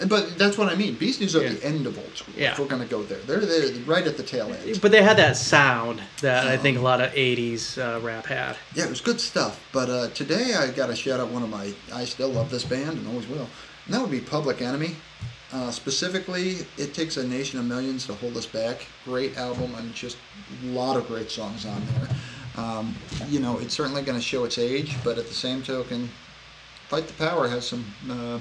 [0.09, 0.95] but that's what I mean.
[0.95, 1.51] Beasties are Yeah.
[1.55, 2.35] the end of old school.
[2.37, 2.53] Yeah.
[2.53, 4.81] If we're gonna go there, they're they're right at the tail end.
[4.81, 8.27] But they had that sound that I Um, think a lot of '80s uh, rap
[8.27, 8.57] had.
[8.75, 9.61] Yeah, it was good stuff.
[9.73, 11.73] But uh, today I got to shout out one of my.
[11.93, 13.49] I still love this band and always will.
[13.87, 14.97] And that would be Public Enemy.
[15.53, 18.87] Uh, specifically, it takes a nation of millions to hold us back.
[19.05, 20.17] Great album and just
[20.65, 22.09] a lot of great songs on there.
[22.65, 22.95] Um,
[23.29, 26.09] you know, it's certainly going to show its age, but at the same token,
[26.89, 28.39] Fight the Power has some uh,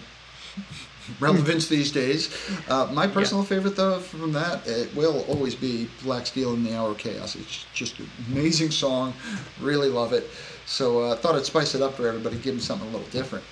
[1.20, 2.36] relevance these days.
[2.68, 6.76] Uh, my personal favorite, though, from that, it will always be Black Steel and the
[6.76, 7.36] Hour of Chaos.
[7.36, 9.14] It's just an amazing song.
[9.60, 10.30] Really love it.
[10.66, 13.08] So I uh, thought I'd spice it up for everybody, give them something a little
[13.10, 13.44] different.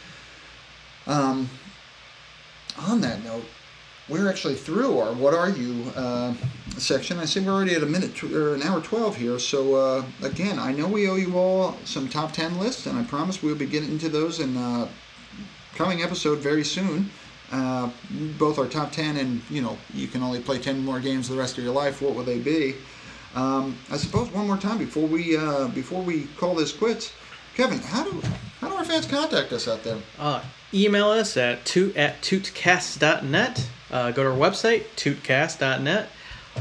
[1.05, 1.49] Um,
[2.77, 3.43] on that note,
[4.07, 6.33] we're actually through our "What Are You" uh,
[6.77, 7.19] section.
[7.19, 9.37] I see we're already at a minute tw- or an hour twelve here.
[9.37, 13.03] So uh, again, I know we owe you all some top ten lists, and I
[13.03, 14.87] promise we'll be getting into those in uh,
[15.75, 17.11] coming episode very soon.
[17.51, 17.89] Uh,
[18.37, 21.35] both our top ten, and you know, you can only play ten more games the
[21.35, 22.01] rest of your life.
[22.01, 22.75] What will they be?
[23.35, 27.13] Um, I suppose one more time before we uh, before we call this quits,
[27.55, 28.21] Kevin, how do
[28.59, 29.97] how do our fans contact us out there?
[30.17, 30.41] Uh,
[30.73, 33.69] email us at toot at tootcast.net.
[33.91, 36.09] Uh, go to our website, tootcast.net.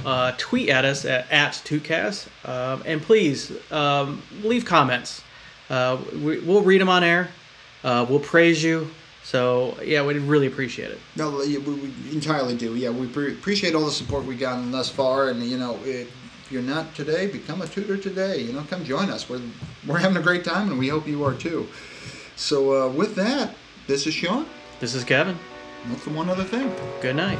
[0.04, 2.28] Uh, tweet at us at, at tootcast.
[2.48, 5.22] Um, and please um, leave comments.
[5.68, 7.28] Uh, we, we'll read them on air.
[7.84, 8.90] Uh, we'll praise you.
[9.28, 10.98] So, yeah, we'd really appreciate it.
[11.14, 12.74] No, we, we entirely do.
[12.76, 16.10] Yeah, we pre- appreciate all the support we've gotten thus far, and you know, if
[16.50, 18.40] you're not today, become a tooter today.
[18.40, 19.28] You know, come join us.
[19.28, 19.42] We're
[19.86, 21.68] we're having a great time, and we hope you are too.
[22.36, 23.54] So uh, with that,
[23.86, 24.46] this is Sean.
[24.80, 25.38] This is Kevin.
[25.88, 26.74] That's the one other thing.
[27.02, 27.38] Good night.